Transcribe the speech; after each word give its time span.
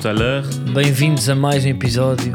tout 0.00 0.08
à 0.08 0.12
l'heure. 0.12 0.44
Bem-vindos 0.74 1.28
a 1.28 1.34
mais 1.34 1.64
um 1.64 1.68
episódio 1.68 2.32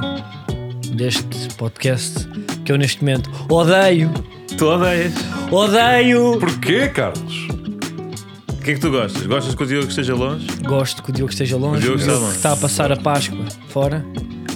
deste 0.93 1.53
podcast 1.57 2.27
que 2.65 2.71
eu 2.71 2.77
neste 2.77 3.01
momento 3.03 3.29
odeio, 3.49 4.11
Tu 4.57 4.65
odeias. 4.65 5.13
odeio. 5.51 6.39
Porquê, 6.39 6.87
Carlos? 6.89 7.47
O 8.49 8.57
que 8.65 8.71
é 8.71 8.73
que 8.75 8.79
tu 8.79 8.89
gostas? 8.89 9.23
Gostas 9.27 9.53
que 9.55 9.63
o 9.63 9.65
Diogo 9.65 9.87
esteja 9.87 10.15
longe? 10.15 10.47
Gosto 10.63 11.03
que 11.03 11.09
o 11.11 11.13
Diogo 11.13 11.31
esteja 11.31 11.57
longe, 11.57 11.77
O 11.77 11.81
Diogo 11.81 11.99
está 11.99 12.13
longe. 12.13 12.35
está 12.35 12.51
a 12.53 12.57
passar 12.57 12.91
a 12.91 12.97
Páscoa 12.97 13.45
fora 13.69 14.03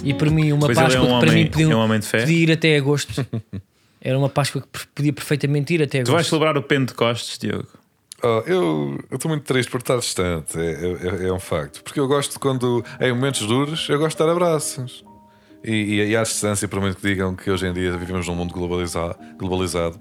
e 0.02 0.12
para 0.12 0.30
mim 0.30 0.50
uma 0.52 0.66
Pois 0.66 0.76
ele 0.78 0.86
é 0.86 0.88
Páscoa 0.88 1.02
um 1.02 1.04
que 1.04 1.20
para 1.20 1.30
homem- 1.30 1.44
mim 1.44 1.50
podia, 1.50 1.72
é 1.72 1.76
um 1.76 1.78
homem 1.78 2.00
de 2.00 2.06
fé. 2.06 2.20
podia 2.20 2.38
ir 2.38 2.52
até 2.52 2.76
agosto. 2.76 3.24
Era 4.02 4.18
uma 4.18 4.30
Páscoa 4.30 4.62
que 4.62 4.68
per- 4.68 4.86
podia 4.94 5.12
perfeitamente 5.12 5.74
ir 5.74 5.82
até 5.82 6.02
Tu 6.02 6.10
vais 6.10 6.26
celebrar 6.26 6.56
o 6.56 6.62
Pentecostes, 6.62 7.38
Diogo? 7.38 7.68
Oh, 8.22 8.42
eu 8.46 8.98
estou 9.12 9.28
muito 9.30 9.44
triste 9.44 9.70
por 9.70 9.78
estar 9.80 9.96
distante, 9.98 10.58
é, 10.58 11.24
é- 11.24 11.28
é 11.28 11.32
um 11.32 11.40
facto. 11.40 11.82
Porque 11.82 11.98
eu 11.98 12.06
gosto 12.06 12.38
quando, 12.38 12.84
em 13.00 13.12
momentos 13.12 13.46
duros, 13.46 13.88
eu 13.88 13.98
gosto 13.98 14.18
de 14.18 14.24
dar 14.24 14.30
abraços. 14.32 15.04
E, 15.64 15.72
e, 15.72 16.10
e 16.10 16.16
à 16.16 16.22
distância, 16.22 16.66
por 16.68 16.80
muito 16.80 16.96
que 16.96 17.06
digam 17.06 17.34
que 17.34 17.50
hoje 17.50 17.66
em 17.66 17.72
dia 17.72 17.94
vivemos 17.96 18.26
num 18.26 18.34
mundo 18.34 18.52
globaliza- 18.52 19.14
globalizado, 19.38 19.98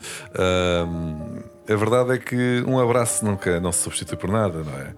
hum, 0.88 1.40
a 1.70 1.76
verdade 1.76 2.12
é 2.14 2.18
que 2.18 2.64
um 2.66 2.80
abraço 2.80 3.26
nunca 3.26 3.60
não 3.60 3.72
se 3.72 3.84
substitui 3.84 4.18
por 4.18 4.30
nada, 4.32 4.64
não 4.64 4.74
é? 4.80 4.94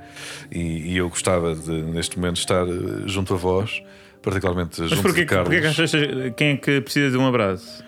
E, 0.52 0.94
e 0.94 0.98
eu 0.98 1.10
gostava 1.10 1.56
de, 1.56 1.72
neste 1.72 2.18
momento, 2.20 2.38
estar 2.38 2.68
eh, 2.68 3.08
junto 3.08 3.34
a 3.34 3.38
vós, 3.38 3.82
particularmente 4.22 4.82
Mas 4.82 4.90
junto 4.92 5.02
porquê, 5.02 5.22
de 5.22 5.26
Carlos. 5.26 5.48
porquê 5.48 5.62
que 5.62 5.68
achas 5.68 5.92
quem 6.38 6.50
é 6.52 6.58
que 6.58 6.80
precisa 6.82 7.10
de 7.12 7.18
um 7.18 7.28
abraço? 7.28 7.84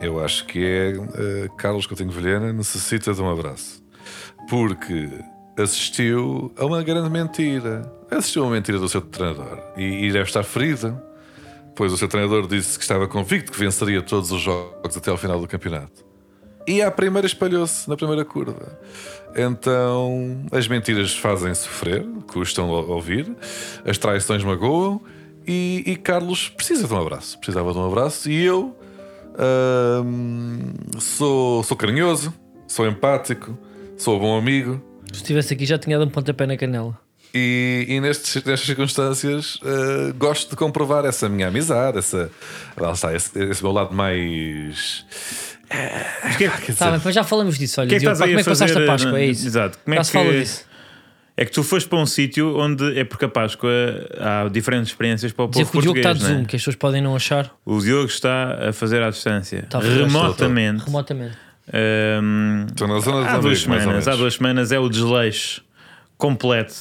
Eu 0.00 0.22
acho 0.22 0.44
que 0.46 0.62
é 0.64 0.90
eh, 0.92 1.48
Carlos 1.56 1.86
Coutinho 1.86 2.10
Vilhena 2.10 2.52
necessita 2.52 3.12
de 3.14 3.20
um 3.22 3.30
abraço. 3.30 3.82
Porque 4.50 5.08
assistiu 5.56 6.52
a 6.58 6.66
uma 6.66 6.82
grande 6.82 7.08
mentira. 7.08 7.90
Assistiu 8.10 8.42
a 8.42 8.46
uma 8.46 8.56
mentira 8.56 8.78
do 8.78 8.88
seu 8.88 9.00
treinador. 9.00 9.58
E, 9.76 10.06
e 10.06 10.12
deve 10.12 10.24
estar 10.24 10.42
ferido. 10.42 11.00
Pois 11.76 11.92
o 11.92 11.96
seu 11.96 12.08
treinador 12.08 12.46
disse 12.48 12.76
que 12.76 12.82
estava 12.82 13.06
convicto 13.06 13.52
que 13.52 13.58
venceria 13.58 14.02
todos 14.02 14.32
os 14.32 14.40
jogos 14.40 14.96
até 14.96 15.10
ao 15.10 15.16
final 15.16 15.40
do 15.40 15.46
campeonato. 15.46 16.04
E 16.66 16.82
à 16.82 16.90
primeira 16.90 17.26
espalhou-se 17.26 17.88
na 17.88 17.96
primeira 17.96 18.24
curva. 18.24 18.78
Então 19.34 20.44
as 20.52 20.68
mentiras 20.68 21.16
fazem 21.16 21.54
sofrer, 21.54 22.04
custam 22.26 22.74
a 22.74 22.80
ouvir, 22.80 23.34
as 23.86 23.96
traições 23.96 24.42
magoam. 24.42 25.00
E, 25.46 25.84
e 25.86 25.96
Carlos 25.96 26.48
precisa 26.48 26.86
de 26.86 26.92
um 26.92 27.00
abraço. 27.00 27.38
Precisava 27.38 27.72
de 27.72 27.78
um 27.78 27.86
abraço. 27.86 28.28
E 28.28 28.44
eu 28.44 28.76
Ahm, 29.38 30.74
sou, 30.98 31.62
sou 31.62 31.76
carinhoso, 31.76 32.32
sou 32.66 32.86
empático, 32.86 33.56
sou 34.00 34.18
bom 34.18 34.36
amigo 34.38 34.82
Se 35.12 35.18
estivesse 35.20 35.54
aqui 35.54 35.66
já 35.66 35.78
tinha 35.78 35.98
dado 35.98 36.08
um 36.08 36.10
pontapé 36.10 36.46
na 36.46 36.56
canela. 36.56 36.98
e, 37.34 37.86
e 37.88 38.00
nestes, 38.00 38.34
nestas 38.36 38.60
circunstâncias 38.66 39.58
ah, 39.62 40.12
gosto 40.18 40.50
de 40.50 40.56
comprovar 40.56 41.04
essa 41.04 41.28
minha 41.28 41.48
amizade, 41.48 41.98
essa, 41.98 42.30
lá 42.76 42.92
está, 42.92 43.14
esse, 43.14 43.38
esse 43.38 43.62
meu 43.62 43.72
lado 43.72 43.94
mais. 43.94 45.04
Mas 46.24 46.36
que 46.36 46.44
é, 46.44 46.48
Quer 46.48 46.74
Tá, 46.74 46.90
dizer, 46.90 47.02
mas 47.04 47.14
já 47.14 47.22
falamos 47.22 47.56
disso, 47.58 47.80
olha, 47.80 47.88
que 47.88 47.94
é 47.94 47.98
que 47.98 48.04
Diogo, 48.04 48.18
pá, 48.18 48.24
como 48.26 48.38
é 48.40 48.42
que 48.42 48.48
passaste 48.48 48.76
a 48.78 48.86
Páscoa? 48.86 49.20
É 49.20 49.26
isso. 49.26 49.46
Exato. 49.46 49.78
Como 49.84 49.94
é 49.94 49.96
Já 49.98 50.00
que 50.00 50.06
se 50.06 50.12
fala 50.12 50.32
disso. 50.32 50.64
É 51.36 51.44
que 51.44 51.52
tu 51.52 51.62
foste 51.62 51.88
para 51.88 51.98
um 51.98 52.06
sítio 52.06 52.58
onde 52.58 52.98
é 52.98 53.04
porque 53.04 53.24
a 53.24 53.28
Páscoa 53.28 53.70
há 54.18 54.48
diferentes 54.48 54.90
experiências 54.90 55.32
para 55.32 55.44
o 55.44 55.48
Dizer 55.48 55.60
povo 55.66 55.72
que 55.72 55.78
o 55.78 55.80
Diogo 55.82 55.98
está 55.98 56.12
de 56.12 56.20
zoom, 56.24 56.40
é? 56.40 56.44
que 56.44 56.56
as 56.56 56.60
pessoas 56.62 56.76
podem 56.76 57.00
não 57.00 57.14
achar 57.16 57.50
O 57.64 57.80
Diogo 57.80 58.06
está 58.08 58.68
a 58.68 58.72
fazer 58.72 59.00
à 59.02 59.08
distância, 59.10 59.66
à 59.72 59.78
remotamente. 59.78 60.84
remotamente. 60.84 61.36
Ahm, 61.72 62.66
Estou 62.70 62.88
na 62.88 62.98
zona 63.00 63.20
dos 63.24 63.28
há 63.28 63.38
duas 63.38 63.60
semanas, 63.62 64.08
há 64.08 64.16
duas 64.16 64.34
semanas 64.34 64.72
é 64.72 64.78
o 64.78 64.88
desleixo 64.88 65.62
completo 66.16 66.74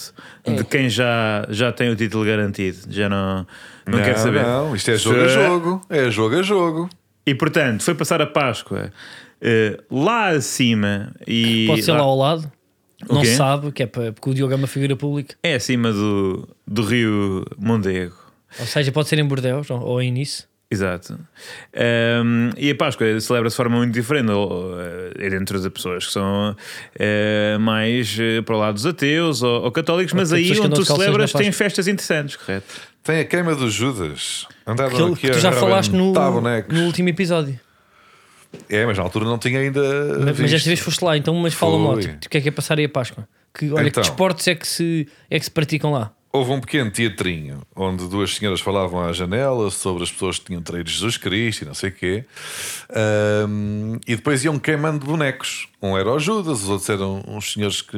É. 0.43 0.53
de 0.53 0.63
quem 0.65 0.89
já, 0.89 1.45
já 1.49 1.71
tem 1.71 1.89
o 1.89 1.95
título 1.95 2.25
garantido. 2.25 2.77
Já 2.89 3.07
não, 3.07 3.45
não, 3.85 3.99
quer 3.99 4.17
saber. 4.17 4.43
Não, 4.43 4.75
isto 4.75 4.91
é 4.91 4.97
jogo 4.97 5.21
a 5.21 5.27
jogo. 5.27 5.81
É 5.89 6.09
jogo 6.11 6.39
a 6.39 6.41
jogo. 6.41 6.89
E 7.25 7.33
portanto, 7.35 7.83
foi 7.83 7.93
passar 7.95 8.21
a 8.21 8.25
Páscoa 8.27 8.91
eh, 9.41 9.79
lá 9.89 10.29
acima 10.29 11.13
e 11.27 11.67
Pode 11.67 11.83
ser 11.83 11.91
lá 11.93 11.99
ao 11.99 12.17
lado. 12.17 12.51
O 13.07 13.13
Não 13.13 13.21
quê? 13.21 13.27
se 13.27 13.35
sabe, 13.37 13.71
que 13.71 13.83
é 13.83 13.87
para, 13.87 14.11
porque 14.11 14.29
o 14.29 14.33
Diogo 14.33 14.51
é 14.51 14.55
uma 14.57 14.67
figura 14.67 14.93
pública. 14.95 15.35
é 15.41 15.55
acima 15.55 15.93
do, 15.93 16.45
do 16.67 16.81
rio 16.81 17.45
Mondego. 17.57 18.15
Ou 18.59 18.65
seja, 18.65 18.91
pode 18.91 19.07
ser 19.07 19.19
em 19.19 19.25
Bordeus 19.25 19.69
ou, 19.69 19.79
ou 19.79 20.01
em 20.01 20.11
Nice. 20.11 20.48
Exato. 20.71 21.17
Ehm, 21.73 22.51
e 22.55 22.69
a 22.69 22.75
Páscoa 22.75 23.19
celebra-se 23.19 23.55
de 23.55 23.57
forma 23.57 23.77
muito 23.77 23.91
diferente 23.91 24.29
eh, 25.17 25.29
dentro 25.31 25.59
das 25.59 25.71
pessoas 25.73 26.05
que 26.05 26.13
são 26.13 26.55
eh, 26.97 27.57
mais 27.59 28.15
eh, 28.19 28.41
para 28.43 28.55
o 28.55 28.59
lado 28.59 28.75
dos 28.75 28.85
ateus 28.85 29.41
ou, 29.41 29.63
ou 29.63 29.71
católicos, 29.71 30.13
mas 30.13 30.31
aí 30.31 30.51
onde 30.59 30.75
tu 30.75 30.85
celebras 30.85 31.33
tem 31.33 31.51
festas 31.51 31.87
interessantes, 31.87 32.35
correto? 32.35 32.67
Tem 33.03 33.19
a 33.21 33.25
queima 33.25 33.55
dos 33.55 33.73
Judas. 33.73 34.45
Andaram 34.67 34.91
Aquilo 34.91 35.13
aqui 35.13 35.21
que 35.21 35.31
tu 35.31 35.37
a 35.37 35.39
já 35.39 35.51
falaste 35.51 35.91
no, 35.91 36.13
no 36.13 36.83
último 36.85 37.09
episódio. 37.09 37.59
É, 38.69 38.85
mas 38.85 38.97
na 38.97 39.03
altura 39.03 39.25
não 39.25 39.39
tinha 39.39 39.59
ainda. 39.59 39.81
Mas, 40.23 40.39
mas 40.39 40.53
esta 40.53 40.69
vez 40.69 40.79
foste 40.79 41.03
lá, 41.03 41.17
então, 41.17 41.33
mas 41.35 41.53
fala-me 41.53 41.85
Foi. 41.93 42.01
tipo, 42.01 42.25
o 42.25 42.29
que 42.29 42.37
é 42.37 42.41
que 42.41 42.49
é 42.49 42.51
passar 42.51 42.77
aí 42.77 42.85
a 42.85 42.89
Páscoa? 42.89 43.27
Que, 43.53 43.71
olha, 43.71 43.87
Então. 43.87 44.03
que 44.03 44.09
desportos 44.09 44.47
é 44.47 44.53
que, 44.53 44.67
se, 44.67 45.07
é 45.29 45.39
que 45.39 45.45
se 45.45 45.51
praticam 45.51 45.91
lá? 45.91 46.11
Houve 46.31 46.51
um 46.51 46.59
pequeno 46.59 46.91
teatrinho 46.91 47.61
onde 47.75 48.07
duas 48.07 48.35
senhoras 48.35 48.61
falavam 48.61 49.01
à 49.01 49.11
janela 49.11 49.71
sobre 49.71 50.03
as 50.03 50.11
pessoas 50.11 50.37
que 50.37 50.45
tinham 50.45 50.61
traído 50.61 50.87
Jesus 50.89 51.17
Cristo 51.17 51.63
e 51.63 51.65
não 51.65 51.73
sei 51.73 51.89
o 51.89 51.93
quê. 51.93 52.25
Ahm, 52.93 53.97
e 54.07 54.15
depois 54.15 54.43
iam 54.43 54.59
queimando 54.59 55.05
bonecos. 55.05 55.67
Um 55.81 55.97
era 55.97 56.11
o 56.11 56.19
Judas, 56.19 56.63
os 56.63 56.69
outros 56.69 56.89
eram 56.89 57.23
uns 57.27 57.53
senhores 57.53 57.81
que. 57.81 57.97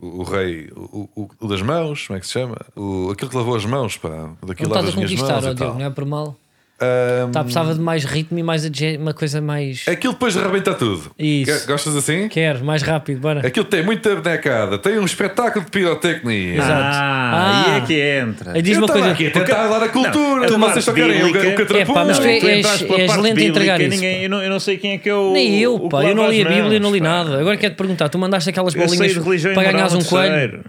O, 0.00 0.24
rei, 0.24 0.68
o, 0.74 1.08
o- 1.14 1.30
o 1.38 1.46
das 1.46 1.62
mãos, 1.62 2.08
como 2.08 2.16
é 2.16 2.20
que 2.20 2.26
se 2.26 2.32
chama? 2.32 2.56
O, 2.74 3.10
aquele 3.12 3.30
que 3.30 3.36
lavou 3.36 3.54
as 3.54 3.64
mãos, 3.64 3.96
pá. 3.96 4.30
Daquilo 4.44 4.70
lá 4.70 4.80
estás 4.80 4.82
a 4.82 4.86
das 4.86 4.94
minhas 4.96 5.12
mãos 5.14 5.44
e 5.44 5.54
tal. 5.54 5.74
não 5.78 5.86
é 5.86 5.90
por 5.90 6.04
mal. 6.04 6.36
Ahm, 6.82 7.30
Tá, 7.30 7.40
precisava 7.44 7.74
de 7.74 7.80
mais 7.80 8.04
ritmo 8.04 8.38
e 8.38 8.42
mais 8.42 8.68
uma 8.98 9.14
coisa 9.14 9.40
mais. 9.40 9.84
Aquilo 9.86 10.12
depois 10.14 10.34
rebenta 10.34 10.74
tudo. 10.74 11.10
Isso. 11.18 11.66
Gostas 11.66 11.96
assim? 11.96 12.28
Quero, 12.28 12.64
mais 12.64 12.82
rápido, 12.82 13.20
bora. 13.20 13.46
Aquilo 13.46 13.64
tem 13.64 13.84
muita 13.84 14.14
bonecada, 14.16 14.78
tem 14.78 14.98
um 14.98 15.04
espetáculo 15.04 15.64
de 15.64 15.70
pirotecnia. 15.70 16.54
Exato. 16.56 16.72
Ah, 16.72 17.30
Ah. 17.34 17.64
aí 17.74 17.78
é 17.78 17.80
que 17.86 18.00
entra. 18.00 18.52
Aí 18.54 18.62
diz 18.62 18.76
Eu 18.76 18.82
uma 18.84 18.88
coisa. 18.92 19.10
aqui 19.12 19.26
a 19.28 19.30
tentar 19.30 19.68
dar 19.68 19.82
a 19.82 19.88
cultura, 19.88 20.48
Não, 20.50 20.66
a 20.66 20.70
vocês 20.70 20.84
só 20.84 20.92
querem 20.92 21.22
o, 21.22 21.26
bíblica- 21.26 21.48
o 21.48 21.54
catrapulo. 21.56 21.98
É, 21.98 22.04
mas 22.04 22.18
tu 22.18 22.24
é- 22.24 23.00
és- 23.00 23.16
lento 23.16 23.38
a 23.38 23.42
entregar 23.44 23.80
isso, 23.80 23.90
ninguém- 23.90 24.22
eu, 24.24 24.28
não, 24.30 24.42
eu 24.42 24.50
não 24.50 24.60
sei 24.60 24.76
quem 24.76 24.92
é 24.92 24.98
que 24.98 25.08
é 25.08 25.14
o. 25.14 25.32
Nem 25.32 25.58
eu, 25.60 25.78
pá, 25.88 26.04
eu 26.04 26.14
não 26.14 26.28
li 26.30 26.42
a 26.42 26.48
Bíblia, 26.48 26.74
eu 26.76 26.80
não 26.80 26.92
li 26.92 27.00
nada. 27.00 27.38
Agora 27.40 27.56
quero-te 27.56 27.76
perguntar: 27.76 28.08
tu 28.08 28.18
mandaste 28.18 28.50
aquelas 28.50 28.74
Eu 28.74 28.84
bolinhas 28.86 29.12
e 29.16 29.54
para 29.54 29.72
ganhares 29.72 29.94
um 29.94 30.02
coelho? 30.02 30.60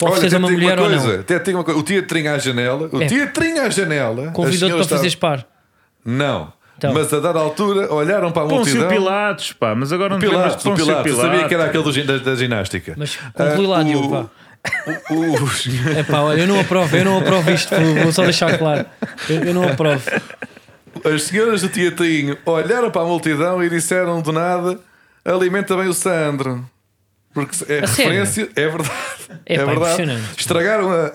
Pode 0.00 0.12
Olha, 0.18 0.30
ser 0.30 0.36
uma 0.38 0.50
mulher 0.50 0.78
uma 0.78 0.84
ou 0.86 0.90
coisa, 0.90 1.12
não? 1.14 1.20
até 1.20 1.38
te 1.38 1.44
digo 1.44 1.58
uma 1.58 1.64
coisa. 1.64 1.78
O 1.78 1.82
teatrinho 1.82 2.34
à 2.34 2.38
janela, 2.38 2.88
o 2.90 3.02
É. 3.02 3.06
teatrinho 3.06 3.62
à 3.62 3.68
janela. 3.70 4.30
Convidou-te 4.32 4.58
para 4.58 4.58
senhoras 4.68 4.86
fazeres 4.88 5.12
estavam- 5.12 5.36
par. 5.38 5.46
Não. 6.04 6.52
Então. 6.78 6.94
Mas 6.94 7.12
a 7.12 7.20
dada 7.20 7.38
altura 7.38 7.92
olharam 7.92 8.32
para 8.32 8.44
a 8.44 8.48
Pôncio 8.48 8.74
multidão. 8.74 8.88
Pilatos, 8.88 9.52
pá, 9.52 9.74
mas 9.74 9.92
agora 9.92 10.14
não 10.14 10.18
lembras 10.18 10.40
Pilatos, 10.40 10.64
o 10.64 10.68
Pôncio 10.70 10.86
Pilatos. 10.86 11.06
Eu 11.10 11.14
Pilatos. 11.16 11.32
sabia 11.36 11.48
que 11.48 11.54
era 11.54 11.64
aquele 11.66 11.82
do 11.84 12.04
da, 12.04 12.16
da 12.30 12.34
ginástica. 12.34 12.94
Mas 12.96 13.18
conclui 13.34 13.66
lá, 13.66 13.80
Ah, 13.80 13.82
Diogo, 13.82 14.30
o- 15.10 15.14
o- 15.14 15.42
os- 15.44 15.68
É 15.94 16.02
pá, 16.02 16.20
olha, 16.20 16.40
eu 16.40 16.46
não 16.46 16.58
aprovo, 16.58 16.96
eu 16.96 17.04
não 17.04 17.18
aprovo 17.18 17.50
isto, 17.50 17.74
vou- 17.74 17.94
vou 18.04 18.12
só 18.12 18.22
deixar 18.22 18.56
claro. 18.56 18.86
Eu, 19.28 19.44
eu 19.44 19.52
não 19.54 19.64
aprovo. 19.68 20.02
As 21.04 21.22
senhoras 21.24 21.60
do 21.60 21.68
teatrinho 21.68 22.38
olharam 22.46 22.90
para 22.90 23.02
a 23.02 23.04
multidão 23.04 23.62
e 23.62 23.68
disseram 23.68 24.22
do 24.22 24.32
nada: 24.32 24.78
alimenta 25.22 25.76
bem 25.76 25.86
o 25.88 25.92
Sandro. 25.92 26.64
Porque 27.32 27.54
é 27.72 27.84
A 27.84 27.86
sério? 27.86 28.10
referência, 28.24 28.48
é 28.56 28.68
verdade. 28.68 28.90
É 29.46 29.54
É, 29.54 29.58
pá, 29.58 29.64
verdade. 29.66 29.92
impressionante. 30.02 30.38
Estragaram 30.40 30.90
a, 30.90 31.06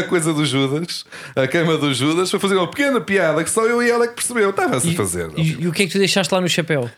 a 0.00 0.02
coisa 0.02 0.32
do 0.34 0.44
Judas, 0.44 1.04
a 1.36 1.46
queima 1.46 1.76
do 1.78 1.94
Judas, 1.94 2.28
para 2.30 2.40
fazer 2.40 2.56
uma 2.56 2.68
pequena 2.68 3.00
piada 3.00 3.42
que 3.44 3.50
só 3.50 3.64
eu 3.64 3.80
e 3.82 3.88
ela 3.88 4.04
é 4.04 4.08
que 4.08 4.14
percebeu. 4.14 4.50
Estava-se 4.50 4.90
a 4.90 4.92
fazer. 4.94 5.30
e- 5.36 5.62
e 5.62 5.68
o 5.68 5.72
que 5.72 5.84
é 5.84 5.86
que 5.86 5.92
tu 5.92 5.98
deixaste 5.98 6.34
lá 6.34 6.40
no 6.40 6.48
chapéu? 6.48 6.90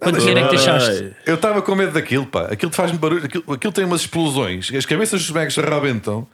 Quanto 0.00 0.18
dinheiro 0.20 0.38
é 0.40 0.42
que 0.44 0.50
deixaste? 0.50 1.12
Eu 1.26 1.34
estava 1.34 1.60
com 1.62 1.74
medo 1.74 1.92
daquilo, 1.92 2.24
pá. 2.26 2.42
Aquilo 2.50 2.70
faz-me 2.72 2.98
barulho. 2.98 3.24
Aquilo, 3.24 3.44
aquilo 3.52 3.72
tem 3.72 3.84
umas 3.84 4.02
explosões. 4.02 4.70
As 4.72 4.86
cabeças 4.86 5.20
dos 5.20 5.30
bonecos 5.30 5.58
arrebentam 5.58 6.26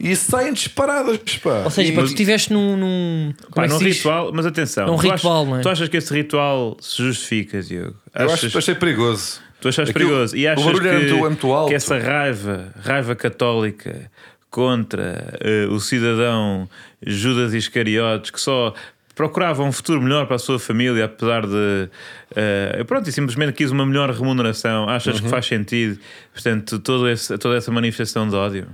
e 0.00 0.14
saem 0.16 0.52
disparadas, 0.54 1.18
pá. 1.42 1.62
Ou 1.64 1.70
seja, 1.70 1.92
E- 1.92 1.94
para 1.94 2.04
tu 2.04 2.08
estiveste 2.08 2.50
num. 2.52 2.76
num 2.76 3.34
Pá, 3.54 3.64
é 3.64 3.68
que 3.68 3.72
num 3.74 3.78
ritual, 3.78 4.30
mas 4.32 4.46
atenção. 4.46 4.88
É 4.88 4.90
um 4.90 4.96
tu 4.96 5.00
ritual, 5.02 5.36
achas, 5.42 5.48
não 5.50 5.58
é? 5.58 5.62
Tu 5.62 5.68
achas 5.68 5.88
que 5.88 5.96
esse 5.98 6.14
ritual 6.14 6.76
se 6.80 7.02
justifica, 7.02 7.62
Diogo? 7.62 7.94
eu 8.14 8.26
Achas, 8.26 8.44
acho, 8.44 8.58
achei 8.58 8.74
perigoso. 8.74 9.40
Tu 9.64 9.68
achas 9.68 9.88
Aquilo- 9.88 10.08
perigoso? 10.10 10.36
E 10.36 10.46
achas 10.46 10.62
que, 10.62 10.86
é 10.88 10.92
muito, 11.16 11.54
é 11.54 11.68
que 11.68 11.74
essa 11.74 11.98
raiva, 11.98 12.72
raiva 12.84 13.16
católica 13.16 14.10
contra 14.50 15.36
eh, 15.40 15.66
o 15.70 15.80
cidadão 15.80 16.68
Judas 17.04 17.54
Iscariotes 17.54 18.30
que 18.30 18.40
só 18.40 18.72
procurava 19.14 19.62
um 19.62 19.72
futuro 19.72 20.02
melhor 20.02 20.26
para 20.26 20.36
a 20.36 20.38
sua 20.38 20.58
família, 20.58 21.06
apesar 21.06 21.46
de. 21.46 21.88
eh, 22.36 22.84
pronto, 22.86 23.08
e 23.08 23.12
simplesmente 23.12 23.52
quis 23.54 23.70
uma 23.70 23.86
melhor 23.86 24.10
remuneração. 24.10 24.88
Achas 24.88 25.16
Uhum. 25.16 25.22
que 25.22 25.28
faz 25.28 25.46
sentido, 25.46 25.98
portanto, 26.32 26.78
todo 26.78 27.08
esse, 27.08 27.36
toda 27.38 27.56
essa 27.56 27.70
manifestação 27.72 28.28
de 28.28 28.34
ódio? 28.36 28.66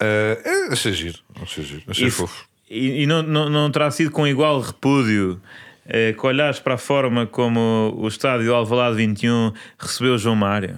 Ah, 0.00 0.38
é, 0.44 0.72
achei 0.72 0.92
giro. 0.92 1.18
Achei 1.42 1.64
giro. 1.64 1.82
Achei 1.88 2.06
E, 2.06 2.10
fofo. 2.10 2.44
e, 2.70 3.02
e 3.02 3.06
não, 3.06 3.22
não, 3.22 3.50
não 3.50 3.70
terá 3.70 3.90
sido 3.90 4.10
com 4.12 4.26
igual 4.26 4.60
repúdio 4.60 5.40
eh, 5.88 6.12
que 6.12 6.26
olhares 6.26 6.60
para 6.60 6.74
a 6.74 6.78
forma 6.78 7.26
como 7.26 7.94
o 7.98 8.06
estádio 8.06 8.54
Alvalade 8.54 8.96
21 8.96 9.52
recebeu 9.78 10.16
João 10.18 10.36
Mário? 10.36 10.76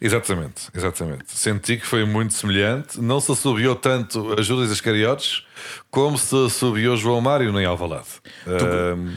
Exatamente, 0.00 0.68
exatamente. 0.74 1.24
Senti 1.28 1.76
que 1.76 1.86
foi 1.86 2.04
muito 2.04 2.34
semelhante. 2.34 3.00
Não 3.00 3.20
se 3.20 3.30
assobiou 3.30 3.76
tanto 3.76 4.34
a 4.36 4.42
Judas 4.42 4.70
Iscariotes 4.72 5.44
como 5.90 6.18
se 6.18 6.34
assobiou 6.46 6.96
João 6.96 7.20
Mário 7.20 7.52
nem 7.52 7.64
Alvalade. 7.64 8.08
Ahm, 8.46 9.12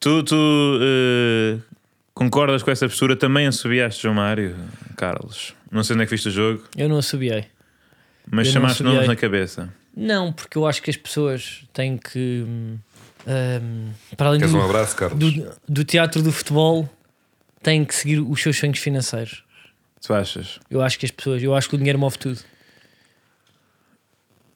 Tu, 0.00 0.22
tu 0.24 0.78
eh, 0.82 1.58
concordas 2.12 2.62
com 2.62 2.70
essa 2.70 2.86
postura? 2.88 3.16
Também 3.16 3.46
assobiaste 3.46 4.02
João 4.02 4.14
Mário, 4.14 4.54
Carlos? 4.96 5.54
Não 5.70 5.82
sei 5.82 5.94
onde 5.94 6.02
é 6.02 6.06
que 6.06 6.12
viste 6.12 6.28
o 6.28 6.30
jogo, 6.30 6.62
Eu 6.76 6.88
não 6.88 6.98
assobiei. 6.98 7.46
mas 8.30 8.46
Eu 8.48 8.52
chamaste 8.54 8.82
nomes 8.82 9.06
na 9.06 9.16
cabeça. 9.16 9.72
Não, 9.96 10.32
porque 10.32 10.58
eu 10.58 10.66
acho 10.66 10.82
que 10.82 10.90
as 10.90 10.96
pessoas 10.96 11.64
têm 11.72 11.96
que. 11.96 12.44
Para 14.16 14.28
além 14.28 14.40
queres 14.40 14.54
do, 14.54 14.60
um 14.60 14.64
abraço, 14.64 14.96
Carlos? 14.96 15.18
do, 15.18 15.52
do 15.68 15.84
teatro 15.84 16.22
do 16.22 16.32
futebol, 16.32 16.88
têm 17.62 17.84
que 17.84 17.94
seguir 17.94 18.20
os 18.20 18.40
seus 18.40 18.58
sonhos 18.58 18.78
financeiros. 18.78 19.44
Tu 20.00 20.14
achas? 20.14 20.60
Eu 20.70 20.82
acho 20.82 20.98
que 20.98 21.06
as 21.06 21.10
pessoas, 21.10 21.42
eu 21.42 21.54
acho 21.54 21.68
que 21.68 21.74
o 21.74 21.78
dinheiro 21.78 21.98
move 21.98 22.16
tudo. 22.16 22.38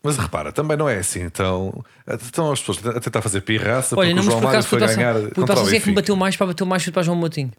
Mas 0.03 0.17
repara, 0.17 0.53
também 0.53 0.77
não 0.77 0.89
é 0.89 0.99
assim. 0.99 1.21
Então, 1.21 1.85
estão 2.23 2.53
as 2.53 2.61
pessoas 2.61 2.97
a 2.97 3.01
tentar 3.01 3.21
fazer 3.21 3.43
pirraça 3.43 3.95
Olha, 3.99 4.15
porque 4.15 4.21
o 4.21 4.23
João 4.23 4.37
por 4.37 4.45
Mário 4.45 4.59
acaso 4.59 4.69
foi 4.69 4.79
ganhar. 4.79 5.15
Fui 5.15 5.31
contra 5.33 5.61
o 5.61 5.69
quem 5.69 5.77
é 5.77 5.81
que 5.81 5.89
me 5.89 5.95
bateu 5.95 6.17
mais 6.17 6.37
para 6.37 6.47
bateu 6.47 6.67
mais 6.67 6.89
para 6.89 7.03
João 7.03 7.17
Moutinho. 7.17 7.53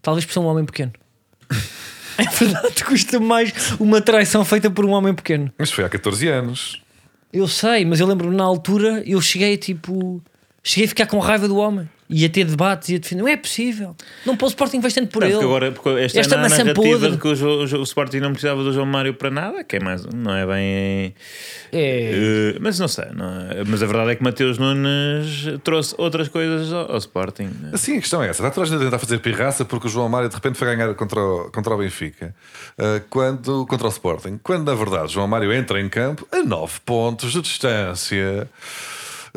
Talvez 0.00 0.24
por 0.24 0.32
ser 0.32 0.38
um 0.38 0.46
homem 0.46 0.64
pequeno. 0.64 0.92
É 2.16 2.22
verdade, 2.26 2.84
custa 2.84 3.18
mais 3.18 3.52
uma 3.80 4.00
traição 4.00 4.44
feita 4.44 4.70
por 4.70 4.84
um 4.84 4.90
homem 4.90 5.12
pequeno. 5.12 5.52
Mas 5.58 5.72
foi 5.72 5.82
há 5.82 5.88
14 5.88 6.28
anos. 6.28 6.80
Eu 7.32 7.48
sei, 7.48 7.84
mas 7.84 7.98
eu 7.98 8.06
lembro-me 8.06 8.36
na 8.36 8.44
altura, 8.44 9.02
eu 9.04 9.20
cheguei 9.20 9.56
tipo. 9.56 10.22
Cheguei 10.66 10.86
a 10.86 10.88
ficar 10.88 11.06
com 11.06 11.18
raiva 11.18 11.46
do 11.46 11.56
homem. 11.58 11.88
Ia 12.08 12.28
ter 12.28 12.44
debates, 12.44 12.90
ia 12.90 12.98
defender. 12.98 13.22
Não 13.22 13.28
é 13.28 13.36
possível. 13.36 13.96
Não 14.26 14.36
para 14.36 14.44
o 14.44 14.48
Sporting 14.48 14.78
bastante 14.80 15.08
por 15.08 15.20
Não, 15.20 15.26
ele. 15.26 15.34
porque 15.36 15.44
agora 15.46 15.72
porque 15.72 15.88
esta, 16.02 16.20
Esta 16.20 16.34
é 16.36 16.38
maçã 16.38 16.58
narrativa 16.64 16.88
podre. 16.98 17.10
de 17.12 17.16
que 17.18 17.28
o, 17.28 17.76
o 17.76 17.80
o 17.80 17.82
Sporting 17.82 18.18
não 18.20 18.30
precisava 18.32 18.62
do 18.62 18.72
João 18.72 18.84
Mário 18.86 19.14
para 19.14 19.30
nada, 19.30 19.64
que 19.64 19.76
é 19.76 19.80
mais, 19.80 20.04
não 20.06 20.34
é 20.34 20.46
bem. 20.46 21.14
É. 21.72 22.54
eh, 22.54 22.58
mas 22.60 22.78
não 22.78 22.88
sei, 22.88 23.06
não 23.14 23.26
é- 23.50 23.64
mas 23.66 23.82
a 23.82 23.86
verdade 23.86 24.10
é 24.10 24.14
que 24.16 24.22
Mateus 24.22 24.58
Nunes 24.58 25.46
trouxe 25.64 25.94
outras 25.98 26.28
coisas 26.28 26.72
ao, 26.72 26.92
ao 26.92 26.98
Sporting. 26.98 27.44
né? 27.60 27.70
Assim, 27.72 27.96
a 27.96 28.00
questão 28.00 28.22
é 28.22 28.28
essa. 28.28 28.42
Está 28.42 28.50
toda 28.50 28.66
a 28.66 28.70
gente 28.70 28.80
a 28.80 28.84
tentar 28.84 28.98
fazer 28.98 29.18
pirraça 29.18 29.64
porque 29.64 29.86
o 29.86 29.90
João 29.90 30.08
Mário 30.08 30.28
de 30.28 30.34
repente 30.34 30.58
foi 30.58 30.68
ganhar 30.76 30.94
contra 30.94 31.20
o, 31.20 31.50
contra 31.50 31.74
o 31.74 31.78
Benfica, 31.78 32.34
ah, 32.78 33.00
quando, 33.10 33.66
contra 33.66 33.86
o 33.86 33.90
Sporting, 33.90 34.38
quando 34.42 34.64
na 34.66 34.74
verdade 34.74 35.12
João 35.12 35.26
Mário 35.26 35.52
entra 35.52 35.80
em 35.80 35.88
campo 35.88 36.26
a 36.30 36.42
9 36.42 36.80
pontos 36.84 37.32
de 37.32 37.40
distância 37.40 38.48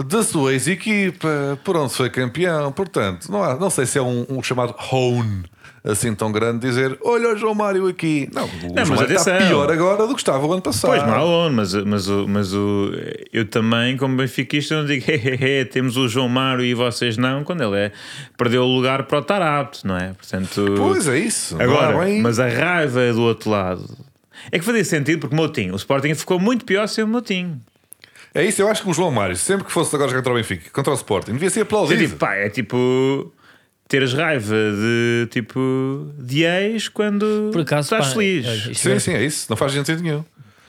da 0.05 0.21
sua 0.23 0.53
ex-equipa, 0.53 1.59
por 1.63 1.75
onde 1.77 1.93
foi 1.93 2.09
campeão. 2.09 2.71
Portanto, 2.71 3.31
não, 3.31 3.43
há, 3.43 3.55
não 3.55 3.69
sei 3.69 3.85
se 3.85 3.97
é 3.97 4.01
um, 4.01 4.25
um 4.29 4.43
chamado 4.43 4.75
hone 4.91 5.43
assim 5.83 6.13
tão 6.13 6.31
grande 6.31 6.59
dizer: 6.59 6.97
Olha 7.03 7.33
o 7.33 7.37
João 7.37 7.55
Mário 7.55 7.87
aqui. 7.87 8.29
Não, 8.33 8.45
o 8.45 8.49
João 8.59 8.73
mas 8.75 8.89
Mário 8.89 9.15
está 9.15 9.37
pior 9.37 9.71
agora 9.71 10.05
do 10.05 10.13
que 10.13 10.21
estava 10.21 10.45
o 10.45 10.51
ano 10.53 10.61
passado. 10.61 10.91
Pois, 10.91 11.01
não 11.03 11.13
há 11.13 11.23
onde, 11.23 11.55
mas, 11.55 11.73
mas, 11.73 12.07
o- 12.07 12.27
mas 12.27 12.53
o, 12.53 12.91
eu 13.33 13.45
também, 13.45 13.97
como 13.97 14.15
benfiquista, 14.17 14.75
não 14.77 14.85
digo 14.85 15.03
"Hehehe, 15.09 15.65
temos 15.65 15.97
o 15.97 16.07
João 16.07 16.29
Mário 16.29 16.63
e 16.63 16.73
vocês 16.75 17.17
não, 17.17 17.43
quando 17.43 17.63
ele 17.63 17.77
é, 17.85 17.91
perdeu 18.37 18.63
o 18.63 18.67
lugar 18.75 19.03
para 19.03 19.17
o 19.17 19.21
estar 19.21 19.41
apto, 19.41 19.87
não 19.87 19.97
é? 19.97 20.13
Portanto, 20.13 20.63
Pois 20.77 21.07
é 21.07 21.17
isso. 21.17 21.55
Não 21.57 21.63
agora, 21.63 21.97
bem- 22.05 22.21
mas 22.21 22.39
a 22.39 22.47
raiva 22.47 23.11
do 23.13 23.21
outro 23.23 23.49
lado 23.49 23.83
é 24.51 24.59
que 24.59 24.65
fazia 24.65 24.85
sentido 24.85 25.21
porque 25.21 25.35
Moutinho, 25.35 25.73
o 25.73 25.77
Sporting 25.77 26.13
ficou 26.13 26.39
muito 26.39 26.65
pior 26.65 26.85
sem 26.87 27.03
o 27.03 27.07
Moutinho. 27.07 27.59
É 28.39 28.45
isso, 28.45 28.61
eu 28.61 28.67
acho 28.69 28.83
que 28.83 28.89
o 28.89 28.93
João 28.93 29.09
Mário, 29.11 29.35
sempre 29.35 29.65
que 29.65 29.71
fosse 29.71 29.95
agora 29.95 30.09
jogar 30.09 30.21
contra 30.21 30.33
o 30.33 30.35
Benfica, 30.35 30.69
contra 30.71 30.91
o 30.93 30.95
Sporting, 30.95 31.31
devia 31.33 31.49
ser 31.49 31.59
É 31.59 31.63
aplaudido. 31.63 32.01
tipo, 32.03 32.15
pá, 32.17 32.35
é 32.35 32.49
tipo 32.49 33.33
teres 33.87 34.13
raiva 34.13 34.53
de 34.55 35.27
tipo 35.31 36.11
de 36.19 36.43
ex 36.43 36.87
quando 36.89 37.49
Por 37.51 37.61
acaso, 37.61 37.85
estás 37.87 38.07
pá, 38.07 38.13
feliz. 38.13 38.45
isto 38.67 38.75
Sim, 38.75 38.91
é- 38.91 38.99
sim, 38.99 39.13
é 39.13 39.23
isso. 39.25 39.45
Não 39.49 39.57
faz 39.57 39.71
sentido 39.71 40.03
nenhum. 40.03 40.23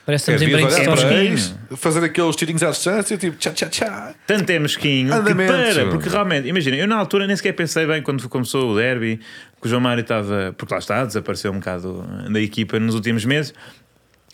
Parece 0.05 0.25
que 0.25 0.31
É, 0.31 0.35
estamos 0.35 0.41
em 0.41 0.55
devias 0.63 0.73
olhar 0.73 0.95
brainstorm. 0.95 1.09
para 1.09 1.19
é 1.19 1.25
ex, 1.25 1.55
fazer 1.77 2.03
aqueles 2.03 2.35
tirinhos 2.35 2.63
à 2.63 2.71
distância, 2.71 3.15
tipo 3.17 3.37
tchá 3.37 3.51
tchá 3.51 3.67
tchá. 3.69 4.15
Tanto 4.25 4.49
é 4.49 4.57
mesquinho 4.57 5.11
que 5.23 5.35
para, 5.35 5.85
porque 5.91 6.09
realmente, 6.09 6.47
imagina, 6.47 6.77
eu 6.77 6.87
na 6.87 6.95
altura 6.97 7.27
nem 7.27 7.35
sequer 7.35 7.51
pensei 7.53 7.85
bem 7.85 8.01
quando 8.01 8.27
começou 8.27 8.71
o 8.71 8.75
derby 8.75 9.19
que 9.61 9.67
o 9.67 9.69
João 9.69 9.81
Mário 9.81 10.01
estava, 10.01 10.55
porque 10.57 10.73
lá 10.73 10.79
está, 10.79 11.05
desapareceu 11.05 11.51
um 11.51 11.59
bocado 11.59 12.03
da 12.31 12.41
equipa 12.41 12.79
nos 12.79 12.95
últimos 12.95 13.23
meses. 13.25 13.53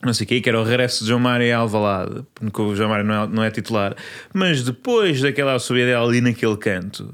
Não 0.03 0.13
sei 0.13 0.25
o 0.25 0.27
que, 0.27 0.41
que 0.41 0.49
era 0.49 0.59
o 0.59 0.63
regresso 0.63 1.03
de 1.03 1.09
João 1.09 1.19
Mário 1.19 1.55
a 1.55 1.59
Alvalade, 1.59 2.23
porque 2.35 2.61
o 2.61 2.75
João 2.75 2.89
Mário 2.89 3.05
não 3.05 3.23
é, 3.23 3.27
não 3.27 3.43
é 3.43 3.49
titular, 3.49 3.95
mas 4.33 4.63
depois 4.63 5.21
daquela 5.21 5.57
subida 5.57 5.99
ali 5.99 6.21
naquele 6.21 6.57
canto, 6.57 7.13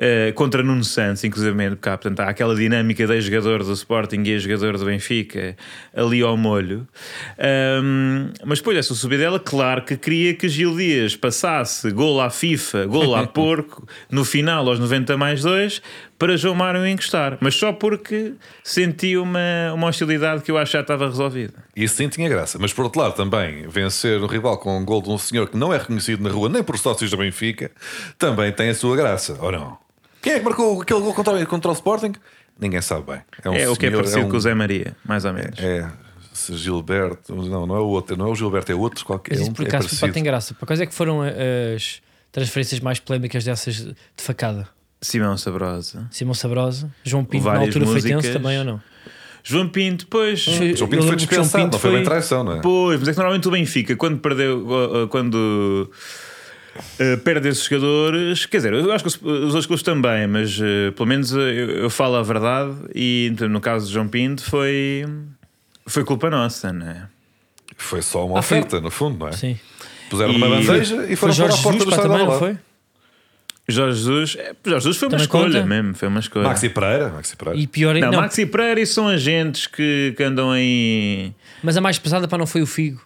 eh, 0.00 0.30
contra 0.36 0.62
Nuno 0.62 0.84
Santos, 0.84 1.24
inclusive, 1.24 1.70
porque 1.70 1.88
há, 1.88 1.98
portanto, 1.98 2.20
há 2.20 2.28
aquela 2.28 2.54
dinâmica 2.54 3.04
de 3.04 3.20
jogador 3.20 3.64
do 3.64 3.72
Sporting 3.72 4.22
e 4.22 4.38
jogador 4.38 4.78
do 4.78 4.84
Benfica 4.84 5.56
ali 5.92 6.22
ao 6.22 6.36
molho. 6.36 6.86
Ahm, 7.36 8.30
mas 8.44 8.58
depois 8.58 8.76
dessa 8.76 8.94
subidela, 8.94 9.40
claro 9.40 9.82
que 9.82 9.96
queria 9.96 10.34
que 10.34 10.48
Gil 10.48 10.76
Dias 10.76 11.16
passasse 11.16 11.90
gol 11.90 12.20
à 12.20 12.30
FIFA, 12.30 12.86
gol 12.86 13.16
à 13.16 13.26
porco, 13.26 13.88
no 14.08 14.24
final 14.24 14.68
aos 14.68 14.78
90 14.78 15.16
mais 15.16 15.42
2, 15.42 15.82
para 16.18 16.36
João 16.36 16.54
Mário 16.54 16.84
encostar. 16.86 17.38
Mas 17.40 17.54
só 17.54 17.72
porque 17.72 18.34
senti 18.64 19.16
uma, 19.16 19.72
uma 19.74 19.86
hostilidade 19.88 20.42
que 20.42 20.50
eu 20.50 20.58
acho 20.58 20.70
que 20.72 20.76
já 20.78 20.82
estava 20.82 21.06
resolvida. 21.06 21.54
Isso 21.76 21.94
sim 21.96 22.08
tinha 22.08 22.28
graça. 22.28 22.58
Mas 22.60 22.72
por 22.72 22.84
outro 22.84 23.00
lado, 23.00 23.14
também 23.14 23.68
vencer 23.68 24.20
o 24.20 24.26
rival 24.26 24.58
com 24.58 24.76
um 24.78 24.84
gol 24.84 25.00
de 25.00 25.10
um 25.10 25.18
senhor 25.18 25.48
que 25.48 25.56
não 25.56 25.72
é 25.72 25.78
reconhecido 25.78 26.22
na 26.22 26.30
rua 26.30 26.48
nem 26.48 26.62
por 26.62 26.76
sócios 26.78 27.10
do 27.10 27.16
Benfica 27.16 27.70
também 28.18 28.50
tem 28.52 28.70
a 28.70 28.74
sua 28.74 28.96
graça, 28.96 29.36
ou 29.40 29.52
não? 29.52 29.78
Quem 30.20 30.32
é 30.32 30.38
que 30.40 30.44
marcou 30.44 30.82
aquele 30.82 31.00
gol 31.00 31.14
contra, 31.14 31.34
o- 31.34 31.46
contra 31.46 31.70
o 31.70 31.74
Sporting? 31.74 32.12
Ninguém 32.60 32.82
sabe 32.82 33.04
bem. 33.12 33.20
um 33.46 33.54
é 33.54 33.68
o 33.68 33.76
que 33.76 33.86
é 33.86 33.88
senhor- 33.88 34.02
parecido 34.02 34.26
um- 34.26 34.28
com 34.30 34.36
o 34.36 34.40
Zé 34.40 34.52
Maria, 34.52 34.96
mais 35.04 35.24
ou 35.24 35.32
menos. 35.32 35.56
É, 35.60 35.88
se 36.32 36.56
Gilberto, 36.56 37.32
não, 37.36 37.64
não 37.66 37.76
é 37.76 37.80
o 37.80 37.86
outro, 37.86 38.16
não 38.16 38.26
é 38.26 38.30
o 38.30 38.34
Gilberto, 38.34 38.72
é 38.72 38.74
outro 38.74 39.04
qualquer. 39.04 39.34
Mas 39.34 39.38
é 39.38 39.42
isso 39.42 39.50
um- 39.52 39.54
por 39.54 39.64
é 39.64 39.68
acaso 39.68 39.86
parecido. 39.88 40.12
tem 40.12 40.24
graça. 40.24 40.54
Por 40.54 40.66
causa 40.66 40.82
é 40.82 40.86
que 40.86 40.92
foram 40.94 41.24
eh, 41.24 41.74
as 41.76 42.02
transferências 42.32 42.80
mais 42.80 42.98
polémicas 42.98 43.44
dessas 43.44 43.76
de 43.76 43.94
facada? 44.16 44.68
Simão 45.00 45.36
Sabrosa. 45.36 46.06
Simão 46.10 46.34
Sabrosa, 46.34 46.90
João 47.04 47.24
Pinto 47.24 47.44
na 47.44 47.50
Várias 47.52 47.66
altura 47.68 47.86
foi 47.86 48.02
tenso 48.02 48.14
músicas. 48.16 48.34
também 48.42 48.58
ou 48.58 48.64
não? 48.64 48.80
João 49.44 49.68
Pinto, 49.68 50.06
pois. 50.08 50.40
João 50.40 50.88
Pinto 50.90 51.06
foi 51.06 51.16
dispensado, 51.16 51.64
Pinto 51.64 51.72
não 51.74 51.78
foi 51.78 51.92
bem 51.92 52.02
traição, 52.04 52.42
não 52.44 52.56
é? 52.56 52.60
Pois, 52.60 52.98
mas 52.98 53.08
é 53.08 53.12
que 53.12 53.16
normalmente 53.18 53.48
o 53.48 53.50
Benfica, 53.50 53.96
quando 53.96 54.18
perdeu, 54.18 55.08
quando 55.10 55.90
uh, 56.76 57.18
perde 57.24 57.48
esses 57.48 57.64
jogadores, 57.64 58.44
quer 58.46 58.58
dizer, 58.58 58.72
eu 58.74 58.92
acho 58.92 59.04
que 59.04 59.08
os, 59.08 59.14
os 59.22 59.44
outros 59.54 59.66
clubes 59.66 59.82
também, 59.82 60.26
mas 60.26 60.58
uh, 60.58 60.92
pelo 60.94 61.06
menos 61.08 61.32
uh, 61.32 61.38
eu, 61.38 61.70
eu 61.84 61.90
falo 61.90 62.16
a 62.16 62.22
verdade 62.22 62.74
e 62.94 63.28
portanto, 63.30 63.52
no 63.52 63.60
caso 63.60 63.86
de 63.86 63.92
João 63.94 64.08
Pinto 64.08 64.42
foi, 64.42 65.06
foi 65.86 66.04
culpa 66.04 66.28
nossa, 66.28 66.72
não 66.72 66.86
é? 66.86 67.06
Foi 67.76 68.02
só 68.02 68.26
uma 68.26 68.40
Ah, 68.40 68.42
foi- 68.42 68.58
oferta, 68.58 68.80
no 68.80 68.90
fundo, 68.90 69.18
não 69.18 69.28
é? 69.28 69.32
Sim. 69.32 69.58
Puseram 70.10 70.32
E- 70.32 70.38
bandeja 70.40 71.04
e 71.04 71.14
Foi 71.14 71.32
foram 71.32 71.34
para 71.34 71.46
Jorge 71.46 71.58
a 71.58 71.62
porta 71.62 71.78
Jesus 71.78 71.84
do 71.84 71.90
pá, 71.90 71.96
estádio 71.96 72.10
também, 72.10 72.26
não 72.26 72.38
foi? 72.38 72.58
Jorge 73.68 73.98
Jesus, 73.98 74.36
é, 74.38 74.52
Jorge 74.64 74.84
Jesus 74.84 74.96
foi 74.96 75.06
uma 75.08 75.10
Também 75.10 75.24
escolha 75.24 75.52
conta? 75.60 75.66
mesmo, 75.66 75.94
foi 75.94 76.08
uma 76.08 76.20
escolha. 76.20 76.48
Maxi 76.48 76.68
Pereira, 76.70 77.08
Maxi 77.10 77.36
Pereira. 77.36 77.60
E 77.60 77.66
pior 77.66 77.94
ainda. 77.94 78.06
não, 78.06 78.12
Não, 78.14 78.20
Maxi 78.22 78.46
Pereira 78.46 78.80
e 78.80 78.86
são 78.86 79.06
agentes 79.08 79.66
que, 79.66 80.14
que 80.16 80.22
andam 80.22 80.50
aí. 80.50 81.32
Mas 81.62 81.76
a 81.76 81.80
mais 81.80 81.98
pesada 81.98 82.26
para 82.26 82.38
não 82.38 82.46
foi 82.46 82.62
o 82.62 82.66
Figo. 82.66 83.00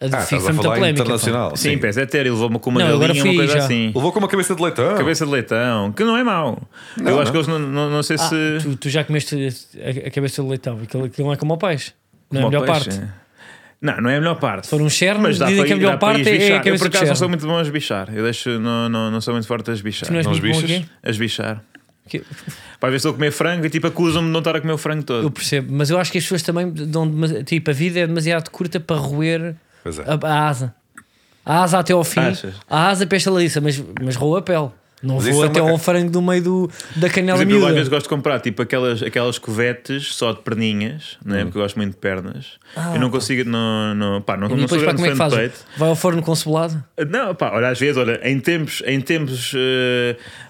A 0.00 0.06
de 0.06 0.14
Ah, 0.14 0.20
Figo 0.20 0.40
estás 0.40 0.42
foi 0.42 0.50
a 0.50 0.52
muita 0.54 0.62
falar 0.62 0.74
polémica. 0.76 1.02
internacional. 1.02 1.56
Sim, 1.56 1.76
pés 1.76 1.96
é 1.98 2.06
ter, 2.06 2.20
ele 2.20 2.30
levou-me 2.30 2.58
com 2.60 2.70
uma 2.70 2.80
Não, 2.80 2.86
agora 2.94 3.08
galinha, 3.08 3.24
uma 3.24 3.30
fui 3.32 3.36
coisa 3.36 3.52
já. 3.58 3.64
assim. 3.64 3.86
Levou 3.94 4.12
com 4.12 4.18
uma 4.20 4.28
cabeça 4.28 4.54
de 4.54 4.62
leitão. 4.62 4.96
Cabeça 4.96 5.26
de 5.26 5.32
leitão, 5.32 5.92
que 5.92 6.04
não 6.04 6.16
é 6.16 6.22
mau. 6.24 6.62
Não, 6.96 7.10
eu 7.10 7.16
acho 7.20 7.24
não. 7.26 7.32
que 7.32 7.36
eles 7.36 7.46
não, 7.48 7.58
não, 7.58 7.90
não 7.90 8.02
sei 8.02 8.16
Ah, 8.16 8.18
se. 8.20 8.36
tu, 8.62 8.76
tu 8.76 8.88
já 8.88 9.02
comeste 9.04 9.34
a, 10.04 10.06
a 10.06 10.10
cabeça 10.10 10.40
do 10.42 10.48
leitão. 10.48 10.78
Aquilo, 10.82 11.04
aquilo 11.04 11.26
não 11.26 11.34
é 11.34 11.36
como 11.36 11.52
ao 11.52 11.58
peixe. 11.58 11.92
Não 12.30 12.40
é 12.42 12.44
a 12.44 12.46
melhor 12.48 12.64
peixe, 12.64 12.90
parte. 12.90 13.08
É. 13.82 13.86
Não, 13.86 14.00
não 14.02 14.10
é 14.10 14.16
a 14.16 14.20
melhor 14.20 14.34
parte. 14.38 14.64
Se 14.66 14.70
for 14.70 14.80
um 14.82 14.90
cherno, 14.90 15.22
Mas 15.22 15.38
dizem 15.38 15.54
que 15.64 15.72
a 15.72 15.76
ir- 15.76 15.78
melhor 15.78 15.98
parte 15.98 16.20
é 16.28 16.30
a 16.30 16.34
esbichar. 16.34 16.56
Eu 16.58 16.64
cabeça 16.64 16.84
por 16.84 16.88
acaso 16.88 17.06
não 17.06 17.16
sou 17.16 17.28
muito 17.28 17.46
bom 17.46 17.56
a 17.58 17.62
esbichar. 17.62 18.08
Eu 18.14 18.24
deixo, 18.24 18.50
não, 18.58 18.88
não, 18.88 19.10
não 19.10 19.20
sou 19.20 19.34
muito 19.34 19.46
forte 19.46 19.70
a 19.70 19.74
esbichar. 19.74 20.06
Tu 20.08 20.12
não 20.12 20.18
és 20.18 20.26
Não 20.26 20.32
muito 20.32 20.42
bom 20.42 20.50
esbichas? 20.50 20.76
aqui? 20.78 20.90
A 21.02 21.10
esbichar. 21.10 21.62
Que- 22.08 22.22
Para 22.80 22.90
ver 22.90 22.96
se 23.00 23.06
estou 23.06 23.10
a 23.10 23.14
comer 23.14 23.30
frango 23.32 23.66
e 23.66 23.70
tipo 23.70 23.86
acusam-me 23.86 24.28
de 24.28 24.32
não 24.32 24.38
estar 24.40 24.56
a 24.56 24.60
comer 24.60 24.72
o 24.72 24.78
frango 24.78 25.02
todo. 25.02 25.24
Eu 25.24 25.30
percebo, 25.30 25.72
mas 25.72 25.90
eu 25.90 25.98
acho 25.98 26.10
que 26.10 26.18
as 26.18 26.24
pessoas 26.24 26.42
também 26.42 26.70
dão 26.72 27.10
tipo, 27.44 27.70
a 27.70 27.74
vida 27.74 28.00
é 28.00 28.06
demasiado 28.06 28.50
curta 28.50 28.80
para 28.80 28.96
roer 28.96 29.54
é. 29.84 29.90
a, 30.26 30.26
a 30.28 30.48
asa. 30.48 30.74
A 31.44 31.62
asa 31.62 31.78
até 31.78 31.92
ao 31.92 32.04
fim. 32.04 32.20
Achas? 32.20 32.54
A 32.68 32.88
asa 32.88 33.06
pesta 33.06 33.30
lariça, 33.30 33.60
mas, 33.60 33.82
mas 34.02 34.16
roa 34.16 34.38
a 34.40 34.42
pele. 34.42 34.68
Não 35.02 35.16
Mas 35.16 35.28
vou 35.28 35.44
é 35.44 35.46
até 35.46 35.62
uma- 35.62 35.70
ao 35.70 35.78
frango 35.78 36.10
do 36.10 36.20
meio 36.20 36.42
do, 36.42 36.70
da 36.96 37.06
Por 37.08 37.14
canela 37.14 37.38
exemplo, 37.38 37.54
eu 37.54 37.58
às 37.58 37.62
miúda. 37.62 37.74
vezes 37.74 37.88
gosto 37.88 38.02
de 38.04 38.08
comprar 38.08 38.40
tipo 38.40 38.60
aquelas, 38.62 39.02
aquelas 39.02 39.38
covetes 39.38 40.14
só 40.14 40.32
de 40.32 40.40
perninhas, 40.40 41.16
Hum. 41.24 41.30
né? 41.30 41.44
porque 41.44 41.56
eu 41.58 41.62
gosto 41.62 41.76
muito 41.76 41.92
de 41.92 41.98
pernas. 41.98 42.46
Ah, 42.76 42.92
eu 42.94 43.00
não 43.00 43.08
consigo, 43.10 43.48
não, 43.48 43.94
não, 43.94 44.20
pá, 44.20 44.36
não, 44.36 44.46
E 44.46 44.50
não 44.50 44.56
sou 44.68 44.78
depois 44.78 44.82
grande 44.82 44.96
como 45.14 45.24
é 45.24 45.28
de 45.30 45.36
peito. 45.36 45.64
Vai 45.76 45.88
ao 45.88 45.96
forno 45.96 46.20
com 46.22 46.34
cebolada? 46.34 46.84
Não, 47.08 47.34
pá, 47.34 47.52
olha, 47.54 47.68
às 47.68 47.78
vezes, 47.78 47.96
olha, 47.96 48.20
em 48.24 48.38
tempos, 48.40 48.82
em 48.86 49.00
tempos, 49.00 49.54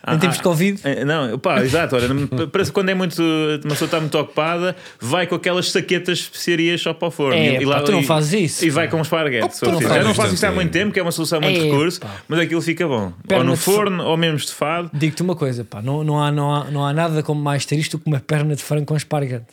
há- 0.03 0.15
Em 0.15 0.19
tempos 0.19 0.37
de 0.37 0.41
há- 0.41 0.45
Covid? 0.45 0.81
eh, 0.85 1.05
Não, 1.05 1.39
pá, 1.39 1.61
exato, 1.65 1.97
olha, 1.97 2.09
parece 2.51 2.71
que 2.71 2.75
quando 2.75 2.89
é 2.89 2.95
muito, 2.95 3.21
uma 3.23 3.59
pessoa 3.71 3.87
está 3.87 4.01
muito 4.01 4.19
ocupada, 4.19 4.75
vai 5.01 5.27
com 5.27 5.35
aquelas 5.35 5.71
saquetas 5.71 6.19
de 6.19 6.25
especiarias 6.25 6.81
só 6.81 6.93
para 6.95 7.09
o 7.09 7.11
forno. 7.11 7.39
É, 7.39 7.63
e, 7.63 7.67
pá, 7.67 7.81
tu 7.83 7.93
não 7.93 8.01
e- 8.01 8.05
fazes 8.05 8.33
isso, 8.51 8.65
E 8.65 8.71
vai 8.71 8.89
com 8.89 9.01
esparguete. 9.01 9.57
Oh, 9.63 9.71
não 9.71 9.81
Já 9.83 10.03
não 10.03 10.15
faço 10.15 10.35
isso 10.35 10.47
há 10.47 10.51
muito 10.51 10.71
tempo, 10.71 10.93
que 10.93 10.99
é 10.99 11.03
uma 11.03 11.13
solução 11.13 11.41
muito 11.41 11.61
É, 11.61 11.65
recurso, 11.65 12.01
pá. 12.01 12.17
mas 12.27 12.39
aquilo 12.41 12.63
fica 12.63 12.87
bom. 12.89 13.13
Ou 13.31 13.45
no 13.45 13.53
de 13.53 13.59
forno, 13.61 14.03
ou 14.05 14.17
mesmo 14.17 14.38
estufado. 14.39 14.91
Digo-te 14.93 15.23
uma 15.23 15.35
coisa, 15.37 15.65
pá, 15.65 15.83
não, 15.83 16.03
não, 16.03 16.23
há, 16.23 16.31
não, 16.33 16.55
há, 16.55 16.65
não 16.71 16.87
há 16.87 16.93
nada 16.93 17.23
como 17.23 17.41
mais 17.43 17.65
ter 17.67 17.77
isto 17.77 17.97
do 17.99 18.03
que 18.05 18.09
uma 18.11 18.21
perna 18.21 18.55
de 18.57 18.63
frango 18.63 18.87
com 18.87 18.97
esparguete. 18.97 19.47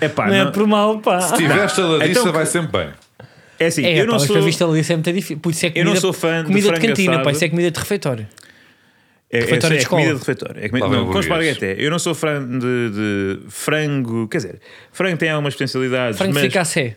É 0.00 0.08
pá, 0.08 0.26
não 0.28 0.34
é 0.34 0.44
não- 0.44 0.52
por 0.52 0.66
mal, 0.66 0.98
pá. 1.00 1.20
Se 1.20 1.36
tiver 1.36 1.64
estaladiça, 1.66 2.20
Então- 2.20 2.32
vai 2.32 2.46
sempre 2.46 2.72
bem. 2.78 2.90
é 3.58 3.66
assim, 3.66 3.84
É, 3.84 3.94
eu 4.00 4.06
pá, 4.06 4.12
não 4.12 4.18
mas 4.18 4.22
sou. 4.22 4.48
isso 4.48 4.92
é 4.92 4.96
muito 4.96 5.12
difícil. 5.12 5.38
Por 5.38 5.50
isso 5.50 5.66
é 5.66 5.68
Eu 5.68 5.72
comida, 5.72 5.90
não 5.90 6.00
sou 6.00 6.12
fã 6.12 6.38
de 6.40 6.46
comida 6.46 6.60
de, 6.60 6.66
frango 6.74 6.86
cantina, 6.86 7.10
assado. 7.12 7.24
pá, 7.24 7.32
isso 7.32 7.44
é 7.44 7.48
comida 7.48 7.70
de 7.70 7.78
refeitório. 7.78 8.26
É, 9.32 9.38
é, 9.38 9.40
Refeitório 9.42 9.74
é 9.74 9.76
de 9.78 9.82
escola. 9.84 10.00
comida 10.02 10.14
de 10.14 10.18
refeitório. 10.20 10.64
É 10.64 10.68
comida, 10.68 10.88
não, 10.88 11.12
com 11.12 11.20
esparguete. 11.20 11.64
Eu 11.78 11.90
não 11.90 11.98
sou 12.00 12.14
fã 12.16 12.40
de, 12.44 12.58
de 12.90 13.40
frango. 13.48 14.26
Quer 14.26 14.38
dizer, 14.38 14.60
frango 14.92 15.16
tem 15.18 15.30
algumas 15.30 15.54
potencialidades. 15.54 16.18
Frango 16.18 16.34
mas, 16.34 16.40
fricassé. 16.42 16.96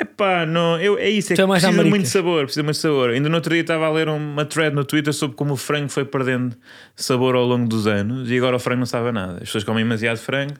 Epá, 0.00 0.46
não, 0.46 0.80
eu, 0.80 0.96
é 0.98 1.10
isso, 1.10 1.32
é 1.32 1.34
é 1.34 1.36
que 1.36 1.44
mais 1.44 1.62
precisa 1.62 1.72
de 1.72 1.74
Américas. 1.74 1.90
muito 1.90 2.08
sabor, 2.08 2.44
precisa 2.44 2.62
de 2.62 2.64
muito 2.64 2.78
sabor. 2.78 3.10
Ainda 3.10 3.28
no 3.28 3.34
outro 3.34 3.52
dia 3.52 3.60
estava 3.60 3.84
a 3.84 3.90
ler 3.90 4.08
uma 4.08 4.46
thread 4.46 4.74
no 4.74 4.82
Twitter 4.82 5.12
sobre 5.12 5.36
como 5.36 5.52
o 5.52 5.56
frango 5.56 5.90
foi 5.90 6.06
perdendo 6.06 6.56
sabor 6.96 7.34
ao 7.34 7.44
longo 7.44 7.68
dos 7.68 7.86
anos 7.86 8.30
e 8.30 8.36
agora 8.38 8.56
o 8.56 8.58
frango 8.58 8.78
não 8.78 8.86
sabe 8.86 9.12
nada. 9.12 9.34
As 9.34 9.40
pessoas 9.40 9.64
comem 9.64 9.84
demasiado 9.84 10.16
frango 10.16 10.54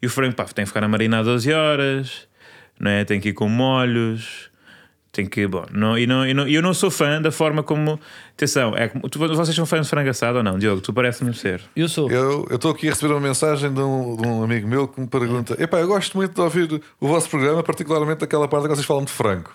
e 0.00 0.06
o 0.06 0.10
frango 0.10 0.34
pá, 0.34 0.44
tem 0.46 0.64
que 0.64 0.68
ficar 0.68 0.82
a 0.82 0.88
marinar 0.88 1.22
12 1.22 1.52
horas, 1.52 2.26
não 2.80 2.90
é? 2.90 3.04
tem 3.04 3.20
que 3.20 3.28
ir 3.28 3.32
com 3.34 3.46
molhos, 3.46 4.47
tem 5.12 5.26
que. 5.26 5.46
Bom, 5.46 5.64
não, 5.72 5.98
e 5.98 6.06
não, 6.06 6.26
e 6.26 6.32
não, 6.34 6.46
eu 6.48 6.60
não 6.62 6.72
sou 6.74 6.90
fã 6.90 7.20
da 7.20 7.30
forma 7.32 7.62
como. 7.62 7.98
Atenção, 8.34 8.76
é, 8.76 8.88
tu- 9.10 9.18
vocês 9.18 9.54
são 9.56 9.66
fãs 9.66 9.82
de 9.86 9.90
frango 9.90 10.10
assado 10.10 10.38
ou 10.38 10.44
não, 10.44 10.58
Diogo? 10.58 10.80
Tu 10.80 10.92
parece-me 10.92 11.34
ser. 11.34 11.60
Eu 11.74 11.88
sou. 11.88 12.10
Eu 12.10 12.46
eu 12.50 12.56
estou 12.56 12.70
aqui 12.70 12.86
a 12.88 12.90
receber 12.92 13.12
uma 13.12 13.20
mensagem 13.20 13.72
de 13.72 13.80
um, 13.80 14.16
de 14.16 14.26
um 14.28 14.42
amigo 14.42 14.68
meu 14.68 14.86
que 14.86 15.00
me 15.00 15.06
pergunta: 15.06 15.56
Epá, 15.62 15.78
eu 15.80 15.88
gosto 15.88 16.16
muito 16.16 16.34
de 16.34 16.40
ouvir 16.40 16.80
o 17.00 17.08
vosso 17.08 17.28
programa, 17.28 17.62
particularmente 17.62 18.22
aquela 18.24 18.46
parte 18.46 18.64
em 18.66 18.68
que 18.68 18.74
vocês 18.76 18.86
falam 18.86 19.04
de 19.04 19.10
frango. 19.12 19.50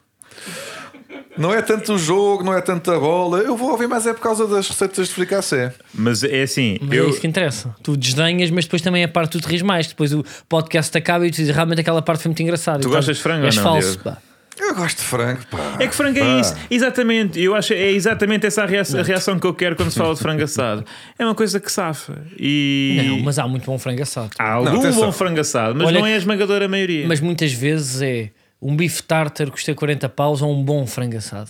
Não 1.35 1.51
é 1.51 1.63
tanto 1.63 1.93
o 1.93 1.97
jogo, 1.97 2.43
não 2.43 2.53
é 2.53 2.61
tanto 2.61 2.91
a 2.91 2.99
bola. 2.99 3.39
Eu 3.39 3.57
vou 3.57 3.71
ouvir, 3.71 3.87
mas 3.87 4.05
é 4.05 4.13
por 4.13 4.21
causa 4.21 4.45
das 4.45 4.69
receitas 4.69 5.07
de 5.07 5.13
fricassé. 5.15 5.73
Mas 5.91 6.23
é 6.23 6.43
assim, 6.43 6.77
Mas 6.79 6.91
é 6.91 6.99
eu, 6.99 7.09
isso 7.09 7.19
que 7.21 7.25
interessa. 7.25 7.75
Tu 7.81 7.97
desdenhas, 7.97 8.51
mas 8.51 8.65
depois 8.65 8.83
também 8.83 9.03
a 9.03 9.07
parte 9.07 9.31
tu 9.31 9.41
te 9.41 9.47
rires 9.47 9.63
mais. 9.63 9.87
Depois 9.87 10.13
o 10.13 10.23
podcast 10.47 10.95
acaba 10.95 11.25
e 11.25 11.31
tu 11.31 11.37
dizes 11.37 11.55
realmente 11.55 11.81
aquela 11.81 12.03
parte 12.03 12.21
foi 12.21 12.29
muito 12.29 12.43
engraçada. 12.43 12.81
Tu 12.81 12.87
E 12.87 12.91
gostas 12.91 13.17
de 13.17 13.23
frango 13.23 13.45
És 13.47 13.57
ou 13.57 13.63
não, 13.63 13.71
falso, 13.71 13.91
Diogo? 13.93 14.03
pá. 14.03 14.17
Eu 14.59 14.75
gosto 14.75 14.97
de 14.97 15.03
frango, 15.03 15.39
pá. 15.49 15.57
É 15.79 15.87
que 15.87 15.95
frango 15.95 16.17
é 16.19 16.21
Pá. 16.21 16.39
isso, 16.39 16.55
exatamente. 16.69 17.39
Eu 17.41 17.55
acho 17.55 17.69
que 17.69 17.73
é 17.73 17.91
exatamente 17.91 18.45
essa 18.45 18.63
a 18.63 18.65
reação, 18.65 18.99
a 18.99 19.03
reação 19.03 19.39
que 19.39 19.47
eu 19.47 19.53
quero 19.53 19.75
quando 19.75 19.89
se 19.91 19.97
fala 19.97 20.13
de 20.13 20.19
frango 20.19 20.43
assado. 20.43 20.85
É 21.17 21.25
uma 21.25 21.33
coisa 21.35 21.59
que 21.59 21.71
safa. 21.71 22.21
E 22.39 23.01
Não, 23.07 23.19
mas 23.21 23.39
há 23.39 23.47
muito 23.47 23.65
bom 23.65 23.77
frango 23.79 24.01
assado. 24.03 24.29
há 24.37 24.51
algum 24.53 24.79
atenção. 24.79 25.05
bom 25.05 25.11
frango 25.11 25.39
assado, 25.39 25.75
mas 25.75 25.87
Olha 25.87 25.99
não 25.99 26.05
é 26.07 26.13
a 26.13 26.17
esmagadora 26.17 26.67
maioria. 26.67 27.07
Mas 27.07 27.19
muitas 27.19 27.51
vezes 27.51 28.01
é 28.01 28.29
um 28.61 28.75
bife 28.75 29.01
tartar 29.03 29.45
que 29.45 29.51
custa 29.51 29.73
40 29.73 30.07
paus 30.09 30.41
ou 30.41 30.53
um 30.55 30.63
bom 30.63 30.85
frango 30.85 31.17
assado. 31.17 31.49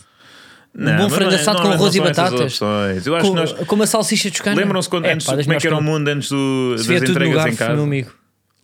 Não, 0.74 0.92
um 0.94 0.98
bom 0.98 1.04
mas 1.04 1.14
frango 1.14 1.30
não 1.32 1.38
é- 1.38 1.42
assado 1.42 1.62
com 1.62 1.68
arroz 1.72 1.94
e 1.96 1.98
não 2.00 2.06
batatas. 2.08 2.60
Eu 3.06 3.16
acho 3.16 3.26
Com, 3.28 3.34
que 3.34 3.36
nós. 3.36 3.52
com 3.54 3.76
uma 3.76 3.86
salsicha. 3.86 4.32
Lembram-se 4.56 4.90
quando, 4.90 5.06
É, 5.06 5.14
antes, 5.14 5.28
pá, 5.28 5.38
como 5.38 5.54
é 5.54 5.58
que 5.60 5.68
era 5.68 5.78
o 5.78 5.84
mundo 5.84 6.08
antes 6.08 6.30
do, 6.30 6.76
das 6.78 6.86
tudo 6.88 7.00
no 7.00 7.10
entregas 7.12 7.46
em 7.46 7.56
casa? 7.56 7.74
meu 7.76 7.84
amigo. 7.84 8.12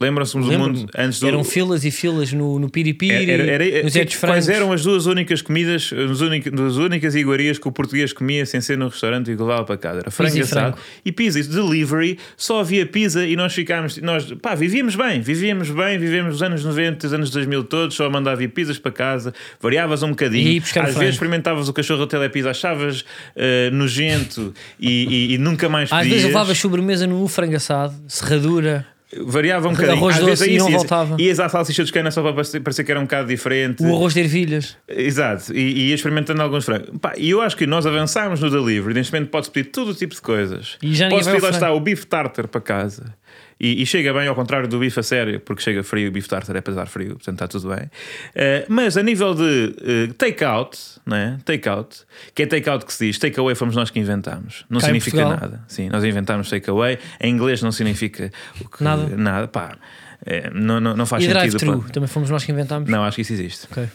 Lembram-se 0.01 0.37
do 0.39 0.45
mundo 0.45 0.85
antes 0.97 1.19
do. 1.19 1.27
Eram 1.27 1.43
filas 1.43 1.83
e 1.83 1.91
filas 1.91 2.31
no, 2.31 2.57
no 2.57 2.69
piripiri, 2.69 3.29
Era- 3.29 3.43
era- 3.65 3.83
nos 3.83 3.91
que- 3.93 3.99
etes 3.99 4.15
frangos. 4.15 4.45
quais 4.45 4.49
eram 4.49 4.71
as 4.71 4.81
duas 4.83 5.05
únicas 5.05 5.41
comidas, 5.41 5.91
as 5.93 6.21
únicas, 6.21 6.53
as 6.59 6.75
únicas 6.77 7.15
iguarias 7.15 7.59
que 7.59 7.67
o 7.67 7.71
português 7.71 8.13
comia 8.13 8.45
sem 8.45 8.61
ser 8.61 8.77
no 8.77 8.87
restaurante 8.87 9.29
e 9.31 9.35
que 9.35 9.41
levava 9.41 9.65
para 9.65 9.77
casa? 9.77 9.99
Era 9.99 10.09
frango 10.11 10.37
e 10.37 10.41
assado 10.41 10.77
e 11.03 11.11
pizza. 11.11 11.39
E 11.39 11.43
delivery, 11.43 12.17
só 12.37 12.61
havia 12.61 12.85
pizza 12.85 13.25
e 13.25 13.35
nós 13.35 13.53
ficámos, 13.53 13.97
nós, 13.97 14.31
pá, 14.41 14.55
vivíamos 14.55 14.95
bem, 14.95 15.19
vivíamos 15.19 15.69
bem, 15.69 15.97
vivemos 15.97 16.35
os 16.35 16.41
anos 16.43 16.63
90, 16.63 17.07
os 17.07 17.13
anos 17.13 17.29
2000 17.29 17.63
todos, 17.65 17.95
só 17.95 18.09
mandava 18.09 18.41
ir 18.43 18.47
pizzas 18.47 18.79
para 18.79 18.91
casa, 18.91 19.33
variavas 19.61 20.01
um 20.01 20.11
bocadinho. 20.11 20.61
Às 20.61 20.69
frango. 20.69 20.97
vezes 20.99 21.15
experimentavas 21.15 21.67
o 21.67 21.73
cachorro 21.73 21.99
da 21.99 22.07
telepizza, 22.07 22.49
achavas 22.51 23.03
eh, 23.35 23.69
nojento 23.71 24.53
e, 24.79 24.89
e- 25.31 25.33
e 25.33 25.37
nunca 25.37 25.67
mais 25.67 25.91
Às 25.91 25.99
pedias. 25.99 26.13
vezes 26.13 26.27
levavas 26.27 26.57
sobremesa 26.57 27.05
no 27.05 27.27
frango 27.27 27.55
assado, 27.57 27.93
serradura. 28.07 28.87
Variava 29.17 29.67
um 29.67 29.71
bocadinho. 29.71 29.97
Arroz 29.97 30.17
Às 30.17 30.21
doce 30.21 30.43
vezes 30.43 30.55
e 30.55 30.57
não 30.59 30.71
voltava. 30.71 31.15
Ias 31.19 31.39
à 31.39 31.49
salsicha 31.49 31.83
de 31.83 31.91
cana 31.91 32.11
só 32.11 32.21
para 32.21 32.33
parecer 32.33 32.59
parecer 32.59 32.83
que 32.83 32.91
era 32.91 32.99
um 32.99 33.03
bocado 33.03 33.27
diferente. 33.27 33.81
O 33.81 33.95
arroz 33.95 34.13
de 34.13 34.19
ervilhas. 34.19 34.77
Exato, 34.87 35.51
e, 35.51 35.59
e 35.59 35.89
ia 35.89 35.95
experimentando 35.95 36.41
alguns 36.41 36.65
frangos. 36.65 36.89
Pá, 37.01 37.13
e 37.17 37.31
eu 37.31 37.41
acho 37.41 37.57
que 37.57 37.65
nós 37.65 37.87
avançámos 37.87 38.39
no 38.39 38.51
delivery. 38.51 38.93
Neste 38.93 39.11
momento 39.11 39.31
podes 39.31 39.49
pedir 39.49 39.69
todo 39.69 39.91
o 39.91 39.95
tipo 39.95 40.13
de 40.13 40.21
coisas. 40.21 40.77
E 40.81 40.93
já 40.93 41.09
Podes 41.09 41.27
pedir, 41.27 41.41
lá 41.41 41.49
está, 41.49 41.71
o 41.71 41.79
bife 41.79 42.05
tartar 42.05 42.47
para 42.47 42.61
casa. 42.61 43.15
E, 43.59 43.81
e 43.81 43.85
chega 43.85 44.13
bem 44.13 44.25
ao 44.27 44.35
contrário 44.35 44.67
do 44.69 44.79
bife 44.79 44.99
a 44.99 45.03
sério, 45.03 45.39
porque 45.41 45.61
chega 45.61 45.83
frio, 45.83 46.07
o 46.07 46.11
bife 46.11 46.29
tartar 46.29 46.55
é 46.55 46.61
dar 46.61 46.85
frio, 46.87 47.09
portanto 47.15 47.33
está 47.35 47.47
tudo 47.47 47.75
bem. 47.75 47.89
Eh, 48.33 48.65
mas 48.69 48.95
a 48.95 49.03
nível 49.03 49.35
de 49.35 49.75
eh, 49.81 50.13
take-out, 50.17 50.77
não 51.05 51.17
é? 51.17 51.37
Take-out, 51.43 51.97
que 52.33 52.43
é 52.43 52.45
take-out 52.45 52.85
que 52.85 52.93
se 52.93 53.07
diz, 53.07 53.19
take-away 53.19 53.55
fomos 53.55 53.75
nós 53.75 53.89
que 53.89 53.99
inventámos. 53.99 54.63
Não 54.69 54.79
Cá 54.79 54.85
significa 54.87 55.27
nada. 55.27 55.61
Sim, 55.67 55.89
nós 55.89 56.03
inventámos 56.05 56.49
take-away. 56.49 56.99
Em 57.19 57.33
inglês 57.33 57.61
não 57.61 57.71
significa 57.71 58.29
que- 58.77 58.83
Nada. 58.83 59.07
Nada, 59.17 59.47
pá. 59.47 59.77
Eh, 60.25 60.49
não, 60.53 60.79
não, 60.79 60.95
não 60.95 61.05
faz 61.05 61.23
E 61.23 61.27
sentido. 61.27 61.39
drive-thru. 61.57 61.81
pá. 61.83 61.89
Também 61.89 62.07
fomos 62.07 62.29
nós 62.29 62.45
que 62.45 62.51
inventámos. 62.53 62.89
Não, 62.89 63.03
acho 63.03 63.15
que 63.15 63.21
isso 63.23 63.33
existe. 63.33 63.67
Ok. 63.71 63.87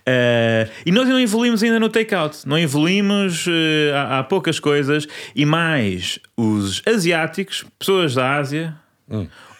Uh, 0.00 0.70
e 0.84 0.92
nós 0.92 1.08
não 1.08 1.18
evoluímos 1.18 1.62
ainda 1.62 1.80
no 1.80 1.88
take-out. 1.88 2.46
Não 2.46 2.58
evoluímos, 2.58 3.46
uh, 3.46 3.50
há, 3.94 4.18
há 4.20 4.24
poucas 4.24 4.60
coisas. 4.60 5.06
E 5.34 5.44
mais, 5.44 6.18
os 6.36 6.82
asiáticos, 6.86 7.64
pessoas 7.78 8.14
da 8.14 8.36
Ásia, 8.36 8.74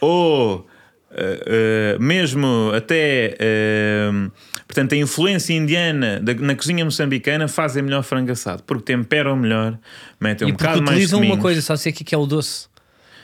ou 0.01 0.59
uh, 0.59 0.61
uh, 0.61 2.03
mesmo 2.03 2.73
até 2.75 3.37
uh, 3.41 4.31
portanto, 4.67 4.95
a 4.95 4.97
influência 4.97 5.55
indiana 5.55 6.21
da- 6.21 6.35
na 6.35 6.55
cozinha 6.55 6.85
moçambicana 6.85 7.49
fazem 7.49 7.83
melhor 7.83 8.03
frango 8.03 8.33
assado, 8.33 8.63
porque 8.65 8.85
temperam 8.93 9.37
melhor, 9.37 9.79
metem 10.21 10.47
um 10.47 10.51
e 10.51 10.53
porque 10.53 10.65
bocado 10.65 10.83
mais 10.83 10.97
utilizam 10.97 11.21
uma 11.23 11.39
coisa, 11.39 11.61
sabe-se 11.63 11.89
aqui 11.89 12.05
que 12.05 12.15
é 12.15 12.19
o 12.19 12.27
doce. 12.27 12.69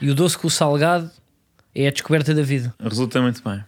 E 0.01 0.09
o 0.09 0.15
doce 0.15 0.37
com 0.37 0.47
o 0.47 0.51
salgado 0.51 1.09
é 1.75 1.87
a 1.87 1.91
descoberta 1.91 2.33
da 2.33 2.41
vida. 2.41 2.73
Resulta 2.81 3.21
muito 3.21 3.41
bem. 3.43 3.63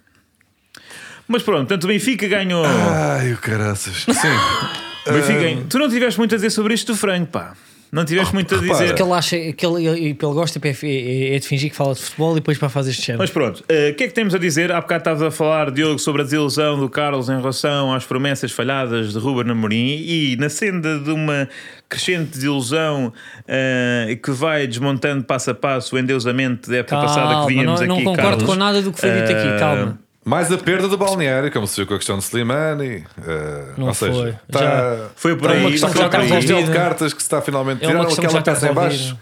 Mas 1.27 1.41
pronto, 1.43 1.59
portanto, 1.67 1.83
o 1.85 1.87
Benfica 1.87 2.27
ganhou. 2.27 2.63
Ai, 2.65 3.33
o 3.33 3.37
caraças. 3.37 4.03
Sim. 4.03 5.11
Benfica 5.11 5.39
ganhou. 5.39 5.63
Tu 5.69 5.79
não 5.79 5.89
tiveste 5.89 6.19
muito 6.19 6.33
a 6.35 6.37
dizer 6.37 6.49
sobre 6.51 6.73
isto 6.73 6.91
do 6.93 6.97
frango, 6.97 7.27
pá. 7.27 7.53
Não 7.91 8.03
tiveste 8.03 8.33
muito 8.33 8.53
a 8.53 8.57
Oh, 8.57 8.61
repara. 8.61 8.79
dizer. 8.79 8.87
Porque 8.93 9.03
ele 9.03 9.11
acha 9.13 9.37
que 9.53 9.65
ele, 9.65 9.87
ele, 9.87 9.99
ele 10.07 10.13
gosta 10.15 10.59
é, 10.59 11.39
de 11.39 11.47
fingir 11.47 11.69
que 11.69 11.75
fala 11.77 11.93
de 11.93 12.01
futebol 12.01 12.31
e 12.33 12.35
depois 12.35 12.57
para 12.57 12.67
fazer 12.67 12.91
este 12.91 13.03
género. 13.05 13.19
Mas 13.23 13.29
pronto, 13.29 13.63
eh, 13.69 13.91
o 13.91 13.95
que 13.95 14.03
é 14.03 14.07
que 14.07 14.13
temos 14.13 14.35
a 14.35 14.37
dizer? 14.37 14.69
Há 14.71 14.81
bocado 14.81 14.99
estavas 15.01 15.21
a 15.21 15.31
falar, 15.31 15.71
Diogo, 15.71 15.97
sobre 15.97 16.21
a 16.21 16.25
desilusão 16.25 16.77
do 16.77 16.89
Carlos 16.89 17.29
em 17.29 17.37
relação 17.37 17.93
às 17.93 18.03
promessas 18.03 18.51
falhadas 18.51 19.13
de 19.13 19.19
Ruben 19.19 19.49
Amorim 19.49 20.03
e 20.05 20.35
na 20.37 20.49
senda 20.49 20.99
de 20.99 21.09
uma 21.11 21.47
crescente 21.87 22.31
desilusão 22.31 23.13
eh, 23.47 24.17
que 24.21 24.31
vai 24.31 24.67
desmontando 24.67 25.23
passo 25.23 25.51
a 25.51 25.53
passo 25.55 25.95
o 25.95 25.99
endeusamento 25.99 26.69
da 26.69 26.77
época 26.77 26.97
passada 26.97 27.27
que 27.27 27.33
Calma, 27.33 27.47
víamos 27.47 27.79
não, 27.79 27.95
aqui, 27.95 28.03
não 28.03 28.11
concordo 28.11 28.21
Carlos. 28.29 28.43
com 28.43 28.55
nada 28.55 28.81
do 28.81 28.91
que 28.91 28.99
foi 28.99 29.11
dito 29.11 29.31
Eh, 29.31 29.39
aqui, 29.49 29.59
calma. 29.59 29.99
Mais 30.25 30.51
a 30.51 30.57
perda 30.57 30.87
do 30.87 30.97
balneário, 30.97 31.51
como 31.51 31.67
se 31.67 31.75
viu 31.75 31.85
com 31.85 31.93
a 31.93 31.97
questão 31.97 32.17
de 32.17 32.23
Slimani. 32.23 33.03
eh, 33.25 33.65
Não 33.77 33.87
ou 33.89 33.93
foi. 33.93 34.11
seja, 34.11 34.39
Já- 34.51 35.09
Foi 35.15 35.35
por 35.35 35.45
está 35.45 35.53
aí, 35.55 35.61
uma 35.61 35.69
questão 35.71 35.89
por 35.91 35.97
já 35.99 36.05
está 36.07 36.19
de 36.39 36.71
cartas 36.73 37.13
que 37.13 37.21
se 37.21 37.27
está 37.27 37.41
finalmente 37.43 37.85
É 37.85 37.89
uma 37.89 38.05
que 38.07 38.13
aquela 38.13 38.39
está 38.39 38.41
peça 38.41 38.69
em 38.69 38.73
baixo 38.73 39.17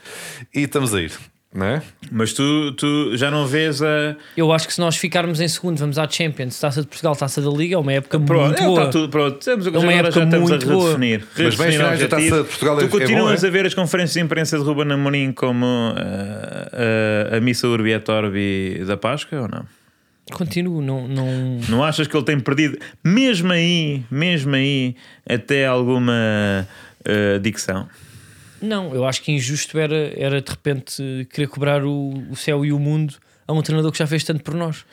e 0.56 0.62
estamos 0.62 0.94
a 0.96 1.02
ir, 1.02 1.12
não 1.54 1.66
é? 1.66 1.82
Mas 2.10 2.32
tu, 2.32 2.72
tu 2.74 3.18
já 3.18 3.30
não 3.30 3.46
vês 3.46 3.82
a. 3.82 4.16
Eu 4.38 4.54
acho 4.54 4.66
que 4.66 4.74
se 4.74 4.80
nós 4.80 4.96
ficarmos 4.96 5.42
em 5.42 5.48
segundo, 5.50 5.78
vamos 5.78 5.98
à 6.00 6.08
Champions, 6.10 6.58
Taça 6.58 6.80
de 6.82 6.88
Portugal, 6.88 7.16
Taça 7.18 7.42
da 7.42 7.50
Liga, 7.50 7.76
é 7.76 7.78
uma 7.78 7.92
época 7.92 8.18
Pronto, 8.22 8.46
muito 8.48 8.62
é, 8.64 8.66
boa. 8.66 8.80
está 8.80 8.92
tudo 8.94 9.10
pronto. 9.10 9.40
Estamos, 9.40 9.68
uma 9.68 9.78
agora 9.80 9.94
época 9.96 10.12
já 10.12 10.24
estamos 10.24 10.50
a 10.52 10.54
muito 10.54 10.68
boa. 10.68 10.84
redefinir. 10.94 11.20
Mas 11.20 11.36
bem, 11.36 11.44
redefinir 11.50 11.72
finais 11.74 12.00
da 12.00 12.08
Taça 12.08 12.24
de 12.44 12.44
Portugal 12.50 12.78
é- 12.78 12.80
Tu 12.80 12.86
é 12.86 12.90
continuas 13.02 13.42
bom, 13.42 13.46
é? 13.46 13.50
a 13.50 13.52
ver 13.52 13.66
as 13.66 13.74
conferências 13.74 14.14
de 14.14 14.20
imprensa 14.22 14.58
de 14.58 14.64
Ruben 14.64 14.90
Amorim 14.94 15.34
como 15.34 15.66
eh, 15.98 17.30
a, 17.34 17.38
a 17.38 17.42
missa 17.42 17.68
Urbi 17.68 17.92
et 17.92 18.08
Orbi 18.10 18.84
da 18.88 18.96
Páscoa 18.96 19.42
ou 19.42 19.48
não? 19.50 19.66
Continuo, 20.32 20.82
não, 20.82 21.08
não. 21.08 21.28
Não 21.70 21.84
achas 21.84 22.08
que 22.08 22.16
ele 22.16 22.24
tem 22.26 22.40
perdido, 22.40 22.78
mesmo 23.04 23.52
aí, 23.52 24.04
mesmo 24.10 24.56
aí, 24.56 24.96
até 25.28 25.66
alguma 25.68 26.68
eh, 27.04 27.40
dicção? 27.40 27.88
Não, 28.62 28.94
eu 28.96 29.06
acho 29.06 29.22
que 29.22 29.32
injusto 29.34 29.78
era, 29.78 30.14
era 30.18 30.42
de 30.42 30.50
repente 30.50 31.28
querer 31.32 31.48
cobrar 31.48 31.84
o, 31.84 32.14
o 32.32 32.36
céu 32.36 32.66
e 32.66 32.72
o 32.72 32.80
mundo 32.80 33.16
a 33.46 33.52
um 33.52 33.62
treinador 33.62 33.92
que 33.92 33.98
já 33.98 34.08
fez 34.08 34.24
tanto 34.24 34.42
por 34.42 34.54
nós. 34.56 34.86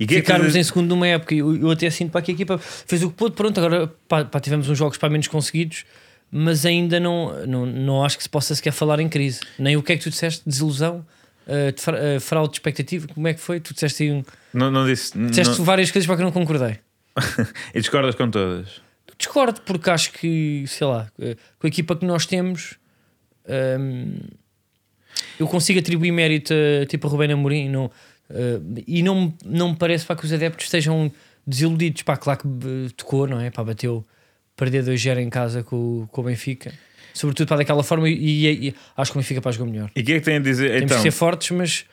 E 0.00 0.06
que 0.06 0.14
é 0.14 0.16
que- 0.20 0.22
Ficarmos 0.26 0.56
em 0.56 0.62
segundo 0.62 0.88
numa 0.88 1.06
época, 1.06 1.34
eu, 1.34 1.54
eu 1.54 1.70
até 1.70 1.90
sinto 1.90 2.10
para 2.10 2.22
que 2.22 2.30
a 2.30 2.34
equipa 2.34 2.56
fez 2.56 3.02
o 3.02 3.10
que 3.10 3.16
pôde, 3.16 3.34
pronto, 3.34 3.58
agora 3.58 3.92
pá, 4.08 4.24
pá, 4.24 4.40
tivemos 4.40 4.68
uns 4.70 4.78
jogos 4.78 4.96
para 4.96 5.10
menos 5.10 5.28
conseguidos, 5.28 5.84
mas 6.32 6.64
ainda 6.64 6.98
não, 6.98 7.44
não, 7.46 7.66
não 7.66 8.02
acho 8.04 8.16
que 8.16 8.22
se 8.22 8.28
possa 8.30 8.54
sequer 8.54 8.72
falar 8.72 8.98
em 9.00 9.08
crise. 9.08 9.40
Nem 9.58 9.76
o 9.76 9.82
que 9.82 9.92
é 9.92 9.96
que 9.98 10.04
tu 10.04 10.08
disseste, 10.10 10.42
desilusão, 10.46 11.04
eh, 11.48 11.72
de 11.72 11.80
fra- 11.82 11.98
eh, 11.98 12.20
fraude 12.20 12.50
de 12.52 12.56
expectativa, 12.58 13.08
como 13.08 13.26
é 13.26 13.34
que 13.34 13.40
foi? 13.40 13.58
Tu 13.58 13.74
disseste, 13.74 14.04
aí 14.04 14.12
um, 14.12 14.22
Não, 14.54 14.70
não 14.70 14.86
disse. 14.86 15.18
disseste 15.18 15.58
não- 15.58 15.64
várias 15.64 15.90
coisas 15.90 16.06
para 16.06 16.14
que 16.16 16.22
eu 16.22 16.26
não 16.26 16.32
concordei. 16.32 16.78
e 17.74 17.80
discordas 17.80 18.14
com 18.14 18.30
todas. 18.30 18.80
Discordo, 19.18 19.60
porque 19.62 19.90
acho 19.90 20.12
que, 20.12 20.64
sei 20.68 20.86
lá, 20.86 21.10
eh, 21.18 21.36
com 21.58 21.66
a 21.66 21.68
equipa 21.68 21.96
que 21.96 22.04
nós 22.06 22.24
temos, 22.26 22.76
hum, 23.80 24.18
eu 25.40 25.46
consigo 25.48 25.78
atribuir 25.80 26.12
mérito 26.12 26.52
a, 26.54 26.86
tipo 26.86 27.06
a 27.06 27.10
Rubén 27.10 27.32
Amorim 27.32 27.68
não, 27.68 27.90
eh, 28.30 28.60
e 28.86 29.02
não, 29.02 29.34
não 29.44 29.70
me 29.70 29.76
parece 29.76 30.04
para 30.06 30.16
que 30.16 30.24
os 30.24 30.32
adeptos 30.32 30.66
estejam 30.66 31.10
desiludidos. 31.46 32.02
Pá, 32.02 32.16
claro 32.16 32.40
que 32.40 32.94
tocou, 32.94 33.26
não 33.26 33.40
é? 33.40 33.50
Pá, 33.50 33.64
bateu 33.64 34.06
perder 34.56 34.84
2-0 34.84 35.18
em 35.20 35.30
casa 35.30 35.62
com, 35.62 36.06
com 36.10 36.20
o 36.20 36.24
Benfica, 36.24 36.72
sobretudo 37.18 37.48
para 37.48 37.58
daquela 37.58 37.82
forma. 37.82 38.08
E, 38.08 38.14
e- 38.46 38.68
e 38.68 38.74
acho 38.96 39.12
que 39.12 39.18
o 39.18 39.20
Benfica 39.20 39.40
pá, 39.40 39.50
jogou 39.50 39.66
melhor. 39.72 39.90
E 39.96 40.00
o 40.00 40.04
que 40.04 40.12
é 40.12 40.18
que 40.18 40.24
tem 40.24 40.36
a 40.36 40.40
dizer? 40.40 40.68
Temos 40.68 40.82
Então, 40.84 40.96
que 40.98 41.02
ser 41.02 41.10
fortes, 41.10 41.50
mas 41.50 41.84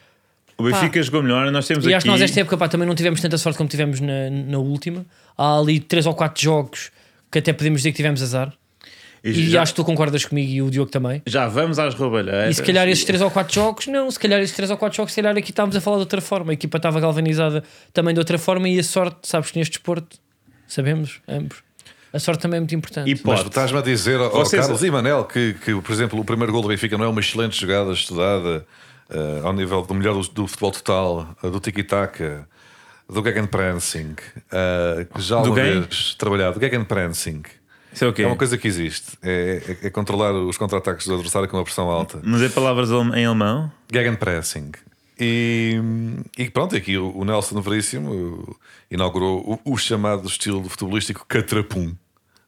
O 0.57 0.63
Benfica 0.63 1.01
jogou 1.03 1.21
melhor, 1.23 1.51
nós 1.51 1.67
temos 1.67 1.83
E 1.83 1.87
aqui. 1.87 1.95
acho 1.95 2.03
que 2.05 2.11
nós 2.11 2.21
esta 2.21 2.39
época 2.39 2.57
pá, 2.57 2.67
também 2.69 2.87
não 2.87 2.95
tivemos 2.95 3.19
tanta 3.19 3.37
sorte 3.37 3.57
como 3.57 3.69
tivemos 3.69 3.99
na, 3.99 4.29
na 4.29 4.57
última. 4.57 5.05
Há 5.37 5.59
ali 5.59 5.79
três 5.79 6.05
ou 6.05 6.13
quatro 6.13 6.41
jogos 6.41 6.91
que 7.31 7.39
até 7.39 7.51
podemos 7.51 7.79
dizer 7.81 7.91
que 7.91 7.97
tivemos 7.97 8.21
azar. 8.21 8.53
E 9.23 9.49
já, 9.49 9.63
acho 9.63 9.73
que 9.73 9.77
tu 9.77 9.83
concordas 9.83 10.23
comigo 10.23 10.51
e 10.51 10.61
o 10.61 10.69
Diogo 10.69 10.91
também. 10.91 11.19
já 11.25 11.47
vamos 11.47 11.79
às 11.79 11.95
roubalheiras. 11.95 12.51
E 12.51 12.53
se 12.53 12.61
calhar 12.63 12.87
esses 12.87 13.03
três 13.03 13.21
ou 13.23 13.31
quatro 13.31 13.55
jogos, 13.55 13.87
não, 13.87 14.09
se 14.11 14.19
calhar 14.19 14.39
esses 14.39 14.55
três 14.55 14.69
ou 14.69 14.77
quatro 14.77 14.95
jogos, 14.95 15.13
se 15.13 15.19
calhar 15.19 15.35
aqui 15.35 15.49
estávamos 15.49 15.75
a 15.75 15.81
falar 15.81 15.97
de 15.97 16.01
outra 16.01 16.21
forma. 16.21 16.51
A 16.51 16.53
equipa 16.53 16.77
estava 16.77 16.99
galvanizada 16.99 17.63
também 17.91 18.13
de 18.13 18.19
outra 18.19 18.37
forma 18.37 18.69
e 18.69 18.77
a 18.77 18.83
sorte, 18.83 19.17
sabes 19.27 19.49
que 19.49 19.57
neste 19.57 19.71
desporto, 19.71 20.19
sabemos, 20.67 21.21
ambos, 21.27 21.57
a 22.15 22.19
sorte 22.19 22.41
também 22.41 22.57
é 22.57 22.59
muito 22.61 22.73
importante. 22.75 23.09
E 23.09 23.13
Mas 23.13 23.21
pode. 23.21 23.49
estás-me 23.49 23.77
a 23.79 23.81
dizer, 23.81 24.19
ao 24.19 24.31
Vocês- 24.31 24.61
Carlos 24.61 24.83
e 24.83 24.89
Manel, 24.91 25.25
que, 25.25 25.53
que, 25.55 25.75
por 25.81 25.91
exemplo, 25.91 26.19
o 26.19 26.23
primeiro 26.25 26.51
gol 26.51 26.61
do 26.61 26.67
Benfica 26.69 26.97
não 26.97 27.05
é 27.05 27.07
uma 27.07 27.19
excelente 27.19 27.59
jogada 27.59 27.91
estudada 27.91 28.65
eh, 29.09 29.41
ao 29.43 29.53
nível 29.53 29.81
do 29.83 29.93
melhor 29.93 30.13
do, 30.13 30.27
do 30.29 30.47
futebol 30.47 30.71
total, 30.71 31.35
eh, 31.43 31.49
do 31.49 31.59
tiki-taka, 31.59 32.47
do 33.07 33.23
Gegenpressing, 33.23 34.13
uh, 34.51 35.05
que 35.13 35.21
já 35.21 35.39
Do 35.41 35.49
uma 35.51 35.55
quem? 35.61 35.81
vez 35.81 36.15
trabalhado, 36.15 36.59
Gegenpressing. 36.59 37.43
Isso 37.93 38.03
é 38.03 38.07
o 38.07 38.13
quê? 38.13 38.23
É 38.23 38.27
uma 38.27 38.35
coisa 38.35 38.57
que 38.57 38.67
existe. 38.67 39.11
É, 39.21 39.77
é- 39.83 39.87
é 39.87 39.89
controlar 39.91 40.33
os 40.33 40.57
contra-ataques 40.57 41.05
do 41.05 41.13
adversário 41.13 41.47
com 41.47 41.55
uma 41.55 41.63
pressão 41.63 41.87
alta. 41.89 42.19
Mas 42.23 42.41
é 42.41 42.49
palavras 42.49 42.89
em 42.89 43.25
alemão? 43.25 43.71
Gegenpressing. 43.93 44.71
E, 45.19 45.79
e 46.37 46.49
pronto, 46.49 46.75
aqui 46.75 46.97
o, 46.97 47.15
o 47.15 47.23
Nelson 47.23 47.61
Veríssimo 47.61 48.11
uh, 48.11 48.55
inaugurou 48.91 49.61
o, 49.63 49.73
o 49.73 49.77
chamado 49.77 50.27
estilo 50.27 50.67
futebolístico 50.67 51.25
catrapum. 51.27 51.93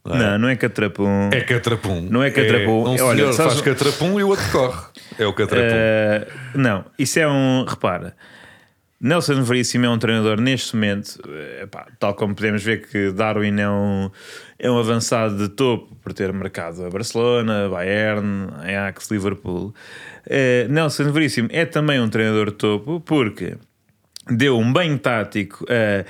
Não 0.07 0.15
é? 0.15 0.19
Não, 0.19 0.37
não 0.39 0.49
é 0.49 0.55
catrapum. 0.55 1.29
É 1.31 1.41
catrapum. 1.41 2.01
Não 2.01 2.23
é 2.23 2.31
catrapum. 2.31 2.89
um 2.89 2.95
É, 2.95 3.01
olha, 3.01 3.17
senhor 3.17 3.33
sabes- 3.33 3.53
faz 3.53 3.61
catrapum 3.65 4.19
e 4.19 4.23
o 4.23 4.29
outro 4.29 4.45
corre. 4.51 4.81
É 5.19 5.25
o 5.25 5.33
catrapum. 5.33 5.65
Uh, 5.67 6.57
não, 6.57 6.85
isso 6.97 7.19
é 7.19 7.27
um. 7.27 7.65
Repara, 7.67 8.15
Nelson 8.99 9.43
Veríssimo 9.43 9.85
é 9.85 9.89
um 9.89 9.97
treinador 9.99 10.41
neste 10.41 10.75
momento, 10.75 11.19
eh, 11.29 11.63
epá, 11.63 11.85
tal 11.99 12.15
como 12.15 12.33
podemos 12.33 12.63
ver 12.63 12.87
que 12.87 13.11
Darwin 13.11 13.59
é 13.59 13.69
um, 13.69 14.09
é 14.57 14.71
um 14.71 14.79
avançado 14.79 15.37
de 15.37 15.49
topo 15.49 15.95
por 16.01 16.13
ter 16.13 16.33
marcado 16.33 16.83
a 16.83 16.89
Barcelona, 16.89 17.69
Bayern, 17.69 18.47
Ajax, 18.63 19.11
Liverpool. 19.11 19.71
Eh, 20.27 20.65
Nelson 20.69 21.11
Veríssimo 21.11 21.47
é 21.51 21.63
também 21.65 21.99
um 22.01 22.09
treinador 22.09 22.47
de 22.47 22.53
topo 22.57 22.99
porque 23.01 23.55
deu 24.31 24.57
um 24.57 24.73
banho 24.73 24.97
tático 24.97 25.63
a 25.69 26.03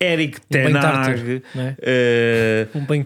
Eric 0.00 0.40
banho 0.50 0.66
Ten 0.66 0.72
tártar, 0.72 1.10
Hag, 1.14 1.42
não 1.54 1.62
é? 1.62 1.76
eh, 1.80 2.66
Um 2.74 2.84
bem 2.86 3.02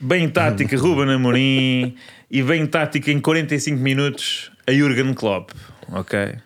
bem 0.00 0.28
tática 0.28 0.76
Ruben 0.76 1.10
Amorim 1.14 1.94
e 2.30 2.42
bem 2.42 2.66
tática 2.66 3.10
em 3.10 3.20
45 3.20 3.78
minutos 3.80 4.50
a 4.66 4.72
Jurgen 4.72 5.12
Klopp, 5.14 5.50
ok? 5.92 6.36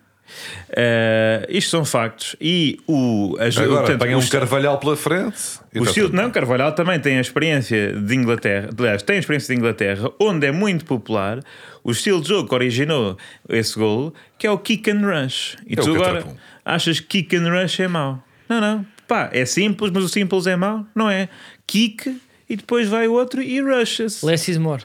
Eh, 0.70 1.46
isto 1.48 1.70
são 1.70 1.84
factos 1.84 2.36
e 2.40 2.78
o, 2.86 3.36
a, 3.38 3.44
Agora, 3.62 3.78
portanto, 3.80 4.02
apanha 4.02 4.18
o 4.18 4.20
um 4.20 4.28
Carvalhal 4.28 4.78
pela 4.78 4.96
frente. 4.96 5.36
o 5.74 5.82
tá 5.84 5.88
estilo, 5.90 6.08
tudo. 6.10 6.20
não, 6.20 6.30
Carvalhal 6.30 6.72
também 6.72 7.00
tem 7.00 7.16
a 7.18 7.20
experiência 7.20 7.92
de 7.94 8.14
Inglaterra, 8.14 8.68
aliás, 8.78 9.02
tem 9.02 9.16
a 9.16 9.18
experiência 9.20 9.54
de 9.54 9.58
Inglaterra, 9.60 10.10
onde 10.20 10.46
é 10.46 10.52
muito 10.52 10.84
popular 10.84 11.40
o 11.82 11.90
estilo 11.90 12.20
de 12.20 12.28
jogo 12.28 12.48
que 12.48 12.54
originou 12.54 13.16
esse 13.48 13.78
gol, 13.78 14.12
que 14.38 14.46
é 14.46 14.50
o 14.50 14.58
kick 14.58 14.90
and 14.90 15.00
rush. 15.00 15.56
E 15.66 15.72
É 15.72 15.76
tu 15.76 15.94
agora 15.94 16.18
catrapum. 16.18 16.36
achas 16.64 17.00
que 17.00 17.22
kick 17.22 17.36
and 17.36 17.48
rush 17.50 17.80
é 17.80 17.88
mau? 17.88 18.22
Não, 18.48 18.60
não, 18.60 18.86
pá, 19.08 19.30
é 19.32 19.44
simples, 19.44 19.90
mas 19.90 20.04
o 20.04 20.08
simples 20.08 20.46
é 20.46 20.54
mau? 20.54 20.86
Não 20.94 21.10
é. 21.10 21.28
Kick 21.66 22.20
e 22.48 22.54
depois 22.56 22.88
vai 22.88 23.08
o 23.08 23.12
outro 23.14 23.42
e 23.42 23.60
rushes. 23.60 24.22
Less 24.22 24.50
is 24.50 24.58
more. 24.58 24.82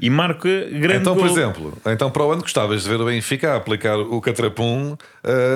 E 0.00 0.08
marca 0.08 0.48
grande 0.70 1.00
Então, 1.00 1.14
gol. 1.16 1.24
por 1.24 1.30
exemplo, 1.30 1.78
então 1.86 2.08
para 2.08 2.22
o 2.24 2.30
ano 2.30 2.42
gostavas 2.42 2.84
de 2.84 2.88
ver 2.88 3.00
o 3.00 3.04
Benfica 3.06 3.54
a 3.54 3.56
aplicar 3.56 3.98
o 3.98 4.20
catrapum 4.20 4.96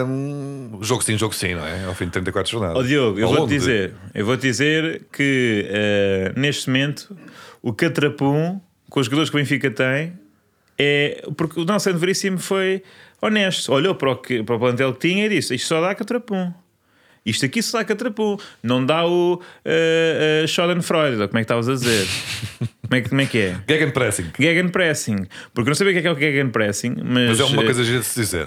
hum, 0.06 0.78
jogo 0.82 1.02
sim, 1.04 1.16
jogo 1.16 1.32
sim, 1.34 1.54
não 1.54 1.64
é? 1.64 1.84
Ao 1.84 1.94
fim 1.94 2.06
de 2.06 2.10
34 2.12 2.50
jornadas. 2.50 2.76
Ó 2.78 2.82
Diogo, 2.82 3.20
eu 3.20 3.28
vou-te 3.28 3.50
de- 3.50 3.58
dizer, 3.58 3.94
eu 4.12 4.26
vou 4.26 4.36
dizer 4.36 5.02
que 5.12 5.64
eh, 5.68 6.32
neste 6.36 6.68
momento 6.68 7.16
o 7.62 7.72
Catrapum, 7.72 8.60
com 8.90 8.98
os 9.00 9.06
jogadores 9.06 9.30
que 9.30 9.36
o 9.36 9.38
Benfica 9.38 9.70
tem, 9.70 10.12
é 10.76 11.22
porque 11.36 11.60
o 11.60 11.64
Nelson 11.64 11.92
Veríssimo 11.94 12.38
foi 12.38 12.82
honesto, 13.20 13.72
olhou 13.72 13.94
para 13.94 14.10
o, 14.10 14.16
que, 14.16 14.42
para 14.42 14.56
o 14.56 14.58
plantel 14.58 14.92
que 14.94 15.08
tinha 15.08 15.26
e 15.26 15.28
disse: 15.28 15.54
Isto 15.54 15.68
só 15.68 15.80
dá 15.80 15.94
Catrapum. 15.94 16.52
Isto 17.24 17.46
aqui 17.46 17.62
só 17.62 17.78
dá 17.78 17.84
Catrapum, 17.84 18.36
não 18.62 18.84
dá 18.84 19.06
o 19.06 19.34
uh, 19.34 20.48
Schadenfreude, 20.48 21.22
ou 21.22 21.28
como 21.28 21.38
é 21.38 21.42
que 21.42 21.44
estavas 21.44 21.68
a 21.68 21.72
dizer? 21.74 22.06
como, 22.82 22.94
é, 22.96 23.00
que- 23.00 23.08
como 23.08 23.20
é 23.20 23.26
que 23.26 23.38
é? 23.38 23.56
Gegenpressing. 23.68 24.26
Gegenpressing, 24.38 25.26
porque 25.54 25.68
eu 25.68 25.70
não 25.70 25.74
sabia 25.74 25.90
o 25.92 25.94
que 25.94 25.98
é, 26.00 26.02
que 26.02 26.08
é 26.08 26.12
o 26.12 26.18
Gegenpressing, 26.18 26.94
mas, 27.04 27.28
Mas 27.30 27.40
é 27.40 27.44
uma 27.44 27.62
eh, 27.62 27.64
coisa 27.64 27.84
gira 27.84 27.98
de 28.00 28.04
se 28.04 28.20
dizer. 28.20 28.46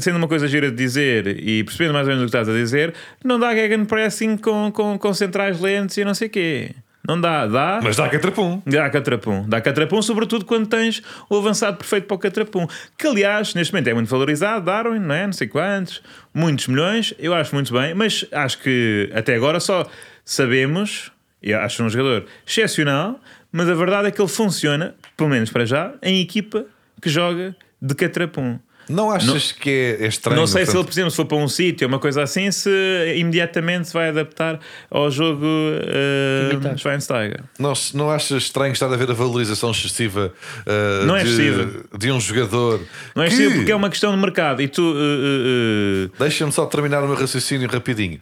sendo 0.00 0.16
uma 0.16 0.28
coisa 0.28 0.46
gira 0.46 0.70
de 0.70 0.76
dizer 0.76 1.26
e 1.42 1.64
percebendo 1.64 1.94
mais 1.94 2.06
ou 2.06 2.12
menos 2.14 2.22
o 2.22 2.30
que 2.30 2.36
estás 2.36 2.48
a 2.48 2.52
dizer, 2.52 2.92
não 3.24 3.38
dá 3.38 3.54
gegenpressing 3.54 4.36
com, 4.36 4.70
com, 4.70 4.98
com 4.98 5.14
centrais 5.14 5.58
lentes 5.60 5.96
e 5.96 6.04
não 6.04 6.14
sei 6.14 6.28
o 6.28 6.30
quê. 6.30 6.70
Não 7.06 7.20
dá, 7.20 7.46
dá. 7.46 7.80
Mas 7.82 7.96
dá 7.96 8.08
catrapum. 8.08 8.60
Dá 8.66 8.90
catrapum. 8.90 9.48
Dá 9.48 9.60
catrapum, 9.60 10.02
sobretudo 10.02 10.44
quando 10.44 10.66
tens 10.66 11.02
o 11.30 11.36
avançado 11.36 11.76
perfeito 11.76 12.06
para 12.06 12.14
o 12.14 12.18
catrapum. 12.18 12.66
Que, 12.98 13.06
aliás, 13.06 13.54
neste 13.54 13.72
momento 13.72 13.88
é 13.88 13.94
muito 13.94 14.08
valorizado. 14.08 14.64
Darwin, 14.64 14.98
não 14.98 15.14
é? 15.14 15.26
Não 15.26 15.32
sei 15.32 15.46
quantos. 15.46 16.02
Muitos 16.34 16.66
milhões. 16.66 17.14
Eu 17.18 17.32
acho 17.34 17.54
muito 17.54 17.72
bem. 17.72 17.94
Mas 17.94 18.26
acho 18.32 18.58
que 18.58 19.10
até 19.14 19.34
agora 19.34 19.60
só 19.60 19.86
sabemos. 20.24 21.12
E 21.42 21.54
acho 21.54 21.82
um 21.82 21.88
jogador 21.88 22.26
excepcional. 22.46 23.20
Mas 23.52 23.68
a 23.68 23.74
verdade 23.74 24.08
é 24.08 24.10
que 24.10 24.20
ele 24.20 24.28
funciona, 24.28 24.94
pelo 25.16 25.30
menos 25.30 25.50
para 25.50 25.64
já, 25.64 25.94
em 26.02 26.20
equipa 26.20 26.66
que 27.00 27.08
joga 27.08 27.54
de 27.80 27.94
catrapum. 27.94 28.58
Não 28.88 29.10
achas 29.10 29.52
que 29.52 29.70
é, 30.00 30.04
é 30.04 30.08
estranho? 30.08 30.38
Não 30.38 30.46
sei 30.46 30.64
se 30.64 30.70
ele, 30.70 30.76
portanto, 30.76 30.86
por 30.86 30.92
exemplo, 30.92 31.10
se 31.10 31.16
for 31.16 31.24
para 31.26 31.36
um 31.38 31.48
sítio, 31.48 31.88
uma 31.88 31.98
coisa 31.98 32.22
assim, 32.22 32.50
se 32.50 32.70
imediatamente 33.16 33.88
se 33.88 33.94
vai 33.94 34.08
adaptar 34.10 34.60
ao 34.90 35.10
jogo 35.10 35.44
uh. 35.44 36.78
Schweinsteiger. 36.78 37.40
não, 37.58 37.72
não 37.94 38.10
achas 38.10 38.44
estranho 38.44 38.72
estar 38.72 38.92
a 38.92 38.96
ver 38.96 39.10
a 39.10 39.14
valorização 39.14 39.70
excessiva 39.70 40.32
uh, 40.66 41.06
Não 41.06 41.16
é 41.16 41.24
de, 41.24 41.30
excessiva. 41.30 41.70
de 41.98 42.10
um 42.12 42.20
jogador? 42.20 42.80
Não 43.14 43.22
é 43.22 43.26
que- 43.28 43.32
possível 43.34 43.56
porque 43.56 43.72
é 43.72 43.76
uma 43.76 43.90
questão 43.90 44.12
de 44.14 44.18
mercado 44.20 44.62
e 44.62 44.68
tu. 44.68 44.82
uh, 44.82 44.94
uh, 44.94 46.06
uh, 46.06 46.10
Deixa-me 46.18 46.52
só 46.52 46.66
terminar 46.66 47.02
o 47.02 47.08
meu 47.08 47.16
raciocínio 47.16 47.68
rapidinho. 47.68 48.20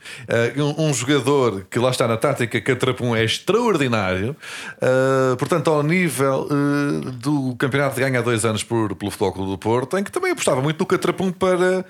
Uh, 0.57 0.63
um, 0.81 0.89
um 0.89 0.95
jogador 0.95 1.67
que 1.71 1.79
lá 1.79 1.91
está 1.91 2.07
na 2.09 2.17
tática 2.17 2.61
Catrapum 2.61 3.15
é 3.15 3.25
extraordinário, 3.25 4.37
uh, 4.79 5.37
portanto, 5.37 5.71
ao 5.71 5.83
nível 5.83 6.49
uh, 6.51 7.11
do 7.13 7.55
campeonato 7.57 7.95
de 7.97 8.01
ganha 8.03 8.19
há 8.19 8.23
dois 8.23 8.45
anos 8.45 8.63
por, 8.63 8.95
pelo 8.95 9.11
Futebol 9.11 9.33
Clube 9.33 9.51
do 9.51 9.59
Porto, 9.59 9.99
em 9.99 10.05
que 10.05 10.11
também 10.13 10.35
apostava 10.55 10.63
muito 10.63 10.79
no 10.79 10.87
Catrapum 10.87 11.33
para 11.33 11.85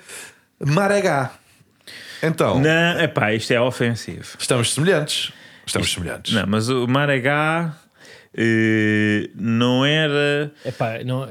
Maragá. 0.59 1.31
Então, 2.23 2.59
não, 2.59 2.99
epá, 3.01 3.33
isto 3.33 3.51
é 3.51 3.61
ofensivo. 3.61 4.35
estamos 4.39 4.73
semelhantes. 4.73 5.31
Estamos 5.65 5.91
semelhantes. 5.91 6.33
Não, 6.33 6.45
mas 6.47 6.69
o 6.69 6.87
Maragá 6.87 7.75
uh, 8.33 9.29
não 9.35 9.85
era. 9.85 10.51
Epá, 10.65 11.03
não, 11.05 11.27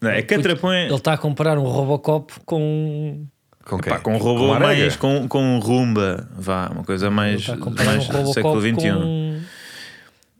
Não, 0.00 0.10
é 0.10 0.22
Catrapum 0.22 0.70
é. 0.70 0.86
ele 0.86 0.94
está 0.94 1.14
a 1.14 1.18
comparar 1.18 1.58
um 1.58 1.64
Robocop 1.64 2.32
com. 2.44 3.26
Com 3.64 3.78
quem? 3.78 3.90
Pá, 3.90 3.98
com 3.98 4.14
um 4.14 4.18
robô 4.18 4.48
Marega? 4.48 4.66
mais. 4.66 4.96
Com, 4.96 5.26
com 5.26 5.42
um 5.42 5.58
rumba, 5.58 6.28
vá, 6.36 6.68
uma 6.68 6.84
coisa 6.84 7.10
mais. 7.10 7.48
um 7.48 7.56
mais 7.70 8.06
Robocop 8.06 8.34
século 8.34 8.60
XXI. 8.60 8.90
com. 8.90 9.40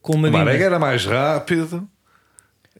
Com 0.02 0.16
uma 0.16 0.28
O 0.28 0.32
Marega 0.32 0.64
era 0.66 0.78
mais 0.78 1.06
rápido, 1.06 1.88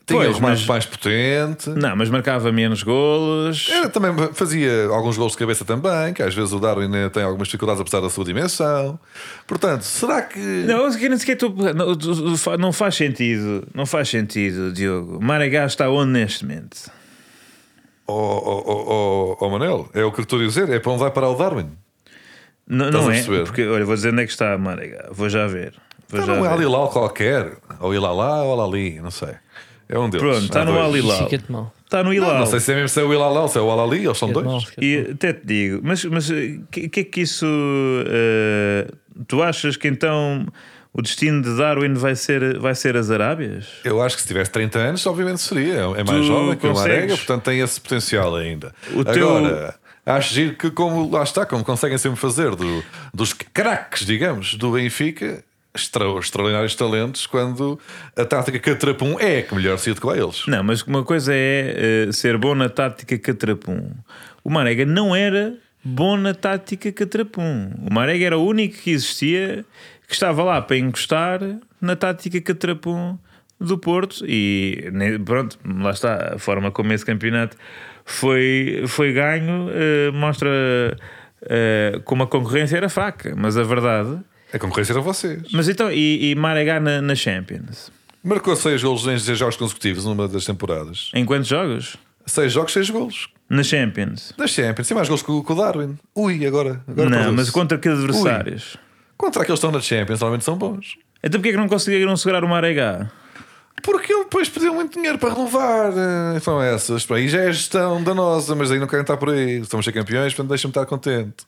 tinha 0.06 0.18
Pois, 0.18 0.30
um 0.30 0.34
remate 0.34 0.60
mas- 0.60 0.66
mais 0.66 0.86
potente. 0.86 1.70
Não, 1.70 1.96
mas 1.96 2.10
marcava 2.10 2.52
menos 2.52 2.82
golos. 2.82 3.68
Era, 3.70 3.88
também 3.88 4.10
fazia 4.34 4.86
alguns 4.88 5.16
gols 5.16 5.32
de 5.32 5.38
cabeça 5.38 5.64
também, 5.64 6.12
que 6.12 6.22
às 6.22 6.34
vezes 6.34 6.52
o 6.52 6.58
Darwin 6.60 6.90
tem 7.12 7.22
algumas 7.22 7.48
dificuldades 7.48 7.80
apesar 7.80 8.00
da 8.00 8.10
sua 8.10 8.24
dimensão. 8.24 8.98
Portanto, 9.46 9.82
será 9.82 10.20
que. 10.22 10.38
Não, 10.38 10.88
nem 10.90 11.16
sequer 11.16 11.36
não, 11.74 11.94
tu- 11.96 12.36
fa- 12.36 12.58
não 12.58 12.72
faz 12.72 12.94
sentido, 12.96 13.66
não 13.74 13.86
faz 13.86 14.08
sentido, 14.10 14.72
Diogo. 14.72 15.18
Maragá 15.22 15.64
está 15.64 15.88
onde 15.88 16.10
neste 16.12 16.44
momento? 16.44 16.90
Oh, 18.06 18.12
oh, 18.12 18.62
oh, 18.66 18.84
oh, 19.40 19.46
oh, 19.46 19.48
Manel, 19.50 19.88
é 19.94 20.04
o 20.04 20.12
que 20.12 20.20
eu 20.20 20.24
estou 20.24 20.38
a 20.38 20.42
dizer, 20.44 20.68
é 20.68 20.78
para 20.78 20.92
onde 20.92 21.00
vai 21.00 21.10
parar 21.10 21.30
o 21.30 21.34
Darwin. 21.36 21.70
Não, 22.68 22.90
não 22.90 23.10
é, 23.10 23.22
porque 23.44 23.66
olha, 23.66 23.84
vou 23.84 23.94
dizer 23.94 24.12
onde 24.12 24.22
é 24.22 24.26
que 24.26 24.32
está 24.32 24.56
Maragá. 24.58 25.08
Vou 25.10 25.28
já 25.30 25.46
ver. 25.46 25.72
Vou 26.08 26.20
Então 26.20 26.26
já 26.34 26.40
não 26.40 26.44
é 26.44 26.48
ver. 26.50 26.54
Alilau 26.56 26.90
qualquer, 26.90 27.56
ou 27.80 27.94
Ilalá 27.94 28.42
ou 28.42 28.52
Alali, 28.60 29.00
não 29.00 29.10
sei. 29.10 29.34
É 29.88 29.98
um 29.98 30.08
deles. 30.08 30.26
Pronto, 30.26 30.44
está 30.44 30.62
Há 30.62 30.64
no. 30.64 30.80
Alilau. 30.82 31.24
Fica-te 31.28 31.50
mal. 31.52 31.72
Está 31.84 31.98
no 32.02 32.04
Não, 32.08 32.12
Hilal. 32.14 32.38
não 32.40 32.46
sei 32.46 32.58
se 32.60 32.72
é 32.72 32.74
mesmo 32.74 32.88
se 32.88 33.00
é 33.00 33.04
o 33.04 33.12
ou 33.12 33.48
se 33.48 33.58
é 33.58 33.60
o 33.60 33.70
Alali, 33.70 34.04
eles 34.04 34.18
são 34.18 34.32
dois. 34.32 34.44
mal, 34.46 34.60
E 34.80 35.08
até 35.12 35.32
te 35.32 35.46
digo, 35.46 35.80
mas 35.82 36.04
mas 36.06 36.28
o 36.30 36.34
que, 36.70 36.88
que 36.88 37.00
é 37.00 37.04
que 37.04 37.20
isso. 37.20 37.46
eh, 38.06 38.86
tu 39.28 39.42
achas 39.42 39.76
que 39.76 39.86
então 39.88 40.46
o 40.92 41.02
destino 41.02 41.42
de 41.42 41.56
Darwin 41.56 41.94
vai 41.94 42.16
ser, 42.16 42.58
vai 42.58 42.74
ser 42.74 42.96
as 42.96 43.10
Arábias? 43.10 43.66
Eu 43.84 44.00
acho 44.02 44.16
que 44.16 44.22
se 44.22 44.28
tivesse 44.28 44.50
30 44.50 44.78
anos, 44.78 45.06
obviamente 45.06 45.40
seria. 45.40 45.74
É 45.96 46.02
mais 46.04 46.08
Tu 46.20 46.22
jovem 46.24 46.56
que 46.56 46.66
o? 46.66 46.74
Marega, 46.74 47.16
portanto 47.16 47.42
tem 47.44 47.60
esse 47.60 47.80
potencial 47.80 48.34
ainda. 48.36 48.72
O 48.94 49.04
teu- 49.04 49.36
Agora, 49.36 49.74
acho 50.06 50.34
giro 50.34 50.54
que, 50.56 50.70
como 50.70 51.10
lá 51.10 51.22
está, 51.22 51.44
como 51.46 51.64
conseguem 51.64 51.98
sempre 51.98 52.18
fazer 52.18 52.54
do- 52.54 52.82
dos 53.12 53.32
craques, 53.32 54.04
digamos, 54.06 54.54
do 54.54 54.72
Benfica, 54.72 55.44
extra, 55.74 56.06
extraordinários 56.18 56.74
talentos, 56.74 57.26
quando 57.26 57.78
a 58.16 58.24
tática 58.24 58.58
Catrapum 58.58 59.18
é 59.18 59.38
a 59.38 59.42
que 59.42 59.54
melhor 59.54 59.78
se 59.78 59.90
adequa 59.90 60.14
a 60.14 60.16
eles. 60.16 60.46
Não, 60.46 60.62
mas 60.62 60.82
uma 60.82 61.02
coisa 61.02 61.34
é 61.34 62.06
eh, 62.08 62.12
ser 62.12 62.38
bom 62.38 62.54
na 62.54 62.68
tática 62.68 63.18
catrapum. 63.18 63.90
O 64.44 64.50
Marega 64.50 64.86
não 64.86 65.14
era 65.14 65.54
bom 65.84 66.16
na 66.16 66.32
tática 66.32 66.92
catrapum. 66.92 67.72
O 67.90 67.92
Marega 67.92 68.26
era 68.26 68.38
o 68.38 68.46
único 68.46 68.76
que 68.78 68.90
existia 68.90 69.64
que 70.06 70.14
estava 70.14 70.44
lá 70.44 70.62
para 70.62 70.76
encostar 70.76 71.40
na 71.80 71.96
tática 71.96 72.40
catrapum 72.40 73.18
do 73.60 73.78
Porto 73.78 74.24
e 74.26 74.90
pronto, 75.24 75.58
lá 75.64 75.90
está 75.90 76.34
a 76.34 76.38
forma 76.38 76.70
como 76.70 76.92
esse 76.92 77.04
campeonato 77.04 77.56
foi, 78.04 78.84
foi 78.86 79.12
ganho 79.12 79.70
eh, 79.70 80.10
mostra 80.12 80.96
eh, 81.42 82.00
como 82.04 82.24
a 82.24 82.26
concorrência 82.26 82.76
era 82.76 82.88
fraca, 82.88 83.34
mas 83.36 83.56
a 83.56 83.62
verdade 83.62 84.18
A 84.54 84.58
concorrência 84.58 84.92
era 84.92 85.00
vocês. 85.00 85.42
mas 85.52 85.68
então, 85.68 85.90
e, 85.90 86.30
e 86.30 86.34
Marega 86.34 86.78
na, 86.80 87.02
na 87.02 87.14
Champions? 87.14 87.90
Marcou 88.22 88.54
6 88.56 88.82
golos 88.82 89.06
em 89.06 89.18
6 89.18 89.38
jogos 89.38 89.56
consecutivos 89.56 90.04
numa 90.04 90.26
das 90.28 90.44
temporadas. 90.44 91.10
Em 91.12 91.24
quantos 91.24 91.48
jogos? 91.48 91.96
6 92.26 92.52
jogos, 92.52 92.72
6 92.72 92.90
golos. 92.90 93.28
Na 93.50 93.62
Champions? 93.62 94.32
Das 94.38 94.50
Champions. 94.50 94.88
Tem 94.88 94.94
mais 94.94 95.08
golos 95.08 95.22
que 95.22 95.30
o 95.30 95.44
que 95.44 95.52
o 95.52 95.54
Darwin. 95.54 95.98
Ui, 96.14 96.46
agora. 96.46 96.82
agora 96.88 97.10
Não, 97.10 97.32
mas 97.32 97.50
contra 97.50 97.76
que 97.76 97.88
adversários? 97.88 98.76
Contra 99.18 99.42
aqueles 99.42 99.60
que 99.60 99.66
estão 99.66 99.70
na 99.72 99.80
Champions, 99.84 100.20
normalmente 100.20 100.44
são 100.44 100.56
bons. 100.56 100.96
Então 101.22 101.38
porquê 101.40 101.50
é 101.50 101.52
que 101.52 101.58
não 101.58 101.68
conseguiram 101.68 102.16
segurar 102.16 102.42
o 102.44 102.48
Marega? 102.48 103.10
Porque 103.82 104.12
ele 104.12 104.24
depois 104.24 104.48
pediu 104.48 104.72
muito 104.74 104.94
dinheiro 104.94 105.18
para 105.18 105.34
renovar. 105.34 105.92
eh, 106.36 106.40
São 106.40 106.62
essas. 106.62 107.06
E 107.10 107.28
já 107.28 107.40
é 107.42 107.52
gestão 107.52 108.02
danosa, 108.02 108.54
mas 108.54 108.70
aí 108.70 108.78
não 108.78 108.86
querem 108.86 109.02
estar 109.02 109.16
por 109.18 109.28
aí. 109.28 109.58
Estamos 109.60 109.84
a 109.84 109.90
ser 109.90 109.92
campeões, 109.92 110.32
portanto 110.32 110.48
deixa-me 110.48 110.70
estar 110.70 110.86
contente. 110.86 111.44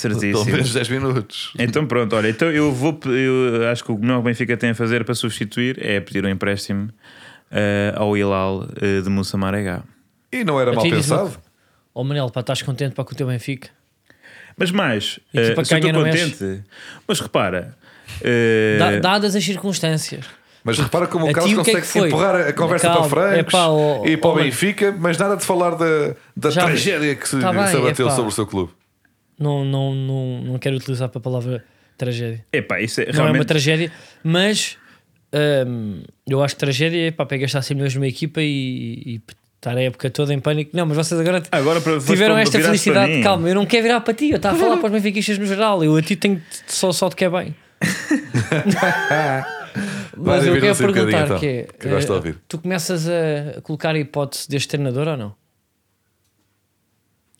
Pelo 0.00 0.14
Certíssimo. 0.18 0.44
menos 0.50 0.72
10 0.72 0.88
minutos. 0.88 1.52
Então 1.58 1.86
pronto, 1.86 2.16
olha, 2.16 2.28
então 2.30 2.50
eu 2.50 2.72
vou 2.72 2.98
eu 3.04 3.68
acho 3.68 3.84
que 3.84 3.92
o 3.92 3.98
melhor 3.98 4.14
que 4.14 4.20
o 4.20 4.22
Benfica 4.22 4.56
tem 4.56 4.70
a 4.70 4.74
fazer 4.74 5.04
para 5.04 5.14
substituir 5.14 5.76
é 5.84 6.00
pedir 6.00 6.24
um 6.24 6.30
empréstimo 6.30 6.88
eh, 7.50 7.92
ao 7.94 8.16
Hilal 8.16 8.66
eh, 8.80 9.02
de 9.02 9.10
Moussa 9.10 9.36
Marega. 9.36 9.82
E 10.32 10.44
não 10.44 10.58
era 10.58 10.72
mal 10.72 10.82
pensado. 10.82 11.32
Ó 11.94 12.02
Manel, 12.02 12.30
pá, 12.30 12.40
estás 12.40 12.62
contente 12.62 12.94
para 12.94 13.04
com 13.04 13.12
o 13.12 13.14
teu 13.14 13.26
Benfica? 13.26 13.68
Mas 14.56 14.70
mais, 14.70 15.04
se 15.04 15.20
ganha, 15.34 15.88
estou 15.88 15.92
contente, 16.04 16.62
mas 17.06 17.20
repara, 17.20 17.76
Da- 18.78 18.98
dadas 18.98 19.36
as 19.36 19.44
circunstâncias. 19.44 20.24
Mas 20.64 20.78
repara 20.78 21.06
como 21.06 21.24
o 21.26 21.28
ti 21.28 21.34
Carlos 21.34 21.52
é 21.52 21.56
que 21.56 21.64
consegue 21.64 21.86
foi? 21.86 22.08
empurrar 22.08 22.36
a 22.48 22.52
conversa 22.52 22.86
Calma, 22.86 23.08
para 23.08 23.30
Francos 23.30 23.38
é 23.38 23.42
pá, 23.42 24.08
e 24.08 24.16
para 24.16 24.30
o. 24.30 24.34
Benfica, 24.36 24.92
mas 24.98 25.18
nada 25.18 25.36
de 25.36 25.44
falar 25.44 25.74
da, 25.74 26.14
da 26.36 26.50
tragédia 26.50 27.14
que 27.16 27.28
se, 27.28 27.38
Tá 27.40 27.52
bem, 27.52 27.66
se 27.66 27.76
abateu 27.76 28.08
é 28.08 28.10
sobre 28.10 28.28
o 28.28 28.30
seu 28.30 28.46
clube. 28.46 28.72
Não, 29.42 29.64
não, 29.64 29.94
não, 29.94 30.40
não 30.42 30.58
quero 30.58 30.76
utilizar 30.76 31.08
para 31.08 31.18
a 31.18 31.22
palavra 31.22 31.64
tragédia. 31.98 32.44
epá, 32.52 32.80
isso 32.80 33.00
é 33.00 33.04
Não 33.06 33.10
é 33.10 33.14
realmente 33.14 33.38
uma 33.38 33.44
tragédia, 33.44 33.92
mas 34.22 34.76
hum, 35.66 36.02
eu 36.28 36.42
acho 36.42 36.54
que 36.54 36.60
tragédia 36.60 37.08
é 37.08 37.10
para 37.10 37.36
gastar 37.36 37.62
100 37.62 37.74
milhões 37.76 37.94
numa 37.94 38.06
equipa 38.06 38.40
e, 38.42 39.02
e 39.06 39.20
estar 39.56 39.76
a 39.76 39.82
época 39.82 40.10
toda 40.10 40.32
em 40.34 40.40
pânico. 40.40 40.70
Não, 40.76 40.84
mas 40.86 40.96
vocês 40.96 41.20
agora 41.20 41.42
Agora 41.52 41.80
para- 41.80 41.98
tiveram 42.00 42.36
esta 42.38 42.58
felicidade. 42.60 43.22
Calma, 43.22 43.48
eu 43.48 43.54
não 43.54 43.64
quero 43.66 43.82
virar 43.84 44.00
para 44.00 44.14
ti, 44.14 44.30
eu 44.30 44.36
estava 44.36 44.56
a 44.56 44.58
falar 44.58 44.76
para 44.78 44.86
os 44.86 44.92
benfiquistas 44.92 45.38
no 45.38 45.46
geral. 45.46 45.82
Eu 45.84 45.94
a 45.96 46.02
ti 46.02 46.16
tenho 46.16 46.40
só, 46.66 46.90
só 46.92 47.08
te 47.08 47.16
quer 47.16 47.30
bem. 47.30 47.54
Mas 50.16 50.46
eu 50.46 50.60
quero 50.60 50.74
um 50.74 50.76
perguntar 50.76 51.24
então, 51.24 51.38
que 51.38 51.46
é, 51.46 51.66
que 51.78 51.86
eu 51.86 51.90
gosto 51.92 52.06
de 52.06 52.12
ouvir. 52.12 52.36
tu 52.46 52.58
começas 52.58 53.08
a 53.08 53.60
colocar 53.62 53.94
a 53.94 53.98
hipótese 53.98 54.48
deste 54.48 54.68
treinador 54.68 55.08
ou 55.08 55.16
não? 55.16 55.34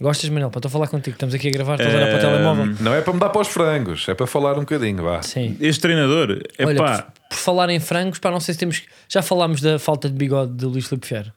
Gostas, 0.03 0.29
Manel? 0.31 0.51
Para 0.51 0.59
estou 0.59 0.69
a 0.69 0.73
falar 0.73 0.89
contigo, 0.89 1.15
estamos 1.15 1.35
aqui 1.35 1.49
a 1.49 1.51
gravar, 1.51 1.75
estás 1.75 1.95
a 1.95 1.97
olhar 1.97 2.07
para 2.09 2.17
o 2.17 2.19
Ehm, 2.19 2.37
telemóvel. 2.37 2.77
Não 2.81 2.95
é 2.95 3.01
para 3.01 3.13
me 3.15 3.21
dar 3.21 3.29
para 3.31 3.41
os 3.41 3.49
frangos, 3.49 4.09
é 4.09 4.15
para 4.15 4.27
falar 4.27 4.55
um 4.57 4.61
bocadinho, 4.61 5.03
vá. 5.03 5.23
Sim. 5.23 5.57
este 5.61 5.81
treinador, 5.81 6.41
Olha, 6.61 6.73
epá, 6.75 7.03
por, 7.03 7.13
por 7.31 7.37
falar 7.37 7.71
em 7.71 7.79
frangos, 7.81 8.19
pá, 8.19 8.31
não 8.31 8.41
sei 8.41 8.55
se 8.55 8.61
temos. 8.61 8.83
Já 9.09 9.23
falámos 9.23 9.61
da 9.61 9.79
falta 9.79 10.09
de 10.09 10.15
bigode 10.15 10.53
de 10.55 10.67
Luís 10.67 10.87
Filipe 10.87 11.07
Ferro 11.07 11.33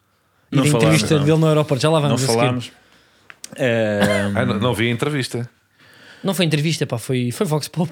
e 0.52 0.56
Não 0.56 0.64
da 0.64 0.70
falámos, 0.72 0.94
entrevista 0.96 1.18
não. 1.20 1.26
dele 1.26 1.38
no 1.38 1.48
aeroporto. 1.48 1.82
Já 1.82 1.90
lá 1.90 2.00
não 2.00 2.08
vamos. 2.10 2.24
a 2.24 2.26
seguir. 2.28 2.40
falámos. 2.40 2.72
Eh, 3.58 4.32
Ah, 4.36 4.46
não, 4.46 4.56
não 4.60 4.74
vi 4.74 4.88
a 4.88 4.92
entrevista. 4.92 5.50
Não 6.24 6.34
foi 6.34 6.46
entrevista, 6.46 6.88
pá, 6.88 6.98
foi, 6.98 7.32
foi 7.32 7.46
Vox 7.46 7.68
Pop. 7.68 7.92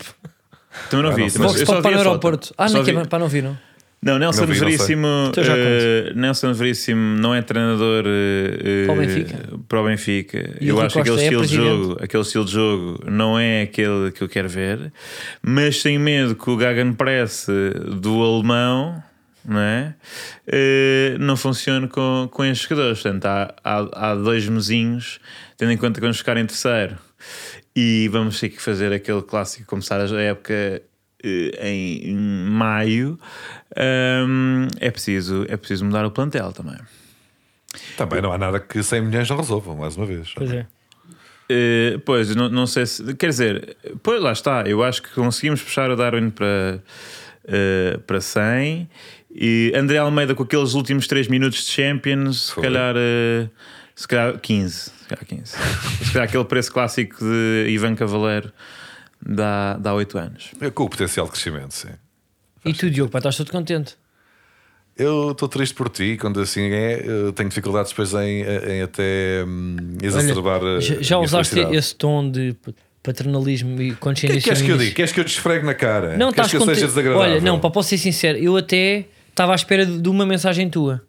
também 0.89 1.03
não 1.05 1.12
Ah, 1.12 1.15
vi, 1.15 1.21
mas 1.23 1.36
Vox 1.36 1.59
eu 1.59 1.65
só 1.67 1.73
Pop 1.73 1.83
para 1.83 1.91
a 1.95 1.97
foto. 1.99 2.07
aeroporto. 2.07 2.53
Ah, 2.57 2.67
Só 2.67 2.77
não, 2.79 2.83
que 2.86 2.91
vi- 2.91 2.97
é, 2.97 3.05
pá, 3.05 3.19
não 3.19 3.27
vi, 3.27 3.41
não. 3.43 3.55
Não, 4.03 4.19
Nelson 4.19 4.41
Não 4.41 4.47
vi, 4.47 4.59
não. 4.59 4.65
Veríssimo. 4.67 5.07
Então 5.29 5.43
já 5.43 5.53
eh, 5.57 6.13
Nelson 6.15 6.53
Veríssimo 6.53 7.17
não 7.17 7.33
é 7.33 7.41
treinador 7.41 8.03
eh, 8.05 8.85
Para 8.85 8.93
o 8.93 8.97
Benfica. 8.97 9.39
para 9.67 9.81
o 9.81 9.85
Benfica. 9.85 10.57
E 10.59 10.67
eu 10.67 10.81
acho 10.81 10.95
que 10.95 11.01
aquele 11.01 11.19
é 11.19 11.23
estilo, 11.23 11.45
de 11.45 11.55
jogo, 11.55 11.97
aquele 12.01 12.23
estilo 12.23 12.45
de 12.45 12.51
jogo 12.51 13.03
não 13.09 13.39
é 13.39 13.61
aquele 13.61 14.11
que 14.11 14.21
eu 14.21 14.29
quero 14.29 14.49
ver, 14.49 14.91
mas 15.41 15.81
tenho 15.81 15.99
medo 15.99 16.35
que 16.35 16.49
o 16.49 16.57
Gagan 16.57 16.93
Press 16.93 17.47
do 18.01 18.21
alemão 18.21 19.01
não, 19.45 19.59
é? 19.59 19.95
Eh, 20.47 21.17
não 21.19 21.35
funcione 21.35 21.87
com, 21.87 22.29
com 22.31 22.45
estes 22.45 22.67
jogadores. 22.67 23.01
Portanto, 23.01 23.25
há, 23.25 23.53
há, 23.63 24.11
há 24.11 24.15
dois 24.15 24.47
mesinhos, 24.47 25.19
tendo 25.57 25.71
em 25.71 25.77
conta 25.77 25.95
que 25.95 26.01
vamos 26.01 26.17
ficar 26.17 26.37
em 26.37 26.45
terceiro 26.45 26.97
e 27.75 28.07
vamos 28.09 28.39
ter 28.39 28.49
que 28.49 28.61
fazer 28.61 28.93
aquele 28.93 29.21
clássico 29.21 29.67
começar 29.67 29.99
a 29.99 30.21
época 30.21 30.81
eh, 31.23 31.69
em 31.69 32.15
maio 32.15 33.19
hum, 34.27 34.67
é, 34.79 34.91
preciso, 34.91 35.45
é 35.47 35.57
preciso 35.57 35.86
mudar 35.86 36.05
o 36.05 36.12
plantel 36.12 36.51
também. 36.51 36.77
Também 37.97 38.21
não 38.21 38.31
há 38.31 38.38
nada 38.38 38.59
que 38.59 38.83
100 38.83 39.01
milhões 39.01 39.29
não 39.29 39.38
resolvam, 39.38 39.75
mais 39.75 39.97
uma 39.97 40.05
vez. 40.05 40.31
Pois 40.36 40.51
é. 40.51 40.65
Eh, 41.49 41.99
pois, 42.05 42.36
não, 42.36 42.49
não 42.49 42.65
sei 42.65 42.86
se. 42.86 43.13
Quer 43.15 43.29
dizer, 43.29 43.77
pois 44.01 44.21
lá 44.21 44.31
está. 44.31 44.63
Eu 44.63 44.83
acho 44.83 45.01
que 45.01 45.09
conseguimos 45.12 45.62
puxar 45.62 45.89
o 45.89 45.95
Darwin 45.95 46.29
para, 46.29 46.81
eh, 47.45 47.99
para 48.07 48.21
100 48.21 48.89
e 49.36 49.73
André 49.75 49.97
Almeida 49.97 50.36
com 50.36 50.43
aqueles 50.43 50.73
últimos 50.73 51.07
3 51.07 51.27
minutos 51.27 51.65
de 51.65 51.71
Champions, 51.71 52.47
se 52.47 52.53
Foi. 52.53 52.63
calhar, 52.63 52.95
eh, 52.97 53.47
se 53.95 54.07
calhar 54.07 54.39
15. 54.39 54.73
Se 54.73 55.07
calhar 55.07 55.25
15. 55.25 55.51
se 56.05 56.13
calhar 56.13 56.27
aquele 56.27 56.45
preço 56.45 56.71
clássico 56.71 57.23
de 57.23 57.67
Ivan 57.69 57.95
Cavaleiro 57.95 58.51
dá, 59.25 59.77
dá 59.77 59.93
8 59.93 60.17
anos. 60.17 60.51
É 60.59 60.69
Com 60.69 60.83
o 60.83 60.89
potencial 60.89 61.25
de 61.25 61.31
crescimento, 61.31 61.73
sim. 61.73 61.89
E 62.65 62.73
tu, 62.73 62.89
Diogo, 62.89 63.12
pá, 63.12 63.19
estás 63.19 63.36
todo 63.38 63.51
contente. 63.51 63.95
Eu 64.95 65.31
estou 65.31 65.47
triste 65.49 65.73
por 65.73 65.89
ti, 65.89 66.17
quando 66.21 66.39
assim 66.39 66.69
é, 66.71 67.01
eu 67.05 67.33
tenho 67.33 67.49
dificuldades 67.49 67.91
depois 67.91 68.13
em, 68.13 68.43
em 68.43 68.81
até 68.83 69.43
hum, 69.45 69.75
exacerbar 70.01 70.62
a- 70.63 70.79
já, 70.79 71.01
já 71.01 71.17
usaste 71.17 71.59
esse 71.59 71.95
tom 71.95 72.29
de 72.29 72.55
paternalismo 73.01 73.71
e 73.71 73.73
O 73.73 73.77
que 73.77 73.83
é 73.86 73.89
que 73.93 73.99
consciência 73.99 74.41
queres 74.41 74.62
que 74.62 74.69
eu 74.71 74.77
diga? 74.77 74.95
Queres 74.95 75.12
que 75.12 75.19
eu 75.19 75.25
te 75.25 75.29
esfregue 75.33 75.65
na 75.65 75.73
cara? 75.73 76.15
Não, 76.15 76.31
queres 76.31 76.47
estás 76.47 76.51
que 76.51 76.55
eu 76.57 76.59
contente. 76.62 76.75
seja 76.75 76.88
desagradável? 76.88 77.31
Olha, 77.33 77.41
não, 77.41 77.59
para 77.59 77.71
posso 77.71 77.89
ser 77.89 77.97
sincero, 77.97 78.38
eu 78.38 78.55
até 78.55 79.05
estava 79.29 79.51
à 79.51 79.55
espera 79.55 79.83
de 79.86 79.99
de 79.99 80.09
uma 80.09 80.25
mensagem 80.27 80.69
tua 80.69 81.01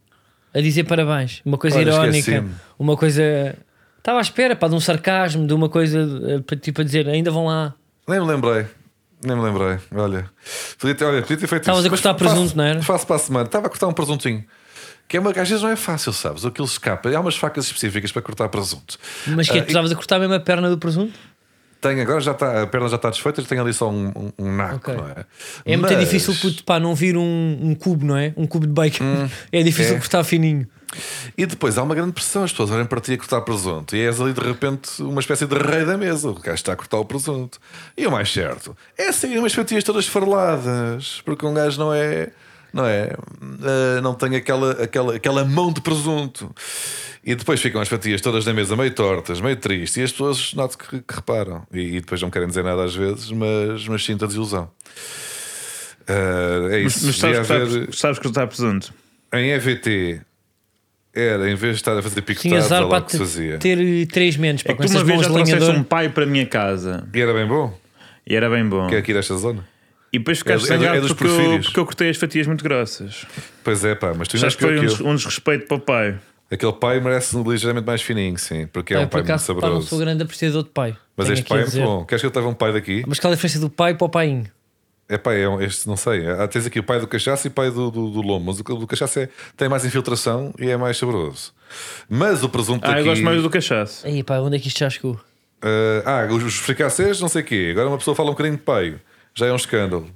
a 0.55 0.61
dizer 0.61 0.85
parabéns, 0.85 1.43
uma 1.45 1.59
coisa 1.59 1.77
Olha, 1.79 1.91
irónica, 1.91 2.45
uma 2.79 2.97
coisa. 2.97 3.55
Estava 3.99 4.19
à 4.19 4.23
espera, 4.23 4.57
pá, 4.57 4.67
de 4.67 4.75
um 4.75 4.81
sarcasmo, 4.81 5.47
de 5.47 5.53
uma 5.53 5.69
coisa 5.69 5.99
eh, 6.29 6.39
para 6.41 6.57
tipo 6.57 6.81
a 6.81 6.85
dizer, 6.85 7.07
ainda 7.09 7.31
vão 7.31 7.47
lá. 7.47 7.75
Nem 8.07 8.21
me 8.21 8.27
lembrei. 8.27 8.67
Nem 9.23 9.37
me 9.37 9.43
lembrei. 9.43 9.79
Olha, 9.95 10.31
podia 10.79 10.95
ter, 10.95 11.05
olha, 11.05 11.23
podia 11.23 11.37
ter 11.39 11.47
feito 11.47 11.63
Estavas 11.63 11.85
a 11.85 11.89
cortar 11.89 12.13
Mas 12.13 12.23
faço- 12.23 12.35
presunto, 12.35 12.57
não 12.57 12.65
era? 12.65 12.83
Faço 12.83 13.07
para 13.07 13.17
a 13.17 13.19
semana. 13.19 13.47
Estava 13.47 13.67
a 13.67 13.71
cortar 13.71 13.87
um 13.89 13.93
presuntinho. 13.93 14.45
Que 15.09 15.17
é 15.17 15.21
uma, 15.21 15.31
às 15.31 15.37
vezes 15.49 15.63
não 15.63 15.71
é 15.71 15.77
fácil, 15.77 16.13
sabes? 16.13 16.45
Aquilo 16.45 16.67
escapa. 16.67 17.09
Há 17.11 17.21
umas 17.21 17.37
facas 17.37 17.67
específicas 17.67 18.11
para 18.13 18.23
cortar 18.23 18.49
presunto. 18.49 18.99
Mas 19.27 19.49
que 19.49 19.57
é, 19.59 19.61
Ah, 19.61 19.65
tu 19.65 19.69
estavas 19.69 19.93
a 19.93 19.95
cortar 19.95 20.19
mesmo 20.19 20.35
a 20.35 20.41
perna 20.41 20.69
do 20.71 20.79
presunto? 20.79 21.13
Tenho, 21.81 22.01
agora 22.01 22.21
já 22.21 22.33
está, 22.33 22.63
a 22.63 22.67
perna 22.67 22.89
já 22.89 22.97
está 22.97 23.11
desfeita, 23.11 23.43
tenho 23.43 23.61
ali 23.61 23.75
só 23.75 23.91
um, 23.91 24.07
um, 24.17 24.33
um 24.39 24.57
naco, 24.57 24.77
Ok. 24.77 24.95
não 24.95 25.07
é? 25.09 25.27
É 25.67 25.77
muito 25.77 25.93
Mas- 25.93 26.01
difícil 26.01 26.35
puto, 26.37 26.65
pá, 26.65 26.81
não 26.81 26.95
vir 26.95 27.15
um, 27.19 27.59
um 27.61 27.75
cubo, 27.75 28.07
não 28.07 28.17
é? 28.17 28.33
Um 28.39 28.47
cubo 28.47 28.67
de 28.67 28.73
bacon. 28.73 29.05
é 29.53 29.63
difícil 29.63 29.97
é. 29.97 29.99
cortar 29.99 30.25
fininho. 30.25 30.67
E 31.37 31.47
depois 31.47 31.77
há 31.79 31.83
uma 31.83 31.95
grande 31.95 32.13
pressão, 32.13 32.45
as 32.45 32.51
pessoas 32.51 32.71
olham 32.71 32.87
para 32.87 33.01
ti 33.01 33.13
a 33.15 33.19
cortar 33.19 33.41
presunto 33.43 33.95
e 33.97 34.01
és 34.01 34.21
ali 34.21 34.33
de 34.33 34.41
repente 34.41 35.03
uma 35.03 35.21
espécie 35.21 35.47
de 35.47 35.55
rei 35.57 35.85
da 35.85 35.97
mesa. 35.97 36.29
O 36.31 36.35
gajo 36.35 36.55
está 36.55 36.73
a 36.73 36.77
cortar 36.77 36.99
o 36.99 37.05
presunto. 37.05 37.59
E 37.97 38.07
o 38.07 38.11
mais 38.11 38.33
certo 38.33 38.77
é 38.97 39.11
sair 39.13 39.39
umas 39.39 39.53
fatias 39.55 39.83
todas 39.85 40.07
farladas, 40.07 41.21
porque 41.25 41.45
um 41.47 41.55
gajo 41.55 41.79
não 41.79 41.93
é. 41.93 42.31
Não 42.73 42.85
é? 42.85 43.13
Ah, 43.63 44.01
não 44.03 44.15
tem 44.15 44.35
aquela, 44.35 44.73
aquela, 44.83 45.15
aquela 45.15 45.45
mão 45.45 45.73
de 45.73 45.81
presunto. 45.81 46.53
E 47.25 47.35
depois 47.35 47.61
ficam 47.61 47.81
as 47.81 47.89
fatias 47.89 48.21
todas 48.21 48.45
na 48.45 48.53
mesa 48.53 48.75
meio 48.77 48.91
tortas, 48.93 49.41
meio 49.41 49.57
tristes, 49.57 49.97
e 49.97 50.03
as 50.03 50.11
pessoas 50.13 50.53
notam 50.55 50.77
que, 50.79 51.01
que 51.01 51.15
reparam. 51.15 51.65
E, 51.73 51.81
e 51.97 52.01
depois 52.01 52.21
não 52.21 52.31
querem 52.31 52.49
dizer 52.49 52.65
nada 52.65 52.85
às 52.85 52.95
vezes, 52.95 53.31
mas, 53.31 53.87
mas 53.89 54.05
sinto 54.05 54.25
a 54.25 54.27
desilusão. 54.27 54.69
Ah, 56.07 56.69
é 56.71 56.83
Mas, 56.83 56.97
isso. 56.97 57.07
mas 57.07 57.17
sabes, 57.17 57.49
Devia 57.49 57.67
que 57.67 57.91
está, 57.91 57.97
sabes 58.15 58.19
está 58.27 58.47
presunto. 58.47 58.93
em 59.33 59.51
EVT 59.53 60.21
era, 61.15 61.51
em 61.51 61.55
vez 61.55 61.75
de 61.77 61.81
estar 61.83 61.97
a 61.97 62.03
fazer 62.03 62.23
azar 62.59 62.83
olha 62.83 62.89
lá 62.89 62.89
para 62.97 62.99
o 62.99 63.05
que 63.07 63.13
se 63.13 63.19
te- 63.19 63.21
fazia. 63.21 63.59
ter 63.59 63.79
eh, 63.79 64.07
três 64.07 64.37
menos, 64.37 64.63
É 64.65 64.73
com 64.73 64.83
que 64.83 64.87
tu 64.87 64.91
uma 64.91 64.97
essas 64.97 65.07
vez 65.07 65.17
mãos 65.17 65.23
já 65.23 65.29
de 65.29 65.35
trouxeste 65.35 65.61
lenhador. 65.65 65.81
um 65.81 65.85
pai 65.85 66.09
para 66.09 66.25
a 66.25 66.27
minha 66.27 66.47
casa 66.47 67.07
E 67.15 67.21
era 67.21 67.33
bem 67.33 67.47
bom, 67.47 67.79
e 68.27 68.35
era 68.37 68.51
bem 68.51 68.69
bom. 68.69 68.87
que 68.89 68.95
é 68.95 68.99
aqui 68.99 69.13
desta 69.15 69.37
zona. 69.37 69.65
E 70.13 70.19
depois 70.19 70.39
ficaste 70.39 70.71
É 70.71 70.75
é 70.75 70.77
é 70.77 71.01
porque, 71.01 71.25
eu, 71.25 71.61
porque 71.63 71.81
eu 71.81 71.85
cortei 71.85 72.09
as 72.11 72.17
fatias 72.17 72.47
muito 72.47 72.63
grossas. 72.63 73.27
Pois 73.65 73.85
é, 73.85 73.95
pá, 73.97 74.15
mas 74.17 74.29
tu 74.29 74.37
que 74.57 74.65
foi 74.65 74.79
um, 74.79 74.87
des- 74.87 75.01
eu. 75.01 75.07
um 75.07 75.15
desrespeito 75.17 75.67
para 75.67 75.77
o 75.77 75.81
pai. 75.81 76.19
Aquele 76.51 76.73
pai 76.75 77.01
merece 77.01 77.37
ligeiramente 77.43 77.85
mais 77.87 78.01
fininho, 78.03 78.39
sim, 78.39 78.67
porque 78.69 78.95
é 78.95 78.99
Pá, 78.99 79.03
um 79.05 79.09
pai 79.09 79.21
muito 79.23 79.31
acaso, 79.33 79.47
pá, 79.47 79.55
não 79.55 79.61
saboroso. 79.63 79.87
sou 79.89 79.99
grande 79.99 80.23
apreciador 80.23 80.63
de 80.63 80.69
pai. 80.71 80.95
Mas 81.17 81.27
Tenho 81.27 81.35
este 81.39 81.49
pai 81.49 81.59
é 81.59 81.63
muito 81.63 81.81
bom. 81.81 82.05
Queres 82.05 82.21
que 82.23 82.27
eu 82.27 82.33
leve 82.35 82.47
um 82.47 82.55
pai 82.55 82.73
daqui? 82.73 83.03
Mas 83.09 83.19
qual 83.19 83.33
é 83.33 83.35
a 83.35 83.37
diferença 83.37 83.59
do 83.59 83.71
pai 83.71 83.95
para 83.95 84.05
o 84.05 84.09
painho? 84.09 84.45
É 85.09 85.19
pai, 85.19 85.43
é 85.43 85.49
um, 85.49 85.61
este, 85.61 85.87
não 85.87 85.97
sei. 85.97 86.27
Ah, 86.27 86.49
tens 86.49 86.65
aqui 86.67 86.79
o 86.81 86.83
pai 86.83 86.99
do 86.99 87.07
cachaça 87.07 87.47
e 87.47 87.51
o 87.51 87.53
pai 87.53 87.71
do, 87.71 87.91
do, 87.91 88.11
do 88.11 88.23
lombo, 88.23 88.47
mas 88.47 88.59
o 88.59 88.63
do 88.63 88.87
cachaça 88.87 89.21
é- 89.25 89.29
tem 89.57 89.69
mais 89.69 89.85
infiltração 89.85 90.53
e 90.59 90.71
é 90.71 90.77
mais 90.79 90.97
saboroso. 90.97 91.53
Mas 92.09 92.43
o 92.43 92.49
presunto 92.49 92.87
Ah, 92.87 92.93
aqui. 92.93 93.01
eu 93.01 93.05
gosto 93.05 93.23
mais 93.23 93.43
do 93.43 93.51
cachaço. 93.51 94.07
Aí, 94.07 94.23
pá, 94.23 94.39
onde 94.39 94.57
é 94.57 94.59
que 94.59 94.69
isto 94.69 94.79
já 94.79 94.89
chegou? 94.89 95.21
Eh, 95.63 96.03
ah, 96.07 96.27
os, 96.33 96.43
os 96.43 96.55
fricassés, 96.57 97.21
não 97.21 97.29
sei 97.29 97.43
o 97.43 97.45
quê. 97.45 97.69
Agora 97.73 97.89
uma 97.89 97.99
pessoa 97.99 98.15
fala 98.15 98.31
um 98.31 98.33
bocadinho 98.33 98.57
de 98.57 98.63
paio. 98.63 99.01
Já 99.35 99.47
é 99.47 99.53
um 99.53 99.57
escândalo. 99.57 100.09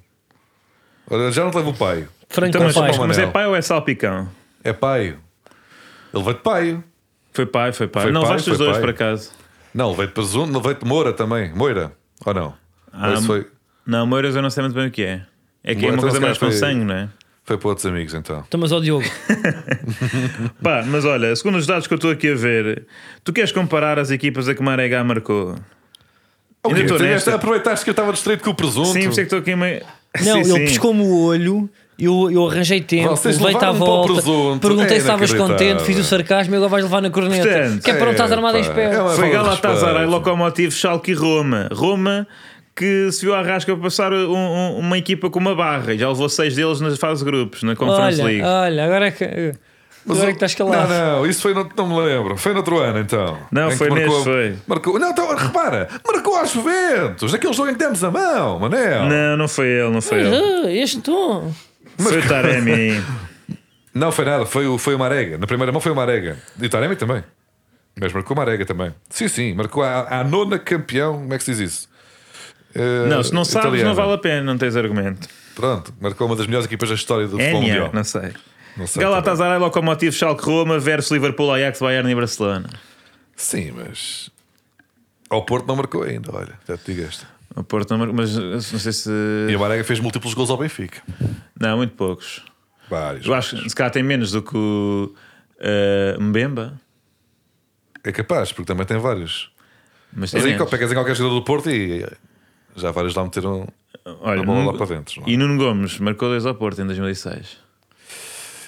Ora, 1.11 1.31
já 1.33 1.45
não 1.45 1.51
te 1.51 1.57
leva 1.57 1.71
o 1.71 1.75
paio. 1.75 2.09
Franco 2.29 2.49
Então, 2.51 2.63
mas, 2.63 2.75
pai. 2.75 2.91
Manel. 2.93 3.07
mas 3.09 3.19
é 3.19 3.27
pai 3.27 3.47
ou 3.47 3.57
é 3.57 3.63
salpicão? 3.63 4.29
É 4.65 4.73
paio. 4.73 5.19
Ele 6.15 6.23
veio 6.23 6.37
de 6.37 6.43
paio. 6.43 6.85
Foi 7.33 7.47
pai, 7.47 7.73
foi 7.73 7.89
pai. 7.89 8.03
Foi 8.05 8.13
não, 8.13 8.23
levaste 8.23 8.51
os 8.51 8.59
dois 8.59 8.73
pai. 8.73 8.81
por 8.81 8.91
acaso. 8.91 9.31
Não, 9.75 9.95
veio 9.95 10.09
de 10.09 10.15
presunto, 10.15 10.51
não 10.53 10.61
veio 10.61 10.75
de 10.77 10.85
Moura 10.85 11.13
também. 11.13 11.53
Moira, 11.55 11.93
ou 12.25 12.35
não? 12.35 12.55
Ah, 12.93 13.21
foi, 13.21 13.47
Não, 13.89 14.07
Moiras 14.07 14.37
eu 14.37 14.43
não 14.43 14.51
sei 14.51 14.63
muito 14.63 14.75
bem 14.75 14.87
o 14.87 14.91
que 14.91 15.03
é. 15.03 15.23
É 15.65 15.75
que 15.75 15.81
é 15.81 15.89
Moura, 15.89 15.97
uma 15.97 16.03
coisa 16.03 16.21
mais 16.21 16.37
com 16.39 16.47
foi- 16.47 16.55
sangue, 16.55 16.85
não 16.85 16.95
é? 16.95 17.09
foi 17.43 17.57
para 17.57 17.69
outros 17.69 17.87
amigos 17.87 18.13
então. 18.13 18.45
Então, 18.47 18.61
mas 18.61 18.71
ó 18.71 18.79
Diogo, 18.79 19.03
Pá, 20.63 20.85
mas 20.87 21.07
olha, 21.07 21.35
segundo 21.35 21.57
os 21.57 21.67
dados 21.67 21.87
que 21.87 21.95
eu 21.95 21.97
estou 21.97 22.11
aqui 22.11 22.31
a 22.31 22.35
ver, 22.35 22.87
tu 23.25 23.33
queres 23.33 23.51
comparar 23.53 23.99
as 23.99 24.11
equipas 24.11 24.47
a 24.49 24.55
que 24.55 24.63
Marega 24.63 25.03
marcou? 25.03 25.55
O 26.63 26.75
Ainda 26.75 26.99
nesta. 26.99 27.35
Aproveitaste 27.35 27.85
que 27.85 27.91
eu 27.91 27.93
estava 27.93 28.13
distraído 28.13 28.43
com 28.45 28.51
o 28.51 28.55
presunto. 28.55 28.89
Sim, 28.89 29.05
por 29.05 29.11
isso 29.11 29.21
é 29.21 29.23
que 29.25 29.35
estou 29.35 29.39
aqui 29.39 29.57
meio. 29.57 29.81
não, 30.23 30.45
sim, 30.45 30.55
ele 30.55 30.67
piscou-me 30.67 31.03
o 31.03 31.25
olho. 31.25 31.71
Eu, 31.99 32.31
eu 32.31 32.47
arranjei 32.47 32.81
tempo, 32.81 33.09
Vocês 33.09 33.41
levei-te 33.41 33.65
à 33.65 33.73
volta, 33.73 34.13
presunto. 34.13 34.61
perguntei 34.61 34.99
É 34.99 35.01
se 35.01 35.07
estavas 35.07 35.33
contente, 35.35 35.83
fiz 35.83 35.99
o 35.99 36.05
sarcasmo 36.05 36.55
e 36.55 36.57
agora 36.57 36.71
vais 36.71 36.85
levar 36.85 37.01
na 37.03 37.11
corneta. 37.11 37.43
Portanto, 37.49 37.83
que 37.83 37.91
é 37.91 37.95
para 37.95 38.05
não 38.05 38.13
estás 38.13 38.31
armado 38.31 38.57
em 38.57 38.61
espera. 38.61 38.95
é 38.95 39.17
Foi 39.17 39.31
Galatasaray. 39.31 40.07
Lokomotiv, 40.07 40.71
Schalke 40.71 41.11
e 41.11 41.15
Roma. 41.15 41.69
Roma 41.73 42.25
que 42.79 43.11
se 43.13 43.23
viu 43.25 43.35
à 43.35 43.43
rasca 43.43 43.77
passar 43.77 44.13
um- 44.13 44.33
um- 44.37 44.79
uma 44.79 44.97
equipa 44.97 45.29
com 45.29 45.39
uma 45.39 45.55
barra 45.55 45.93
e 45.95 45.99
já 45.99 46.09
levou 46.09 46.29
seis 46.29 46.55
deles 46.55 46.81
nas 46.81 46.97
fases 46.99 47.25
de 47.25 47.31
grupos, 47.31 47.63
na 47.65 47.75
Conference 47.75 48.21
Olha, 48.23 48.29
League. 48.31 48.43
olha, 48.45 48.85
agora 48.85 49.07
é 49.09 49.11
que, 49.11 49.25
Mas 50.07 50.17
agora 50.19 50.31
é 50.31 50.33
o- 50.33 50.37
que 50.39 50.45
estás 50.45 50.55
calado. 50.55 50.89
Não, 50.89 51.17
não, 51.19 51.27
isso 51.27 51.43
foi 51.43 51.53
no, 51.55 51.69
não 51.77 51.89
me 51.89 52.01
lembro. 52.09 52.37
Foi 52.37 52.53
no 52.53 52.59
outro 52.59 52.79
ano 52.79 53.01
então. 53.01 53.37
Não, 53.51 53.71
foi 53.73 53.91
marcou, 53.91 54.09
neste, 54.11 54.25
foi. 54.25 54.57
Marcou, 54.67 54.99
não, 54.99 55.11
então, 55.11 55.37
repara, 55.37 55.89
marcou 56.07 56.37
às 56.37 56.53
Juventus, 56.53 57.33
naquele 57.33 57.53
jogo 57.53 57.69
em 57.69 57.73
que 57.73 57.79
demos 57.81 58.03
a 58.05 58.11
mão, 58.11 58.59
Manel. 58.61 59.05
Não, 59.07 59.37
não 59.37 59.49
foi 59.49 59.67
ele, 59.69 59.91
não 59.91 60.01
foi 60.01 60.23
Mas, 60.23 60.33
ele. 60.33 60.67
ah, 60.67 60.73
este 60.83 61.01
tom. 61.01 61.53
Foi 61.99 62.19
o 62.19 62.29
Taremi. 62.29 63.03
Não 63.95 64.13
foi 64.13 64.25
nada, 64.25 64.47
foi 64.47 64.65
o, 64.69 64.79
foi 64.79 64.95
o 64.95 64.99
Marega. 64.99 65.39
Na 65.39 65.47
primeira 65.47 65.73
mão 65.73 65.81
foi 65.81 65.91
o 65.91 65.97
Marega. 65.97 66.37
E 66.61 66.67
o 66.67 66.71
Taremi 66.71 66.95
também. 66.95 67.25
Mas 68.01 68.13
marcou 68.13 68.37
o 68.37 68.39
Marega 68.39 68.65
também. 68.65 68.95
Sim, 69.11 69.27
sim, 69.27 69.55
marcou 69.55 69.83
a, 69.83 70.21
a 70.21 70.23
nona 70.23 70.57
campeão. 70.57 71.15
Como 71.15 71.35
é 71.35 71.39
que 71.39 71.43
se 71.43 71.51
diz 71.51 71.59
isso? 71.61 71.89
Eh, 72.75 73.07
Não, 73.09 73.23
se 73.23 73.33
não 73.33 73.45
sabes, 73.45 73.67
italiana. 73.69 73.89
não 73.91 73.95
vale 73.97 74.13
a 74.13 74.19
pena, 74.19 74.43
não 74.43 74.59
tens 74.59 74.77
argumento. 74.77 75.29
Pronto, 75.55 75.93
marcou 76.01 76.27
uma 76.27 76.37
das 76.37 76.47
melhores 76.47 76.67
equipas 76.67 76.89
da 76.89 76.95
história 76.95 77.27
do 77.27 77.39
futebol 77.39 77.63
mundial. 77.63 77.91
não 77.93 78.05
sei. 78.05 78.33
Não 78.77 78.87
sei 78.87 79.03
Galatasaray, 79.03 79.59
Lokomotiv, 79.59 80.13
Schalke, 80.13 80.45
Roma 80.45 80.79
versus 80.79 81.11
Liverpool, 81.11 81.53
Ajax, 81.53 81.81
Bayern 81.81 82.11
e 82.11 82.15
Barcelona. 82.15 82.69
Sim, 83.35 83.73
mas. 83.73 84.31
Ao 85.29 85.45
Porto 85.45 85.67
não 85.67 85.77
marcou 85.77 86.03
ainda, 86.05 86.31
olha, 86.35 86.55
já 86.67 86.77
te 86.77 86.93
digo 86.95 87.07
esta. 87.07 87.27
O 87.57 87.65
Porto 87.65 87.91
não, 87.91 87.99
mar- 87.99 88.13
mas 88.13 88.37
não 88.37 88.61
sei 88.61 88.93
se. 88.93 89.11
E 89.51 89.57
o 89.57 89.59
Marega 89.59 89.83
fez 89.83 89.99
múltiplos 89.99 90.33
gols 90.35 90.49
ao 90.51 90.57
Benfica. 90.59 91.03
Não, 91.59 91.77
muito 91.79 91.95
poucos. 91.95 92.45
Vários. 92.89 93.27
Eu 93.27 93.35
acho 93.35 93.57
que 93.57 93.69
se 93.69 93.75
calhar 93.75 93.91
tem 93.91 94.03
menos 94.03 94.31
do 94.31 94.43
que 94.43 94.57
o 94.57 95.13
eh, 95.59 96.17
Mbemba, 96.21 96.81
É 98.05 98.13
capaz, 98.13 98.53
porque 98.53 98.67
também 98.67 98.87
tem 98.87 98.97
vários. 98.99 99.51
mas 100.13 100.31
tem 100.31 100.39
Mas 100.41 100.47
aí 100.47 100.53
menos. 100.57 100.71
pegas 100.71 100.91
em 100.93 100.95
qualquer 100.95 101.17
jogador 101.17 101.35
do 101.35 101.45
Porto 101.45 101.69
e 101.69 102.07
já 102.79 102.91
vários 102.91 103.15
lá 103.15 103.25
meteram 103.25 103.67
Olha, 104.23 104.41
a 104.41 104.45
bola 104.45 104.59
Nuno- 104.61 104.73
lá 104.73 104.77
para 104.79 104.87
dentro. 104.97 105.21
não 105.21 105.29
é? 105.29 105.31
E 105.31 105.37
Nuno 105.37 105.57
Gomes 105.59 105.99
marcou 105.99 106.29
dois 106.29 106.47
ao 106.47 106.55
Porto 106.55 106.81
em 106.81 106.87
2006. 106.87 107.57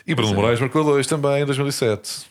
E 0.06 0.14
Bruno 0.14 0.34
Moraes 0.34 0.60
marcou 0.60 0.82
dois 0.84 1.06
também 1.06 1.42
em 1.42 1.46
2007. 1.46 2.28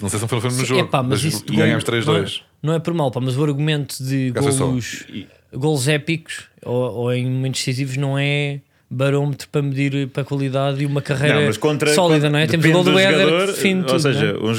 Não 0.00 0.08
sei 0.08 0.18
se 0.18 0.22
não 0.22 0.28
foi 0.28 0.38
no 0.38 0.44
mesmo 0.44 0.60
Sim, 0.60 0.64
jogo. 0.66 0.80
epá, 0.82 1.02
mas 1.02 1.22
mas 1.24 1.34
isso- 1.34 1.44
ganhámos 1.46 1.84
não 1.84 1.94
é- 1.94 2.00
3-2. 2.22 2.42
Não 2.62 2.74
é 2.74 2.78
por 2.78 2.94
mal, 2.94 3.10
pá, 3.10 3.20
mas 3.20 3.36
o 3.36 3.42
argumento 3.42 4.02
de 4.02 4.32
só. 4.52 4.66
golos, 4.66 5.06
golos 5.52 5.88
épicos 5.88 6.44
ou, 6.64 6.74
ou 6.92 7.12
em 7.12 7.26
momentos 7.28 7.60
decisivos 7.60 7.96
não 7.96 8.16
é 8.18 8.60
barómetro 8.88 9.48
para 9.48 9.62
medir 9.62 10.08
para 10.08 10.22
a 10.22 10.24
qualidade 10.24 10.82
e 10.82 10.86
uma 10.86 11.00
carreira 11.00 11.46
Não, 11.46 11.54
contra, 11.54 11.92
sólida, 11.94 12.26
contra- 12.26 12.30
não 12.30 12.38
é? 12.38 12.46
Temos 12.46 12.66
o 12.66 12.72
gol 12.72 12.84
do 12.84 12.92
do 12.92 12.98
Éder 12.98 13.18
jogador, 13.20 13.46
que 13.46 13.52
define 13.52 13.80
Ou 13.80 13.86
tudo, 13.86 14.00
seja, 14.00 14.26
é? 14.26 14.32
um 14.38 14.54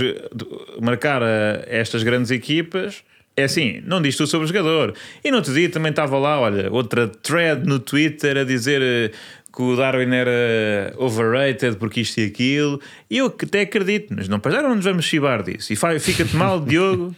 marcar 0.82 1.22
a 1.22 1.28
estas 1.68 2.02
grandes 2.04 2.32
equipas 2.32 3.04
é 3.42 3.46
assim, 3.46 3.82
não 3.86 4.02
diz 4.02 4.16
tudo 4.16 4.28
sobre 4.28 4.46
o 4.46 4.48
jogador. 4.48 4.94
E 5.24 5.30
no 5.32 5.38
outro 5.38 5.54
dia 5.54 5.70
também 5.70 5.90
estava 5.90 6.18
lá, 6.18 6.40
olha, 6.40 6.72
outra 6.72 7.08
thread 7.08 7.68
no 7.68 7.80
Twitter 7.80 8.38
a 8.38 8.44
dizer 8.44 8.82
eh, 8.82 9.12
que 9.54 9.62
o 9.62 9.76
Darwin 9.76 10.14
era 10.16 10.94
overrated 10.98 11.76
porque 11.78 12.02
isto 12.02 12.20
e 12.20 12.26
aquilo. 12.26 12.80
E 13.10 13.18
eu 13.18 13.26
até 13.28 13.62
acredito, 13.62 14.14
mas 14.16 14.28
não, 14.28 14.40
já 14.46 14.62
não 14.62 14.76
nos 14.76 14.86
vamos 14.86 15.06
chibar 15.06 15.44
disso. 15.44 15.74
E 15.74 15.76
fica-te 16.00 16.36
mal, 16.36 16.60
Diogo. 16.64 17.16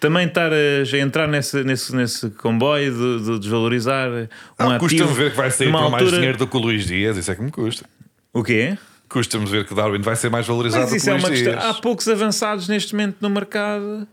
Também 0.00 0.28
estar 0.28 0.52
a, 0.52 0.98
entrar 0.98 1.26
nesse, 1.26 1.64
nesse, 1.64 1.94
nesse 1.94 2.30
comboio 2.30 2.92
de, 2.92 3.24
de 3.32 3.38
desvalorizar 3.40 4.08
um 4.08 4.28
Não, 4.60 4.70
ativo. 4.70 4.78
custa-me 4.78 5.12
ver 5.12 5.30
que 5.32 5.36
vai 5.36 5.50
sair 5.50 5.72
por 5.72 5.80
mais 5.90 5.92
altura- 5.94 6.16
dinheiro 6.18 6.38
do 6.38 6.46
que 6.46 6.56
o 6.56 6.60
Luís 6.60 6.86
Dias. 6.86 7.16
Isso 7.16 7.32
é 7.32 7.34
que 7.34 7.42
me 7.42 7.50
custa. 7.50 7.84
O 8.32 8.44
quê? 8.44 8.78
Custa-me 9.08 9.44
ver 9.46 9.64
que 9.66 9.72
o 9.72 9.74
Darwin 9.76 10.00
vai 10.00 10.14
ser 10.14 10.30
mais 10.30 10.46
valorizado 10.46 10.82
Mas 10.88 10.92
do 10.92 11.04
que 11.04 11.08
o 11.08 11.10
é 11.10 11.12
Luís 11.14 11.24
uma 11.24 11.30
Dias. 11.34 11.42
questão. 11.54 11.70
Há 11.70 11.74
poucos 11.74 12.06
avançados 12.06 12.68
neste 12.68 12.94
momento 12.94 13.16
no 13.20 13.28
mercado. 13.28 14.06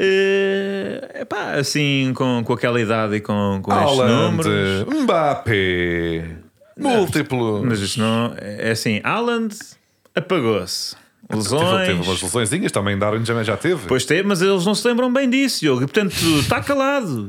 É 0.00 1.24
pá, 1.24 1.54
assim, 1.54 2.12
com, 2.14 2.42
com 2.44 2.52
aquela 2.52 2.80
idade 2.80 3.16
e 3.16 3.20
com, 3.20 3.60
com 3.60 3.72
estes 3.72 3.98
números. 3.98 5.02
Mbappé, 5.02 6.24
múltiplo. 6.78 7.64
Mas 7.64 7.80
isto 7.80 7.98
não. 7.98 8.32
É 8.38 8.70
assim, 8.70 9.00
Haaland 9.02 9.56
apagou-se. 10.14 10.94
Teve, 11.28 11.42
Lesões. 11.42 11.86
teve 11.86 12.00
umas 12.00 12.22
lesõezinhas, 12.22 12.72
também 12.72 12.96
Darwin 12.96 13.22
já, 13.24 13.42
já 13.42 13.56
teve. 13.56 13.86
Pois 13.86 14.06
teve, 14.06 14.26
mas 14.26 14.40
eles 14.40 14.64
não 14.64 14.74
se 14.74 14.86
lembram 14.88 15.12
bem 15.12 15.28
disso, 15.28 15.60
Diogo. 15.60 15.82
E 15.82 15.86
portanto, 15.86 16.14
está 16.38 16.62
calado. 16.62 17.28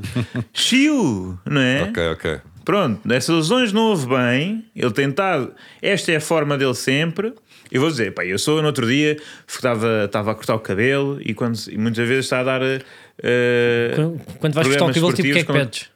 Chiu, 0.53 1.37
não 1.45 1.59
é? 1.59 1.83
Ok, 1.83 2.07
ok. 2.11 2.39
Pronto, 2.63 3.01
nessas 3.03 3.35
lesões 3.35 3.73
não 3.73 3.81
houve 3.87 4.07
bem. 4.07 4.63
Ele 4.75 4.91
tentado. 4.91 5.51
Esta 5.81 6.11
é 6.11 6.15
a 6.17 6.21
forma 6.21 6.57
dele 6.57 6.75
sempre. 6.75 7.33
Eu 7.71 7.81
vou 7.81 7.89
dizer, 7.89 8.13
pá, 8.13 8.25
eu 8.25 8.37
sou 8.39 8.61
no 8.61 8.67
outro 8.67 8.87
dia, 8.87 9.17
estava, 9.47 10.05
estava 10.05 10.31
a 10.31 10.35
cortar 10.35 10.55
o 10.55 10.59
cabelo 10.59 11.19
e, 11.21 11.33
quando, 11.33 11.57
e 11.69 11.77
muitas 11.77 12.07
vezes 12.07 12.25
está 12.25 12.39
a 12.39 12.43
dar. 12.43 12.61
eh, 12.63 13.91
Quando, 13.95 14.21
quando 14.39 14.53
vais 14.53 14.67
cortar 14.67 14.85
o 14.85 14.87
cabelo, 14.87 15.13
tipo, 15.13 15.27
o 15.29 15.31
que 15.33 15.39
é 15.39 15.43
que 15.43 15.53
pedes? 15.53 15.89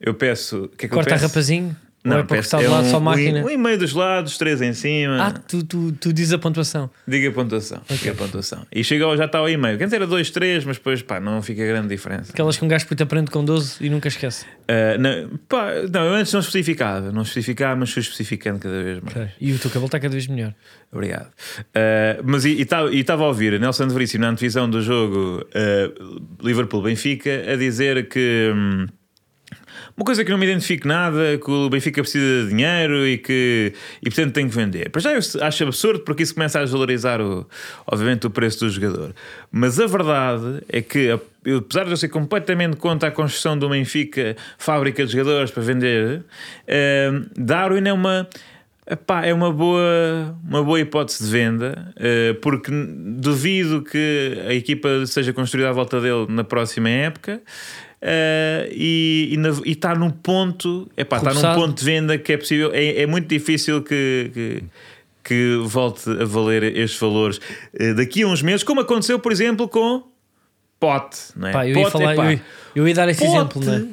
Eu 0.00 0.14
peço. 0.14 0.70
Que 0.76 0.86
é 0.86 0.88
que 0.88 0.94
Corta 0.94 1.10
eu 1.10 1.14
peço? 1.14 1.26
rapazinho? 1.28 1.76
Não, 2.08 2.18
é 2.18 2.22
para 2.22 2.36
peço- 2.36 2.50
cortar 2.50 2.58
de 2.58 2.72
é 2.72 2.74
lado 2.74 2.86
um, 2.86 2.90
só 2.90 3.00
máquina? 3.00 3.44
Um, 3.44 3.50
e 3.50 3.56
meio 3.56 3.78
dos 3.78 3.92
lados, 3.92 4.38
três 4.38 4.62
em 4.62 4.72
cima. 4.72 5.18
Ah, 5.20 5.32
tu, 5.32 5.64
tu, 5.64 5.92
tu 5.92 6.12
dizes 6.12 6.32
a 6.32 6.38
pontuação. 6.38 6.90
Diga 7.06 7.28
a 7.28 7.32
pontuação. 7.32 7.80
Diga 7.88 8.12
a 8.12 8.14
pontuação. 8.14 8.66
E 8.72 8.82
chegou, 8.84 9.16
já 9.16 9.26
está 9.26 9.38
ao 9.38 9.48
e-mail. 9.48 9.76
Antes 9.76 9.92
era 9.92 10.06
2, 10.06 10.30
3, 10.30 10.64
mas 10.64 10.76
depois 10.76 11.02
pá, 11.02 11.20
não 11.20 11.42
fica 11.42 11.66
grande 11.66 11.88
diferença. 11.88 12.32
Aquelas 12.32 12.56
que 12.56 12.64
um 12.64 12.68
gajo 12.68 12.86
puto 12.86 13.02
aprende 13.02 13.30
com 13.30 13.44
12 13.44 13.76
e 13.80 13.90
nunca 13.90 14.08
esquece. 14.08 14.46
Ah, 14.68 14.96
não, 14.98 15.38
pá, 15.48 15.72
não, 15.92 16.04
eu 16.04 16.14
antes 16.14 16.32
não 16.32 16.40
especificava, 16.40 17.12
não 17.12 17.22
especificava, 17.22 17.76
mas 17.76 17.90
fui 17.92 18.02
especificando 18.02 18.58
cada 18.58 18.82
vez 18.82 19.00
mais. 19.00 19.30
E 19.40 19.52
o 19.52 19.58
teu 19.58 19.70
cabelo 19.70 19.86
está 19.86 20.00
cada 20.00 20.12
vez 20.12 20.26
melhor. 20.26 20.54
Obrigado. 20.92 21.26
Uh, 21.26 22.22
mas 22.24 22.44
e 22.44 22.60
estava 22.60 23.24
a 23.24 23.26
ouvir 23.26 23.58
Nelson 23.60 23.86
de 23.86 23.92
Veríssimo 23.92 24.22
na 24.22 24.30
antevisão 24.30 24.68
do 24.68 24.80
jogo 24.80 25.44
uh, 25.44 26.22
Liverpool-Benfica 26.42 27.52
a 27.52 27.56
dizer 27.56 28.08
que 28.08 28.52
hum, 28.54 28.86
uma 29.96 30.04
coisa 30.04 30.24
que 30.24 30.30
não 30.30 30.38
me 30.38 30.46
identifico 30.46 30.86
nada, 30.86 31.38
que 31.38 31.50
o 31.50 31.68
Benfica 31.68 32.02
precisa 32.02 32.44
de 32.44 32.50
dinheiro 32.50 33.06
e 33.06 33.18
que 33.18 33.72
e 34.02 34.10
portanto 34.10 34.34
tem 34.34 34.48
que 34.48 34.54
vender. 34.54 34.90
Para 34.90 35.00
já 35.00 35.12
eu 35.12 35.18
acho 35.18 35.64
absurdo 35.64 36.00
porque 36.00 36.22
isso 36.22 36.34
começa 36.34 36.58
a 36.58 36.62
desvalorizar 36.62 37.20
o, 37.20 37.46
obviamente 37.86 38.26
o 38.26 38.30
preço 38.30 38.60
do 38.60 38.70
jogador. 38.70 39.14
Mas 39.50 39.78
a 39.80 39.86
verdade 39.86 40.62
é 40.68 40.82
que 40.82 41.10
apesar 41.56 41.84
de 41.84 41.90
eu 41.90 41.96
ser 41.96 42.08
completamente 42.08 42.76
contra 42.76 43.08
a 43.08 43.12
construção 43.12 43.58
do 43.58 43.68
Benfica 43.68 44.36
fábrica 44.58 45.04
de 45.06 45.12
jogadores 45.12 45.50
para 45.50 45.62
vender, 45.62 46.18
uh, 46.18 47.26
Darwin 47.36 47.86
é 47.86 47.92
uma 47.92 48.28
Epá, 48.88 49.26
é 49.26 49.34
uma 49.34 49.52
boa, 49.52 50.38
uma 50.48 50.62
boa 50.62 50.78
hipótese 50.78 51.24
de 51.24 51.28
venda, 51.28 51.92
eh, 51.96 52.34
porque 52.40 52.70
duvido 52.70 53.82
que 53.82 54.40
a 54.46 54.54
equipa 54.54 55.04
seja 55.06 55.32
construída 55.32 55.70
à 55.70 55.72
volta 55.72 56.00
dele 56.00 56.26
na 56.28 56.44
próxima 56.44 56.88
época. 56.88 57.42
Eh, 58.08 58.68
e 58.72 59.36
está 59.64 59.94
num 59.96 60.10
ponto, 60.10 60.88
epá, 60.96 61.16
está 61.16 61.34
num 61.34 61.54
ponto 61.60 61.76
de 61.78 61.84
venda 61.84 62.16
que 62.16 62.32
é 62.32 62.36
possível, 62.36 62.70
é, 62.72 63.02
é 63.02 63.06
muito 63.06 63.26
difícil 63.26 63.82
que, 63.82 64.30
que, 64.32 64.62
que 65.24 65.56
volte 65.64 66.08
a 66.08 66.24
valer 66.24 66.62
estes 66.76 67.00
valores 67.00 67.40
eh, 67.74 67.94
daqui 67.94 68.22
a 68.22 68.28
uns 68.28 68.42
meses, 68.42 68.62
como 68.62 68.80
aconteceu, 68.80 69.18
por 69.18 69.32
exemplo, 69.32 69.68
com 69.68 70.04
Pote. 70.78 71.18
Não 71.34 71.48
é? 71.48 71.52
Pá, 71.52 71.66
eu 71.66 71.76
ia 71.76 71.90
falar, 71.90 72.12
epá, 72.14 72.24
eu, 72.26 72.30
ia- 72.32 72.42
eu 72.76 72.88
ia 72.88 72.94
dar 72.94 73.08
esse 73.08 73.24
exemplo, 73.24 73.60
não 73.64 73.74
é? 73.74 73.84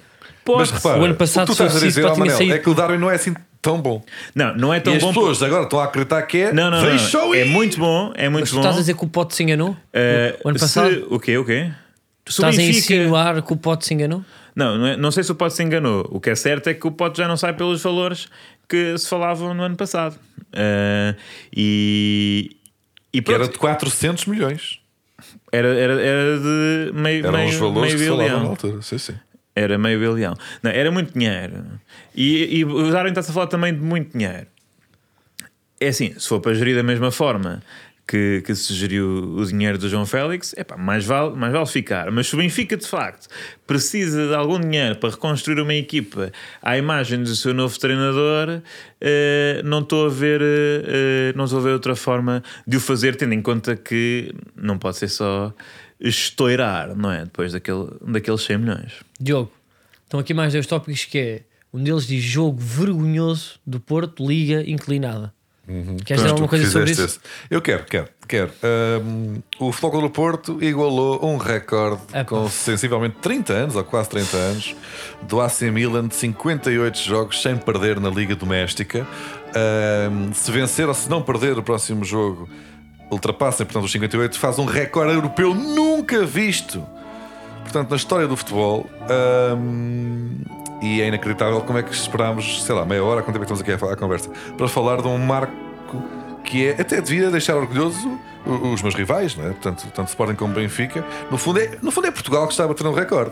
Pote. 0.46 0.60
Mas 0.60 0.72
repara, 0.72 1.00
O 1.02 1.06
ano 1.06 1.16
passado, 1.16 1.50
o 1.50 1.52
que 1.52 1.58
tu 1.58 1.64
estás 1.64 1.72
se 1.80 1.86
a 1.86 1.88
dizer, 1.88 2.04
Manel, 2.18 2.38
saído. 2.38 2.54
é 2.54 2.60
que 2.60 2.70
o 2.70 2.74
Darwin 2.74 2.98
não 2.98 3.10
é 3.10 3.16
assim 3.16 3.34
tão 3.62 3.82
bom. 3.82 4.04
Não, 4.36 4.54
não 4.58 4.74
é 4.74 4.82
tão 4.82 4.92
e 4.94 4.98
as 4.98 5.02
bom. 5.02 5.08
pessoas 5.14 5.42
agora 5.42 5.64
estão 5.64 5.80
a 5.80 5.86
acreditar 5.86 6.22
que 6.24 6.38
é. 6.40 6.52
Não, 6.54 6.70
não, 6.70 6.82
não. 6.84 7.34
É 7.34 7.46
muito 7.46 7.80
bom, 7.80 8.12
é 8.14 8.28
muito 8.28 8.42
Mas 8.42 8.50
tu 8.50 8.56
bom. 8.56 8.60
estás 8.60 8.76
a 8.76 8.80
dizer 8.82 8.94
que 8.98 9.06
o 9.06 9.08
Pote 9.08 9.34
se 9.34 9.42
enganou? 9.44 9.76
Eh, 9.94 10.38
o 10.44 10.50
ano 10.50 10.60
se- 10.60 10.66
passado? 10.66 11.08
o 11.10 11.18
quê? 11.18 11.38
O 11.38 11.46
quê? 11.46 11.72
Se 12.26 12.32
Estás 12.34 12.56
a 12.56 12.58
Benfica- 12.58 12.94
insinuar 12.96 13.42
que 13.42 13.54
o 13.54 13.58
Pote 13.58 13.86
se 13.86 13.94
enganou? 13.94 14.24
Não, 14.56 14.78
não, 14.78 14.88
é- 14.88 14.98
não 14.98 15.12
sei 15.12 15.24
se 15.24 15.32
o 15.32 15.36
Pote 15.36 15.56
se 15.56 15.64
enganou. 15.64 16.08
O 16.10 16.20
que 16.22 16.30
é 16.30 16.36
certo 16.36 16.68
é 16.68 16.74
que 16.74 16.88
o 16.88 16.92
Pote 16.92 17.18
já 17.18 17.28
não 17.28 17.36
sai 17.36 17.54
pelos 17.54 17.82
valores 17.82 18.28
que 18.70 18.98
se 18.98 19.08
falavam 19.10 19.54
no 19.54 19.64
ano 19.64 19.76
passado. 19.76 20.18
Eh, 20.54 21.16
e, 21.56 22.56
e 23.14 23.22
Que 23.22 23.34
era 23.34 23.48
de 23.48 23.58
400 23.58 24.26
milhões. 24.26 24.80
Era, 25.52 25.68
era, 25.68 26.02
era 26.02 26.40
de 26.40 26.92
meio, 26.94 27.26
Eram 27.28 27.40
os 27.46 27.50
meio, 27.52 27.60
valores 27.60 27.94
meio 27.94 27.98
que 27.98 28.04
se 28.04 28.10
falavam 28.10 28.44
na 28.44 28.50
altura. 28.50 28.82
Sim, 28.82 28.98
sim. 28.98 29.16
Era 29.56 29.78
meio 29.78 30.00
bilhão. 30.00 30.34
Não, 30.64 30.72
era 30.72 30.92
muito 30.92 31.14
dinheiro. 31.18 31.64
E, 32.16 32.58
e 32.60 32.66
o 32.66 32.90
Darwin 32.92 33.10
está-se 33.10 33.30
a 33.32 33.34
falar 33.34 33.48
também 33.48 33.74
de 33.74 33.80
muito 33.82 34.18
dinheiro. 34.18 34.48
É 35.80 35.88
assim, 35.90 36.14
se 36.18 36.28
for 36.28 36.40
para 36.40 36.54
gerir 36.54 36.76
da 36.76 36.84
mesma 36.84 37.12
forma 37.12 37.62
que, 38.08 38.44
que 38.46 38.54
se 38.54 38.74
geriu 38.74 39.36
o 39.38 39.46
dinheiro 39.46 39.78
do 39.78 39.88
João 39.88 40.06
Félix, 40.06 40.54
epá, 40.58 40.76
mais, 40.76 41.06
vale, 41.06 41.36
mais 41.36 41.54
vale 41.54 41.66
ficar. 41.66 42.12
Mas 42.12 42.28
se 42.28 42.36
o 42.36 42.38
Benfica 42.38 42.76
de 42.76 42.86
facto 42.86 43.28
precisa 43.66 44.28
de 44.28 44.36
algum 44.36 44.60
dinheiro 44.60 44.98
para 44.98 45.10
reconstruir 45.10 45.60
uma 45.60 45.74
equipa 45.74 46.32
à 46.62 46.78
imagem 46.78 47.24
do 47.24 47.36
seu 47.36 47.54
novo 47.54 47.78
treinador, 47.80 48.62
eh, 49.00 49.62
não 49.64 49.80
estou 49.80 50.06
a 50.06 50.10
ver 50.10 50.42
eh, 50.42 50.84
eh, 50.86 51.34
não 51.36 51.46
estou 51.46 51.60
a 51.60 51.64
ver 51.64 51.74
outra 51.74 51.96
forma 51.96 52.44
de 52.68 52.78
o 52.78 52.80
fazer, 52.80 53.16
tendo 53.16 53.34
em 53.34 53.42
conta 53.42 53.76
que 53.76 54.34
não 54.56 54.78
pode 54.78 54.98
ser 54.98 55.08
só 55.08 55.54
estourar, 56.00 56.96
não 56.96 57.12
é? 57.12 57.24
Depois 57.24 57.54
daquele, 57.54 57.88
daqueles 58.06 58.42
100 58.42 58.58
milhões. 58.58 58.94
Diogo, 59.20 59.52
estão 60.04 60.20
aqui 60.20 60.34
mais 60.34 60.52
dois 60.52 60.68
tópicos 60.68 61.06
que 61.06 61.18
é 61.18 61.42
um 61.74 61.82
deles 61.82 62.06
diz 62.06 62.24
jogo 62.24 62.60
vergonhoso 62.60 63.60
do 63.66 63.80
Porto, 63.80 64.28
Liga 64.28 64.62
inclinada. 64.70 65.34
Queres 65.66 66.22
dizer 66.22 66.30
alguma 66.30 66.48
coisa 66.48 66.70
sobre 66.70 66.92
isso? 66.92 67.06
esse. 67.06 67.20
Eu 67.50 67.62
quero, 67.62 67.86
quero, 67.86 68.10
quero. 68.28 68.52
Ahm, 68.62 69.38
o 69.60 69.72
Futebol 69.72 70.02
do 70.02 70.10
Porto 70.10 70.62
igualou 70.62 71.24
um 71.26 71.38
recorde 71.38 72.02
Epá. 72.10 72.26
com 72.26 72.50
sensivelmente 72.50 73.16
30 73.22 73.54
anos, 73.54 73.76
ou 73.78 73.84
quase 73.86 74.10
30 74.10 74.36
anos, 74.36 74.76
do 75.22 75.40
AC 75.40 75.62
Milan 75.72 76.08
de 76.10 76.16
58 76.16 76.98
jogos 77.00 77.42
sem 77.42 77.56
perder 77.56 77.98
na 78.02 78.10
Liga 78.10 78.36
Doméstica. 78.36 79.08
Ahm, 79.56 80.34
se 80.34 80.52
vencer 80.52 80.88
ou 80.88 80.94
se 80.94 81.10
não 81.10 81.22
perder 81.22 81.58
o 81.58 81.64
próximo 81.64 82.04
jogo, 82.04 82.50
ultrapassa, 83.10 83.64
portanto, 83.64 83.86
os 83.86 83.92
58, 83.92 84.38
faz 84.38 84.60
um 84.60 84.66
recorde 84.66 85.14
europeu 85.14 85.54
nunca 85.56 86.26
visto. 86.26 86.86
Portanto, 87.62 87.90
na 87.90 87.96
história 87.96 88.28
do 88.28 88.36
futebol. 88.36 88.86
ahm, 89.10 90.42
e 90.84 91.02
é 91.02 91.08
inacreditável 91.08 91.62
como 91.62 91.80
é 91.80 91.84
que 91.84 91.94
esperámos, 91.94 92.62
sei 92.66 92.76
lá, 92.76 92.86
meia 92.86 93.02
hora, 93.02 93.22
quanto 93.22 93.36
tempo 93.36 93.46
é 93.46 93.48
que 93.48 93.54
estamos 93.54 93.62
aqui 93.62 93.72
a 93.72 93.78
falar 93.78 93.94
a 93.94 93.96
conversa, 93.96 94.30
para 94.58 94.68
falar 94.68 95.02
de 95.02 95.08
um 95.08 95.18
marco 95.18 95.54
que 96.44 96.68
é, 96.68 96.82
até 96.82 97.00
devia 97.00 97.32
deixar 97.32 97.56
orgulhoso 97.56 98.20
os 98.46 98.82
meus 98.82 98.94
rivais, 98.94 99.34
não 99.38 99.46
é? 99.46 99.52
Portanto, 99.52 99.88
tanto 99.94 100.10
Sporting 100.10 100.36
como 100.36 100.54
Benfica. 100.54 101.06
No 101.32 101.38
fundo, 101.38 101.62
é, 101.62 101.78
no 101.82 101.90
fundo 101.90 102.08
é 102.08 102.12
Portugal 102.12 102.46
que 102.48 102.52
está 102.52 102.66
a 102.66 102.68
bater 102.68 102.86
um 102.86 102.94
recorde. 102.94 103.32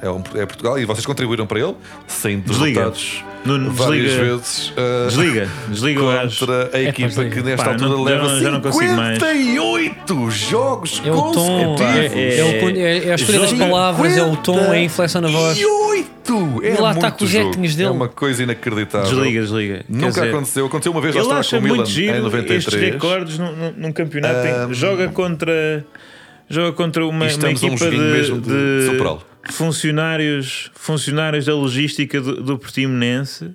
É, 0.00 0.08
um- 0.08 0.22
é 0.34 0.46
Portugal 0.46 0.78
e 0.78 0.84
vocês 0.84 1.04
contribuíram 1.04 1.46
para 1.46 1.58
ele, 1.60 1.74
Desliga. 2.46 2.80
derrotados 2.80 3.24
Nuno, 3.44 3.70
várias 3.72 4.12
desliga. 4.12 4.32
vezes. 4.36 4.72
ah, 4.76 5.06
Desliga, 5.08 5.48
desliga 5.68 6.00
contra 6.28 6.70
a 6.72 6.80
equipa 6.82 7.08
desliga. 7.08 7.30
que 7.36 7.42
nesta 7.42 7.64
Pá, 7.64 7.70
altura 7.72 7.90
não- 7.90 8.02
leva 8.04 8.24
já 8.28 8.32
não- 8.34 8.40
já 8.42 8.50
não 8.52 8.60
consigo 8.60 8.92
mais. 8.94 9.18
58 9.18 10.30
jogos 10.30 11.02
É 11.04 11.10
o 11.10 11.14
tom, 11.32 11.32
consecutivos. 11.32 11.90
é, 11.90 12.06
é 12.06 12.38
é- 12.80 13.08
é 13.08 13.12
a 13.12 13.14
escolha 13.16 13.40
das 13.40 13.52
palavras, 13.52 14.16
é 14.16 14.22
o 14.22 14.36
tom, 14.36 14.58
é 14.58 14.76
a 14.78 14.82
inflexão 14.82 15.20
na 15.20 15.28
voz. 15.28 15.56
58! 15.58 16.08
É 16.62 16.74
E 16.74 16.80
lá 16.80 16.90
está 16.92 17.02
muito 17.08 17.18
com 17.18 17.24
os 17.24 17.30
jogo. 17.30 17.44
jetinhos 17.46 17.74
dele. 17.74 17.88
É 17.88 17.92
uma 17.92 18.08
coisa 18.08 18.42
inacreditável. 18.42 19.08
Desliga, 19.08 19.40
desliga. 19.40 19.84
Nunca 19.88 20.08
dizer, 20.08 20.28
aconteceu. 20.28 20.66
Aconteceu 20.66 20.92
uma 20.92 21.00
vez 21.00 21.14
lá 21.14 21.38
acha 21.38 21.56
com 21.58 21.64
o 21.64 21.68
Milan 21.68 21.82
em 21.82 21.86
giro 21.86 22.22
93. 22.22 22.66
estes 22.66 22.80
recordes 22.92 23.38
num, 23.38 23.72
num- 23.76 23.92
campeonato. 23.92 24.46
em- 24.46 24.52
Ahm, 24.52 24.72
joga 24.74 25.08
contra 25.08 25.84
joga 26.50 26.72
contra 26.72 27.06
uma, 27.06 27.26
E 27.26 27.34
uma 27.34 27.46
um 27.46 27.50
equipa 27.50 27.76
joguinho 27.76 28.40
de, 28.40 28.40
de 28.40 28.80
de 28.80 28.86
superá-lo. 28.86 29.22
Funcionários, 29.50 30.70
funcionários 30.74 31.46
da 31.46 31.54
logística 31.54 32.20
do, 32.20 32.42
do 32.42 32.58
Portimonense 32.58 33.54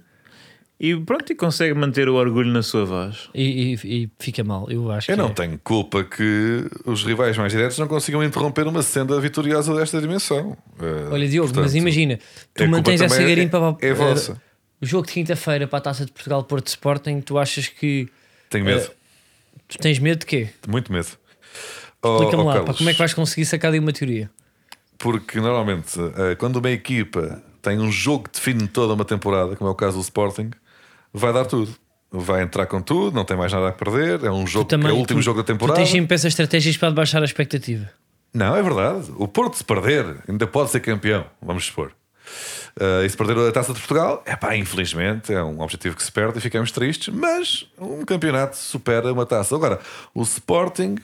e 0.80 0.96
pronto, 0.98 1.32
e 1.32 1.36
consegue 1.36 1.74
manter 1.74 2.10
o 2.10 2.16
orgulho 2.16 2.52
na 2.52 2.62
sua 2.62 2.84
voz. 2.84 3.30
E, 3.34 3.74
e- 3.84 4.04
e 4.04 4.10
fica 4.20 4.44
mal, 4.44 4.70
eu 4.70 4.92
acho 4.92 5.12
Eu 5.12 5.16
que 5.16 5.22
não 5.22 5.30
é. 5.30 5.34
tenho 5.34 5.58
culpa 5.60 6.04
que 6.04 6.66
os 6.86 7.04
rivais 7.04 7.38
mais 7.38 7.52
diretos 7.54 7.78
não 7.78 7.88
consigam 7.88 8.24
interromper 8.24 8.68
uma 8.68 8.82
senda 8.82 9.20
vitoriosa 9.22 9.74
desta 9.76 10.02
dimensão. 10.02 10.58
Eh, 10.82 11.10
Olha, 11.12 11.28
Diogo, 11.28 11.48
portanto, 11.50 11.64
mas 11.66 11.76
imagina, 11.76 12.18
tu 12.18 12.24
culpa 12.64 12.68
mantens 12.72 13.02
essa 13.02 13.22
é- 13.22 13.28
garimpa 13.28 13.74
para 13.74 13.88
é 13.88 13.94
vossa. 13.94 14.42
o 14.82 14.86
jogo 14.86 15.08
de 15.08 15.14
quinta-feira 15.14 15.68
para 15.68 15.78
a 15.80 15.82
taça 15.82 16.06
de 16.06 16.12
Portugal 16.12 16.44
Porto 16.44 16.68
Sporting. 16.68 17.22
Tu 17.22 17.38
achas 17.38 17.68
que 17.68 18.10
Tenho 18.50 18.66
medo. 18.66 18.92
tu 19.70 19.78
tens 19.78 20.00
medo 20.00 20.20
de 20.20 20.26
quê? 20.26 20.50
Muito 20.68 20.92
medo. 20.92 21.08
Oh, 22.02 22.16
Explica-me 22.16 22.44
oh, 22.44 22.46
lá, 22.48 22.54
Carlos, 22.56 22.72
pá, 22.72 22.78
como 22.78 22.90
é 22.90 22.94
que 22.94 23.00
vais 23.00 23.14
conseguir 23.14 23.46
sacar 23.46 23.72
daí 23.72 23.80
uma 23.80 23.94
teoria? 23.94 24.30
Porque 25.04 25.42
normalmente, 25.42 26.00
eh, 26.00 26.36
quando 26.36 26.56
uma 26.56 26.70
equipa 26.72 27.44
tem 27.62 27.78
um 27.78 27.92
jogo 27.92 28.24
que 28.24 28.32
define 28.40 28.70
toda 28.70 28.94
uma 28.94 29.04
temporada, 29.04 29.54
como 29.58 29.70
é 29.70 29.74
o 29.74 29.76
caso 29.76 29.98
do 29.98 30.02
Sporting, 30.02 30.50
vai 31.14 31.34
dar 31.34 31.44
tudo. 31.44 31.76
Vai 32.10 32.42
entrar 32.42 32.66
com 32.68 32.82
tudo, 32.82 33.14
não 33.14 33.26
tem 33.26 33.36
mais 33.36 33.52
nada 33.52 33.68
a 33.68 33.72
perder. 33.74 34.24
É 34.24 34.32
um 34.32 34.48
jogo, 34.48 34.70
é 34.74 34.92
o 34.94 34.96
último 34.96 35.20
tu- 35.20 35.24
jogo 35.24 35.40
da 35.40 35.44
Tu 35.44 35.48
temporada. 35.48 35.78
tens 35.78 35.90
sempre 35.90 36.16
essas 36.16 36.28
estratégias 36.32 36.78
para 36.78 36.90
baixar 36.92 37.22
a 37.22 37.26
expectativa. 37.26 37.90
Não, 38.34 38.56
é 38.56 38.64
verdade. 38.64 39.12
O 39.18 39.28
Porto, 39.28 39.58
se 39.58 39.64
perder, 39.66 40.06
ainda 40.28 40.48
pode 40.48 40.70
ser 40.70 40.80
campeão, 40.80 41.26
vamos 41.42 41.66
supor. 41.66 41.92
Uh, 42.80 43.04
e 43.06 43.10
se 43.10 43.18
perder 43.18 43.38
a 43.38 43.52
taça 43.52 43.74
de 43.74 43.80
Portugal, 43.80 44.24
é 44.26 44.36
pá, 44.38 44.56
infelizmente, 44.56 45.34
é 45.34 45.44
um 45.44 45.60
objetivo 45.62 45.96
que 45.98 46.02
se 46.04 46.12
perde 46.12 46.38
e 46.38 46.42
ficamos 46.42 46.72
tristes, 46.72 47.14
mas 47.14 47.68
um 47.78 48.06
campeonato 48.06 48.56
supera 48.56 49.12
uma 49.12 49.26
taça. 49.26 49.54
Agora, 49.54 49.80
o 50.16 50.22
Sporting, 50.24 50.96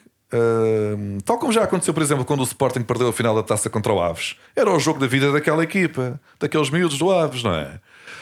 tal 1.26 1.38
como 1.38 1.52
já 1.52 1.64
aconteceu, 1.64 1.94
por 1.94 2.04
exemplo, 2.04 2.24
quando 2.26 2.42
o 2.42 2.44
Sporting 2.44 2.82
perdeu 2.82 3.08
a 3.10 3.14
final 3.14 3.36
da 3.36 3.44
taça 3.44 3.70
contra 3.70 3.92
o 3.92 4.02
Aves, 4.02 4.36
era 4.56 4.72
o 4.72 4.80
jogo 4.80 5.00
da 5.00 5.08
vida 5.08 5.32
daquela 5.32 5.64
equipa, 5.64 6.20
daqueles 6.40 6.70
miúdos 6.70 6.98
do 6.98 7.12
Aves, 7.12 7.44
não 7.44 7.54
é? 7.54 7.80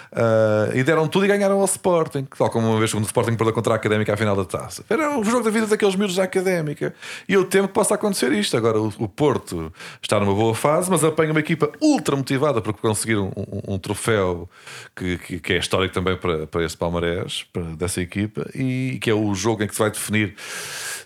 Uh, 0.10 0.72
e 0.78 0.84
deram 0.86 1.06
tudo 1.06 1.26
e 1.26 1.28
ganharam 1.28 1.60
ao 1.60 1.66
Sporting, 1.66 2.26
tal 2.38 2.50
como 2.50 2.70
uma 2.70 2.80
vez 2.80 2.94
quando 2.94 3.04
o 3.04 3.08
Sporting 3.08 3.36
perdeu 3.36 3.54
contra 3.54 3.74
a 3.74 3.76
Académica 3.76 4.14
à 4.14 4.18
final 4.18 4.38
da 4.38 4.46
taça. 4.46 4.86
Era 4.90 5.20
o 5.20 5.24
jogo 5.24 5.44
da 5.44 5.50
vida 5.50 5.68
daqueles 5.68 5.98
miúdos 5.98 6.16
da 6.16 6.24
Académica. 6.24 6.96
E 7.28 7.34
eu 7.34 7.44
temo 7.44 7.68
que 7.68 7.74
possa 7.74 7.96
acontecer 7.96 8.32
isto. 8.32 8.56
Agora, 8.56 8.80
o, 8.80 8.88
o 9.00 9.08
Porto 9.10 9.72
está 10.02 10.18
numa 10.18 10.34
boa 10.34 10.56
fase, 10.56 10.90
mas 10.90 11.04
apanha 11.04 11.32
uma 11.32 11.42
equipa 11.42 11.70
ultra 11.82 12.16
motivada 12.16 12.62
para 12.62 12.72
conseguir 12.72 13.18
um, 13.18 13.32
um- 13.36 13.74
um 13.76 13.78
troféu 13.78 14.50
que, 14.96 15.18
que- 15.18 15.40
que 15.42 15.54
é 15.54 15.58
histórico 15.58 15.94
também 15.94 16.16
para, 16.16 16.48
para 16.48 16.64
esse 16.64 16.78
Palmarés, 16.78 17.46
para, 17.52 17.64
dessa 17.76 18.00
equipa, 18.02 18.50
e 18.56 19.00
que 19.02 19.10
é 19.10 19.14
o 19.14 19.36
jogo 19.36 19.62
em 19.64 19.68
que 19.68 19.74
se 19.74 19.80
vai 19.80 19.92
definir 19.92 20.36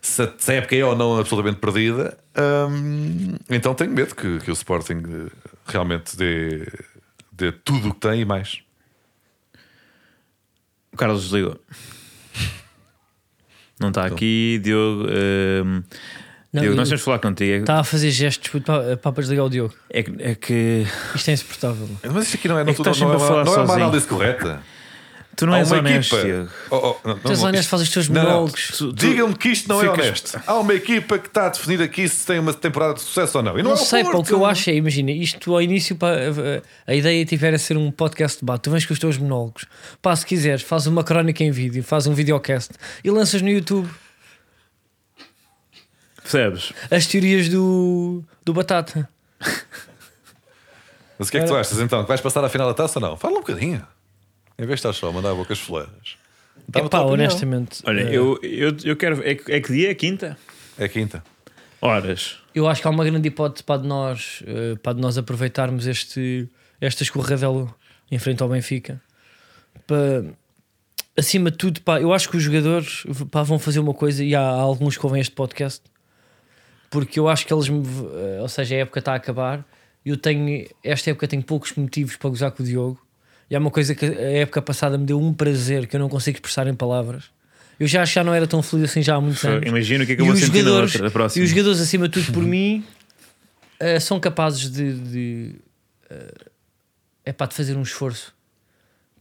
se 0.02 0.22
a, 0.24 0.34
se 0.38 0.52
a 0.52 0.56
época 0.56 0.76
é 0.76 0.84
ou 0.84 0.96
não 0.96 1.18
absolutamente 1.20 1.60
perdida. 1.60 2.18
Hum, 2.70 3.36
então 3.50 3.74
tenho 3.74 3.92
medo 3.92 4.16
que, 4.16 4.40
que 4.40 4.50
o 4.50 4.54
Sporting 4.54 5.02
eh, 5.06 5.32
realmente 5.68 6.18
dê, 6.18 6.66
dê 7.32 7.52
tudo 7.52 7.90
o 7.90 7.94
que 7.94 8.00
tem 8.00 8.22
e 8.22 8.26
mais. 8.26 8.62
O 10.92 10.98
Carlos 10.98 11.24
desligou. 11.24 11.60
Não 13.80 13.90
está 13.90 14.06
Então. 14.06 14.16
aqui, 14.16 14.60
Diogo. 14.64 15.06
ehm, 15.10 15.84
Não, 16.54 16.62
Diogo, 16.62 16.76
nós 16.78 16.88
temos 16.90 17.00
de 17.02 17.06
falar 17.06 17.20
contigo. 17.20 17.62
Está 17.62 17.80
a 17.80 17.84
fazer 17.84 18.12
gestos 18.12 18.50
para, 18.62 18.98
para 18.98 19.12
desligar 19.22 19.46
o 19.46 19.50
Diogo. 19.50 19.74
é 19.90 20.04
que- 20.04 20.16
é 20.22 20.36
que 20.36 20.86
Isto 21.16 21.30
é 21.30 21.34
insuportável. 21.34 21.90
Mas 22.14 22.26
isto 22.26 22.36
aqui 22.38 22.48
não 22.48 22.60
é, 22.60 22.64
não, 22.64 22.72
É 22.72 22.74
que 22.76 22.82
estás 22.82 23.00
não, 23.00 23.14
é, 23.14 23.20
falar 23.20 23.46
não 23.46 23.54
é 23.54 23.64
uma 23.64 23.74
análise 23.74 24.06
correta. 24.08 24.62
Tu 25.36 25.46
não 25.46 25.54
Há 25.54 25.60
és 25.60 25.72
uma 25.72 25.80
honesto, 25.80 26.16
equipa. 26.18 26.52
Oh, 26.70 26.76
oh, 27.04 27.08
não, 27.08 27.20
Tu 27.20 27.30
és 27.30 27.44
honesto, 27.44 27.70
fazes 27.70 27.88
os 27.88 27.94
teus 27.94 28.08
monólogos. 28.10 28.72
Digam-me 28.94 29.36
que 29.36 29.50
isto 29.50 29.68
não 29.70 29.80
é 29.82 29.90
ficas- 29.90 30.06
honesto. 30.06 30.42
Há 30.46 30.60
uma 30.60 30.74
equipa 30.74 31.18
que 31.18 31.28
está 31.28 31.48
a 31.48 31.50
definir 31.50 31.82
aqui 31.82 32.08
se 32.08 32.26
tem 32.26 32.40
uma 32.40 32.54
temporada 32.54 32.94
de 32.96 33.02
sucesso 33.02 33.38
ou 33.38 33.44
não. 33.44 33.58
E 33.58 33.64
não, 33.64 33.72
Não 33.72 33.78
é 33.78 33.86
sei, 33.86 34.04
pá, 34.04 34.12
o 34.18 34.24
que 34.24 34.34
eu 34.34 34.46
acho 34.46 34.70
é, 34.70 34.76
imagina, 34.76 35.12
isto 35.12 35.54
ao 35.54 35.62
início, 35.62 35.96
pá, 35.96 36.10
a, 36.88 36.94
ideia 36.96 37.26
tiver 37.26 37.54
a 37.54 37.58
ser 37.60 37.78
um 37.78 37.92
podcast 37.92 38.38
de 38.38 38.46
debate, 38.46 38.62
tu 38.62 38.72
vens 38.72 38.86
com 38.86 38.94
os 38.94 39.00
teus 39.00 39.18
monólogos, 39.18 39.66
pá, 40.02 40.16
se 40.16 40.26
quiseres, 40.26 40.62
faz 40.62 40.86
uma 40.88 41.04
crónica 41.04 41.44
em 41.44 41.52
vídeo, 41.52 41.84
faz 41.84 42.06
um 42.08 42.14
videocast 42.14 42.72
e 43.04 43.10
lanças 43.10 43.42
no 43.42 43.50
YouTube 43.50 43.90
Percebes? 46.22 46.72
as 46.90 47.06
teorias 47.08 47.50
do, 47.50 48.24
do 48.46 48.54
Batata. 48.54 49.10
Mas 51.18 51.28
o 51.28 51.32
que 51.32 51.38
é 51.38 51.42
que 51.42 51.48
tu 51.48 51.56
achas 51.56 51.80
então? 51.80 52.02
Que 52.04 52.08
vais 52.08 52.22
passar 52.22 52.44
a 52.44 52.50
final 52.50 52.68
da 52.68 52.74
taça 52.74 53.00
ou 53.00 53.02
não? 53.08 53.18
Fala 53.18 53.36
um 53.38 53.42
bocadinho. 53.42 53.86
Em 54.62 54.66
vez 54.68 54.80
de 54.80 54.88
estar 54.88 54.94
só 54.94 55.10
a 55.10 55.12
mandar 55.12 55.34
bocas 55.34 55.60
fleiras. 55.60 56.18
Dá 56.68 56.82
É 56.82 56.88
pá, 56.90 57.02
honestamente, 57.02 57.82
Olha, 57.86 58.02
eh, 58.02 58.16
eu, 58.16 58.40
eu, 58.44 58.78
eu 58.84 58.96
quero. 58.96 59.22
É, 59.28 59.34
que- 59.36 59.52
é 59.52 59.60
que 59.60 59.74
dia? 59.74 59.90
É 59.92 59.96
quinta? 59.96 60.38
É 60.78 60.88
quinta. 60.88 61.24
Horas. 61.82 62.38
eu 62.54 62.68
acho 62.68 62.80
que 62.80 62.88
há 62.88 62.92
uma 62.92 63.04
grande 63.04 63.28
hipótese 63.28 63.64
para 63.64 63.82
de 63.82 63.88
nós, 63.88 64.44
eh, 64.46 64.76
para 64.84 64.94
de 64.94 65.02
nós 65.02 65.18
aproveitarmos 65.18 65.88
este, 65.88 66.48
esta 66.80 67.02
escorradela 67.02 67.74
em 68.12 68.20
frente 68.20 68.44
ao 68.44 68.50
Benfica. 68.50 69.02
Para, 69.88 70.26
acima 71.18 71.50
de 71.50 71.58
tudo, 71.58 71.82
pá, 71.82 72.00
eu 72.00 72.14
acho 72.14 72.30
que 72.30 72.38
os 72.38 72.44
jogadores 72.44 73.04
pá, 73.32 73.42
vão 73.42 73.58
fazer 73.58 73.80
uma 73.80 73.96
coisa 73.96 74.24
e 74.24 74.36
há 74.36 74.42
alguns 74.42 74.96
que 74.96 75.04
ouvem 75.04 75.20
este 75.22 75.34
podcast 75.34 75.82
porque 76.92 77.20
eu 77.20 77.28
acho 77.30 77.48
que 77.48 77.54
eles, 77.54 77.68
eh, 77.70 78.40
ou 78.42 78.48
seja, 78.50 78.76
a 78.76 78.80
época 78.80 79.00
está 79.00 79.14
a 79.14 79.16
acabar. 79.16 79.66
Eu 80.06 80.18
tenho, 80.18 80.68
esta 80.84 81.10
época 81.10 81.28
tenho 81.28 81.42
poucos 81.42 81.74
motivos 81.76 82.16
para 82.18 82.30
gozar 82.30 82.52
com 82.52 82.62
o 82.62 82.66
Diogo. 82.66 83.00
E 83.52 83.56
há 83.56 83.60
uma 83.60 83.70
coisa 83.70 83.94
que 83.94 84.06
a 84.06 84.32
época 84.40 84.62
passada 84.62 84.98
me 84.98 85.06
deu 85.06 85.20
um 85.20 85.34
prazer 85.34 85.86
que 85.86 85.98
eu 85.98 86.00
não 86.00 86.08
consigo 86.08 86.38
expressar 86.38 86.68
em 86.68 86.74
palavras. 86.74 87.26
Eu 87.78 87.86
já 87.86 88.06
já 88.06 88.24
não 88.24 88.34
era 88.34 88.48
tão 88.48 88.64
feliz 88.64 88.90
assim 88.90 89.02
já 89.04 89.16
há 89.18 89.20
muitos 89.22 89.44
anos. 89.44 89.68
Imagina 89.68 90.06
o 90.06 90.08
que 90.08 90.14
é 90.14 90.16
que 90.16 90.22
eu 90.22 90.26
E 90.26 90.30
vou 90.30 90.38
sentir 90.38 90.64
na 90.64 90.72
outra, 90.72 91.00
da 91.00 91.08
E 91.08 91.12
próxima. 91.12 91.44
os 91.44 91.50
jogadores, 91.50 91.82
acima 91.82 92.08
de 92.08 92.14
tudo, 92.22 92.32
por 92.34 92.44
mim, 92.48 92.86
eh, 93.78 94.00
são 94.00 94.22
capazes 94.22 94.72
de, 94.72 94.94
de, 94.94 95.56
é 97.26 97.34
pá, 97.34 97.46
de 97.46 97.54
fazer 97.54 97.76
um 97.76 97.82
esforço 97.82 98.34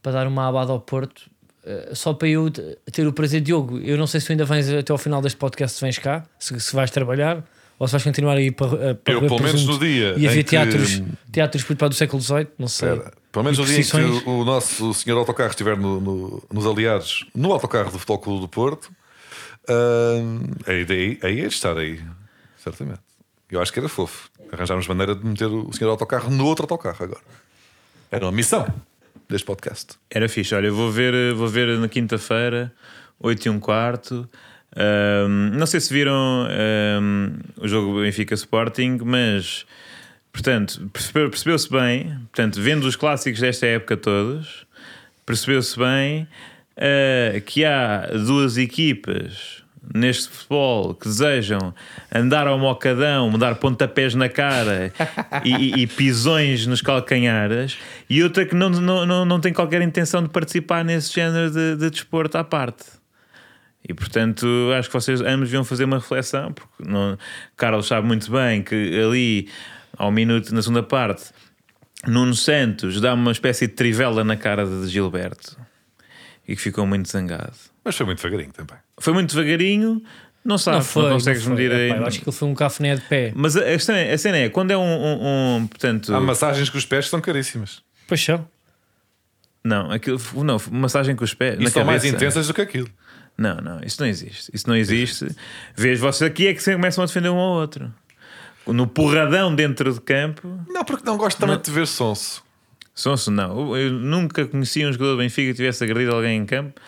para 0.01 0.13
dar 0.13 0.27
uma 0.27 0.47
abada 0.47 0.71
ao 0.71 0.79
Porto, 0.79 1.29
eh, 1.65 1.91
só 1.93 2.13
para 2.13 2.29
eu 2.29 2.49
ter 2.49 3.05
o 3.05 3.11
prazer. 3.11 3.41
Diogo, 3.41 3.79
eu 3.79 3.97
não 3.97 4.07
sei 4.07 4.21
se 4.21 4.27
tu 4.27 4.31
ainda 4.31 4.45
vens 4.45 4.69
até 4.69 4.93
ao 4.93 4.97
final 4.97 5.21
deste 5.21 5.37
podcast, 5.37 5.77
se 5.77 5.83
vens 5.83 5.97
cá, 5.97 6.23
se, 6.39 6.57
se 6.59 6.73
vais 6.73 6.89
trabalhar 6.89 7.43
Ou 7.81 7.87
se 7.87 7.93
vais 7.93 8.03
continuar 8.03 8.37
a 8.37 8.41
ir 8.41 8.51
para, 8.51 8.67
eh, 8.89 8.93
para 8.93 9.13
Eu, 9.15 9.21
ver 9.21 9.27
pelo 9.27 9.41
menos 9.41 9.65
no 9.65 9.79
dia 9.79 10.13
E 10.15 10.27
a 10.27 10.31
em 10.31 10.35
ver 10.35 10.43
que- 10.43 10.51
teatros, 10.51 11.01
teatros 11.31 11.63
do 11.63 11.93
século 11.95 12.21
XVIII, 12.21 12.47
não 12.59 12.67
sei. 12.67 13.01
Pelo 13.31 13.43
menos 13.43 13.57
no 13.57 13.65
dia 13.65 13.79
em 13.79 13.83
que 13.83 13.97
o, 14.29 14.41
o 14.41 14.45
nosso 14.45 14.91
o 14.91 14.93
senhor 14.93 15.17
autocarro 15.17 15.49
estiver 15.49 15.75
no- 15.75 15.99
no- 15.99 16.43
nos 16.53 16.67
aliados, 16.67 17.25
no 17.33 17.51
autocarro 17.51 17.89
do 17.91 17.97
Futebol 17.97 18.19
Clube 18.19 18.41
do 18.41 18.47
Porto, 18.47 18.91
hum, 19.67 20.41
aí, 20.67 20.85
daí, 20.85 21.19
aí 21.23 21.39
é 21.39 21.47
de 21.47 21.53
estar 21.55 21.75
aí, 21.75 21.99
certamente. 22.57 22.99
Eu 23.49 23.59
acho 23.59 23.73
que 23.73 23.79
era 23.79 23.89
fofo. 23.89 24.29
Arranjarmos 24.51 24.87
maneira 24.87 25.15
de 25.15 25.25
meter 25.25 25.47
o 25.47 25.73
senhor 25.73 25.89
autocarro 25.89 26.29
no 26.29 26.45
outro 26.45 26.65
autocarro 26.65 27.03
agora. 27.03 27.21
Era 28.11 28.25
uma 28.25 28.31
missão 28.31 28.67
deste 29.27 29.45
podcast. 29.45 29.95
Era 30.09 30.29
fixe. 30.29 30.53
Olha, 30.53 30.67
eu 30.67 30.75
vou 30.75 30.91
ver, 30.91 31.33
vou 31.33 31.47
ver 31.47 31.79
na 31.79 31.87
quinta-feira, 31.89 32.71
8 33.19 33.45
e 33.45 33.49
um 33.49 33.59
quarto. 33.59 34.29
Ahm, 34.75 35.51
não 35.57 35.65
sei 35.65 35.79
se 35.81 35.93
viram 35.93 36.47
ahm, 36.49 37.33
o 37.57 37.67
jogo 37.67 38.01
Benfica 38.01 38.33
Sporting, 38.35 38.99
mas 39.03 39.65
portanto, 40.31 40.89
percebeu- 40.93 41.29
percebeu-se 41.29 41.69
bem, 41.69 42.05
portanto, 42.31 42.61
vendo 42.61 42.85
os 42.85 42.95
clássicos 42.95 43.41
desta 43.41 43.65
época 43.65 43.97
todos, 43.97 44.65
percebeu-se 45.25 45.77
bem 45.77 46.25
ah, 46.77 47.39
que 47.45 47.65
há 47.65 48.07
duas 48.25 48.57
equipas 48.57 49.61
neste 49.93 50.29
futebol 50.29 50.93
que 50.93 51.05
desejam 51.07 51.73
andar 52.13 52.47
ao 52.47 52.57
mocadão, 52.57 53.29
dar 53.37 53.55
pontapés 53.55 54.15
na 54.15 54.29
cara 54.29 54.93
e, 55.43 55.49
e- 55.53 55.81
e 55.81 55.87
pisões 55.87 56.65
nos 56.65 56.81
calcanhares, 56.81 57.77
e 58.09 58.23
outra 58.23 58.45
que 58.45 58.55
não, 58.55 58.69
não, 58.69 59.05
não, 59.05 59.25
não 59.25 59.39
tem 59.41 59.51
qualquer 59.51 59.81
intenção 59.81 60.23
de 60.23 60.29
participar 60.29 60.85
nesse 60.85 61.13
género 61.13 61.51
de, 61.51 61.75
de 61.75 61.89
desporto 61.89 62.37
à 62.37 62.43
parte. 62.43 62.85
E 63.91 63.93
portanto, 63.93 64.47
acho 64.79 64.87
que 64.89 64.93
vocês 64.93 65.19
ambos 65.21 65.49
deviam 65.49 65.63
fazer 65.65 65.83
uma 65.83 65.97
reflexão, 65.99 66.53
porque 66.53 66.83
não, 66.89 67.17
Carlos 67.57 67.87
sabe 67.87 68.07
muito 68.07 68.31
bem 68.31 68.63
que 68.63 68.75
ali, 69.03 69.49
ao 69.97 70.09
minuto, 70.11 70.55
na 70.55 70.61
segunda 70.61 70.81
parte, 70.81 71.25
Nuno 72.07 72.33
Santos 72.33 73.01
dá 73.01 73.13
uma 73.13 73.31
espécie 73.33 73.67
de 73.67 73.73
trivela 73.73 74.23
na 74.23 74.37
cara 74.37 74.65
de 74.65 74.87
Gilberto 74.87 75.57
e 76.47 76.55
que 76.55 76.61
ficou 76.61 76.87
muito 76.87 77.09
zangado. 77.09 77.53
Mas 77.83 77.95
foi 77.95 78.05
muito 78.05 78.19
devagarinho 78.21 78.53
também. 78.53 78.77
Foi 78.99 79.11
muito 79.13 79.35
devagarinho, 79.35 80.01
não 80.43 80.57
sabe, 80.57 80.77
não, 80.77 80.83
não 80.83 80.87
foi. 80.89 81.11
consegues 81.11 81.45
não 81.45 81.55
foi. 81.55 81.63
medir 81.69 81.75
Epá, 81.89 81.95
aí. 81.99 82.03
acho 82.07 82.19
que 82.21 82.29
ele 82.29 82.35
foi 82.35 82.47
um 82.47 82.55
cafuné 82.55 82.95
de 82.95 83.01
pé. 83.01 83.33
Mas 83.35 83.57
a, 83.57 83.61
é- 83.65 84.13
a 84.13 84.17
cena 84.17 84.37
é, 84.37 84.49
quando 84.49 84.71
é 84.71 84.77
um, 84.77 84.81
um- 84.81 85.57
um, 85.57 85.67
portanto, 85.67 86.15
Há 86.15 86.19
massagens 86.21 86.69
com 86.69 86.77
os 86.77 86.85
pés 86.85 87.05
que 87.05 87.11
são 87.11 87.19
caríssimas. 87.19 87.81
Paixão. 88.07 88.47
não, 89.63 89.91
aquilo, 89.91 90.19
não, 90.43 90.57
massagem 90.71 91.15
com 91.15 91.23
os 91.23 91.33
pés, 91.33 91.59
E 91.59 91.63
na 91.63 91.69
são 91.69 91.85
mais 91.85 92.03
intensas 92.03 92.47
do 92.47 92.53
que 92.53 92.61
aquilo. 92.61 92.89
Não, 93.41 93.55
não, 93.57 93.79
isso 93.83 93.99
não 93.99 94.07
existe. 94.07 94.51
Isso 94.53 94.67
não 94.69 94.75
existe. 94.75 95.27
Vês, 95.75 95.99
vocês 95.99 96.29
aqui 96.29 96.47
é 96.47 96.53
que 96.53 96.63
começam 96.63 97.03
a 97.03 97.07
defender 97.07 97.29
um 97.29 97.37
ao 97.39 97.53
outro. 97.53 97.91
No 98.67 98.85
porradão 98.85 99.53
dentro 99.55 99.91
de 99.91 99.99
campo, 99.99 100.59
Não, 100.69 100.85
porque 100.85 101.03
não 101.03 101.17
gosto 101.17 101.39
também 101.39 101.57
de 101.59 101.71
ver 101.71 101.87
sonso. 101.87 102.43
Sonso, 102.93 103.31
não. 103.31 103.75
Eu 103.75 103.91
nunca 103.93 104.45
conheci 104.45 104.85
um 104.85 104.91
jogador 104.91 105.11
do 105.13 105.17
Benfica 105.17 105.49
que 105.51 105.55
tivesse 105.55 105.83
agredido 105.83 106.13
alguém 106.13 106.37
em 106.37 106.45
campo 106.45 106.79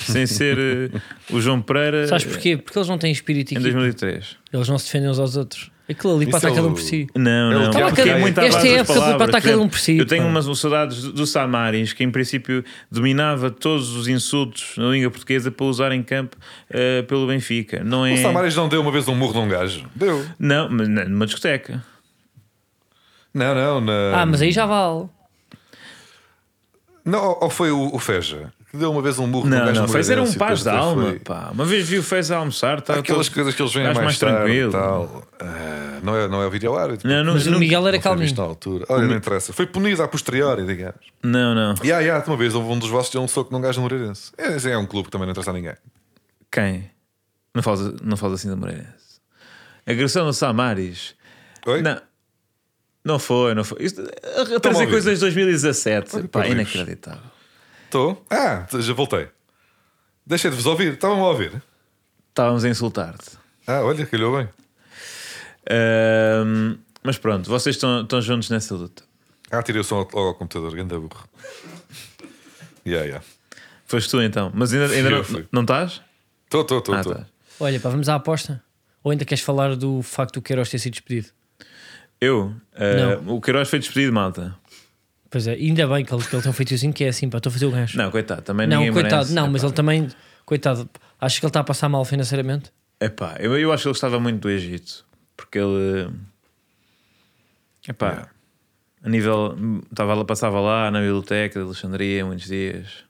sem 0.00 0.26
ser 0.26 0.58
eh, 0.58 1.00
o 1.30 1.40
João 1.40 1.60
Pereira 1.60 2.06
Sabes 2.06 2.24
porquê? 2.24 2.56
Porque 2.56 2.78
eles 2.78 2.88
não 2.88 2.98
têm 2.98 3.10
espírito 3.10 3.48
de 3.48 3.54
em 3.54 3.58
equipa. 3.58 3.72
2003. 3.72 4.36
Eles 4.52 4.68
não 4.68 4.78
se 4.78 4.84
defendem 4.86 5.10
uns 5.10 5.18
aos 5.18 5.36
outros. 5.36 5.70
Aquilo 5.90 6.14
ali 6.16 6.24
Isso 6.24 6.32
passa 6.32 6.48
é 6.50 6.54
cada 6.54 6.66
um 6.68 6.74
por 6.74 6.82
si. 6.82 7.06
Não, 7.16 7.50
É 7.50 7.54
não, 7.54 7.70
Tiago 7.70 7.96
porque 7.96 8.10
é 8.10 8.18
muito 8.18 8.38
Esta 8.38 8.58
base 8.58 8.68
das 8.76 8.80
época 8.90 9.16
para 9.16 9.24
estar 9.26 9.40
cada 9.40 9.58
um 9.58 9.68
por 9.70 9.78
si, 9.78 9.96
Eu 9.96 10.04
tenho 10.04 10.22
pá. 10.24 10.28
umas 10.28 10.58
saudades 10.58 11.02
do 11.02 11.26
Samaris, 11.26 11.94
que 11.94 12.04
em 12.04 12.10
princípio 12.10 12.62
dominava 12.90 13.50
todos 13.50 13.96
os 13.96 14.06
insultos 14.06 14.74
na 14.76 14.90
língua 14.90 15.10
portuguesa 15.10 15.50
para 15.50 15.64
usar 15.64 15.90
em 15.92 16.02
campo 16.02 16.36
eh, 16.68 17.00
pelo 17.08 17.26
Benfica. 17.26 17.82
Não 17.82 18.04
é. 18.04 18.12
O 18.12 18.18
Samaris 18.18 18.54
não 18.54 18.68
deu 18.68 18.82
uma 18.82 18.92
vez 18.92 19.08
um 19.08 19.14
murro 19.14 19.40
num 19.40 19.48
gajo. 19.48 19.86
Deu. 19.94 20.24
Não, 20.38 20.68
mas 20.70 20.88
na- 20.88 21.06
numa 21.06 21.24
discoteca. 21.24 21.82
Não, 23.32 23.54
não. 23.54 23.80
Na... 23.80 24.20
Ah, 24.22 24.26
mas 24.26 24.42
aí 24.42 24.52
já 24.52 24.66
vale. 24.66 25.08
Não, 27.08 27.38
ou 27.40 27.50
foi 27.50 27.70
o, 27.70 27.94
o 27.94 27.98
Feja 27.98 28.52
que 28.70 28.76
deu 28.76 28.92
uma 28.92 29.00
vez 29.00 29.18
um 29.18 29.26
murro 29.26 29.48
num 29.48 29.56
Não, 29.56 29.64
gajo 29.64 29.80
não, 29.80 29.88
Fez 29.88 30.10
era 30.10 30.22
um 30.22 30.30
paz 30.34 30.62
da 30.62 30.76
alma, 30.76 31.04
foi- 31.04 31.18
pá. 31.20 31.48
Uma 31.54 31.64
vez 31.64 31.88
vi 31.88 31.98
o 31.98 32.02
Fez 32.02 32.30
a 32.30 32.36
almoçar, 32.36 32.82
tá, 32.82 32.98
Aquelas 32.98 33.26
todo- 33.26 33.34
coisas 33.34 33.54
que 33.54 33.62
eles 33.62 33.72
vêm 33.72 33.84
mais, 33.84 33.96
mais 33.98 34.18
tarde 34.18 34.36
tranquilo. 34.36 34.68
e 34.68 34.72
tal. 34.72 35.22
Ah, 35.40 36.00
não, 36.02 36.14
é, 36.14 36.28
não 36.28 36.42
é 36.42 36.46
o 36.46 36.50
vídeo 36.50 36.76
árbitro. 36.76 37.08
Não, 37.08 37.24
não, 37.24 37.32
Mas 37.32 37.46
o 37.46 37.50
não, 37.50 37.58
Miguel 37.58 37.88
era 37.88 37.98
calminho. 37.98 38.34
na 38.36 38.42
altura. 38.42 38.84
Olha, 38.90 39.06
não 39.06 39.16
interessa. 39.16 39.54
Foi 39.54 39.66
punido 39.66 40.02
a 40.02 40.08
posteriori, 40.08 40.66
digamos. 40.66 41.00
não, 41.22 41.54
não. 41.54 41.74
E 41.82 41.86
yeah, 41.88 42.22
uma 42.26 42.36
vez 42.36 42.54
houve 42.54 42.68
um 42.70 42.78
dos 42.78 42.90
vossos 42.90 43.10
deu 43.10 43.22
um 43.22 43.28
soco 43.28 43.50
num 43.52 43.60
gajo 43.62 43.78
no 43.80 43.84
Moreirense. 43.88 44.32
Esse 44.36 44.70
é 44.70 44.76
um 44.76 44.84
clube 44.84 45.06
que 45.06 45.12
também 45.12 45.24
não 45.26 45.32
interessa 45.32 45.50
a 45.50 45.54
ninguém. 45.54 45.74
Quem? 46.52 46.90
Não 47.54 47.62
fala, 47.62 47.94
não 48.02 48.18
fala 48.18 48.34
assim 48.34 48.48
da 48.50 48.56
Moreirense. 48.56 49.18
Agressão 49.86 50.26
no 50.26 50.34
Samaris. 50.34 51.14
Oi? 51.66 51.80
Não. 51.80 51.98
Não 53.04 53.18
foi, 53.18 53.54
não 53.54 53.64
foi. 53.64 53.84
Isto, 53.84 54.00
a 54.00 54.54
a 54.54 54.56
a 54.56 54.60
trazer 54.60 54.88
coisas 54.88 55.14
de 55.14 55.20
2017. 55.20 56.16
Olha, 56.16 56.28
Pá, 56.28 56.46
inacreditável. 56.46 57.20
Estou? 57.84 58.24
Ah, 58.28 58.66
já 58.78 58.92
voltei. 58.92 59.28
Deixei 60.26 60.50
de 60.50 60.56
vos 60.56 60.66
ouvir. 60.66 60.92
Estavam 60.94 61.24
a 61.24 61.28
ouvir. 61.28 61.62
Estávamos 62.28 62.64
a 62.64 62.68
insultar-te. 62.68 63.38
Ah, 63.66 63.80
olha, 63.80 64.04
calhou 64.06 64.36
bem. 64.36 64.48
Ahm, 65.70 66.76
mas 67.02 67.18
pronto, 67.18 67.48
vocês 67.48 67.76
estão, 67.76 68.02
estão 68.02 68.20
juntos 68.20 68.50
nessa 68.50 68.74
luta. 68.74 69.02
Ah, 69.50 69.62
tirei 69.62 69.80
o 69.80 69.84
som 69.84 69.96
ao, 69.96 70.18
ao 70.18 70.34
computador. 70.34 70.74
Ganda 70.74 70.98
burro. 70.98 71.28
Yeah, 72.86 73.06
yeah. 73.06 73.24
Foste 73.86 74.10
tu 74.10 74.20
então. 74.20 74.52
Mas 74.54 74.72
ainda, 74.72 74.94
ainda 74.94 75.10
não, 75.10 75.24
fui. 75.24 75.46
não 75.50 75.62
estás? 75.62 76.02
Estou, 76.44 76.60
estou, 76.60 76.78
estou. 76.78 77.24
Olha, 77.60 77.80
pá, 77.80 77.88
vamos 77.88 78.08
à 78.08 78.14
aposta. 78.14 78.62
Ou 79.02 79.10
ainda 79.10 79.24
queres 79.24 79.42
falar 79.42 79.74
do 79.76 80.02
facto 80.02 80.34
do 80.34 80.42
Queiroz 80.42 80.70
ter 80.70 80.78
sido 80.78 80.92
despedido? 80.92 81.28
Eu? 82.20 82.54
ah, 82.74 83.20
o 83.26 83.40
Queiroz 83.40 83.68
foi 83.68 83.78
despedido, 83.78 84.12
malta. 84.12 84.56
Pois 85.30 85.46
é, 85.46 85.52
ainda 85.52 85.86
bem 85.86 86.04
que 86.04 86.12
ele, 86.14 86.24
que 86.24 86.34
ele 86.34 86.42
tem 86.42 86.50
um 86.50 86.54
feitiozinho 86.54 86.92
que 86.92 87.04
é 87.04 87.08
assim, 87.08 87.28
pá, 87.28 87.36
estou 87.38 87.50
a 87.50 87.52
fazer 87.52 87.66
o 87.66 87.70
gancho. 87.70 87.96
Não, 87.98 88.10
coitado, 88.10 88.42
também 88.42 88.66
Não, 88.66 88.78
ninguém 88.78 88.92
coitado, 88.92 89.14
merece. 89.16 89.34
não, 89.34 89.46
mas 89.46 89.60
Epá. 89.62 89.68
ele 89.68 89.74
também, 89.76 90.08
coitado, 90.46 90.88
acho 91.20 91.38
que 91.38 91.44
ele 91.44 91.50
está 91.50 91.60
a 91.60 91.64
passar 91.64 91.88
mal 91.88 92.04
financeiramente. 92.04 92.72
Epá, 93.00 93.36
eu, 93.38 93.56
eu 93.58 93.70
acho 93.72 93.82
que 93.82 93.88
ele 93.88 93.92
gostava 93.92 94.18
muito 94.18 94.40
do 94.40 94.50
Egito. 94.50 95.04
Porque 95.36 95.58
ele. 95.58 96.10
Epá, 97.86 98.08
Yeah. 98.10 98.30
a 99.04 99.08
nível. 99.08 99.56
Estava 99.90 100.24
passava 100.24 100.60
lá 100.60 100.90
na 100.90 101.00
biblioteca 101.00 101.60
de 101.60 101.64
Alexandria 101.66 102.24
muitos 102.24 102.46
dias. 102.46 103.04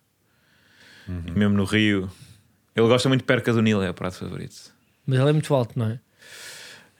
Uhum. 1.08 1.22
Mesmo 1.34 1.56
no 1.56 1.64
Rio. 1.64 2.10
Ele 2.76 2.86
gosta 2.86 3.08
muito 3.08 3.22
de 3.22 3.26
perca 3.26 3.52
do 3.52 3.62
Nilo, 3.62 3.82
é 3.82 3.90
o 3.90 3.94
prato 3.94 4.18
favorito. 4.18 4.72
Mas 5.06 5.18
ele 5.18 5.30
é 5.30 5.32
muito 5.32 5.54
alto, 5.54 5.78
não 5.78 5.86
é? 5.90 6.00